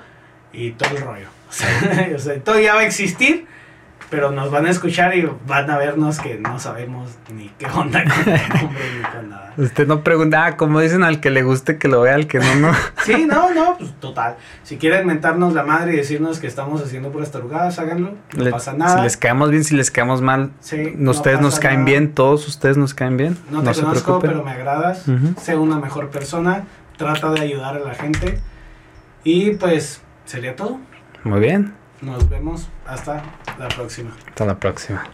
y 0.53 0.71
todo 0.73 0.97
el 0.97 1.03
rollo. 1.03 1.29
O 2.14 2.18
sea, 2.18 2.41
todo 2.45 2.59
ya 2.61 2.75
va 2.75 2.81
a 2.81 2.85
existir, 2.87 3.47
pero 4.11 4.31
nos 4.33 4.51
van 4.51 4.67
a 4.67 4.71
escuchar 4.71 5.15
y 5.17 5.29
van 5.47 5.71
a 5.71 5.79
vernos 5.79 6.19
que 6.19 6.37
no 6.39 6.59
sabemos 6.59 7.11
ni 7.33 7.49
qué 7.59 7.67
onda 7.67 8.03
con 8.05 8.33
el 8.33 8.41
nombre 8.63 8.85
ni 8.97 9.03
con 9.03 9.31
nada. 9.31 9.55
Usted 9.57 9.87
no 9.87 10.03
pregunta, 10.03 10.47
ah, 10.47 10.57
como 10.57 10.81
dicen 10.81 11.03
al 11.05 11.21
que 11.21 11.31
le 11.31 11.43
guste 11.43 11.79
que 11.79 11.87
lo 11.89 12.01
vea, 12.01 12.15
al 12.17 12.27
que 12.27 12.39
no, 12.41 12.55
no. 12.57 12.73
Sí, 13.05 13.27
no, 13.27 13.53
no, 13.55 13.77
pues 13.79 13.93
total. 14.01 14.37
Si 14.65 14.77
quieren 14.79 15.07
mentarnos 15.07 15.55
la 15.55 15.63
madre 15.63 15.93
y 15.95 15.97
decirnos 15.97 16.39
que 16.41 16.47
estamos 16.47 16.83
haciendo 16.83 17.11
puras 17.13 17.31
tarugadas, 17.31 17.79
háganlo. 17.79 18.15
No 18.37 18.45
Le- 18.45 18.51
pasa 18.51 18.73
nada. 18.73 18.97
Si 18.99 19.03
les 19.05 19.17
caemos 19.17 19.51
bien, 19.51 19.65
si 19.65 19.75
les 19.77 19.91
caemos 19.91 20.21
mal, 20.23 20.51
Sí, 20.61 20.93
no 20.97 21.11
ustedes 21.13 21.41
nos 21.41 21.59
caen 21.61 21.81
nada. 21.81 21.87
bien, 21.91 22.13
todos 22.13 22.47
ustedes 22.49 22.77
nos 22.77 22.95
caen 22.95 23.17
bien. 23.17 23.37
No 23.51 23.63
No, 23.63 23.71
te 23.71 23.75
se 23.75 23.83
conozco, 23.83 24.19
preocupen. 24.21 24.31
pero 24.31 24.45
me 24.45 24.51
agradas. 24.51 25.05
Sé 25.41 25.57
una 25.57 25.79
mejor 25.79 26.11
persona. 26.11 26.65
Trata 26.97 27.31
de 27.31 27.41
ayudar 27.41 27.77
a 27.77 27.81
la 27.81 27.95
gente. 27.95 28.39
Y 29.25 29.53
pues 29.53 30.01
sería 30.25 30.57
todo. 30.57 30.79
Muy 31.25 31.41
bien. 31.41 31.75
Nos 32.03 32.28
vemos 32.28 32.68
hasta 32.86 33.22
la 33.59 33.68
próxima. 33.68 34.11
Hasta 34.28 34.46
la 34.46 34.59
próxima. 34.59 35.05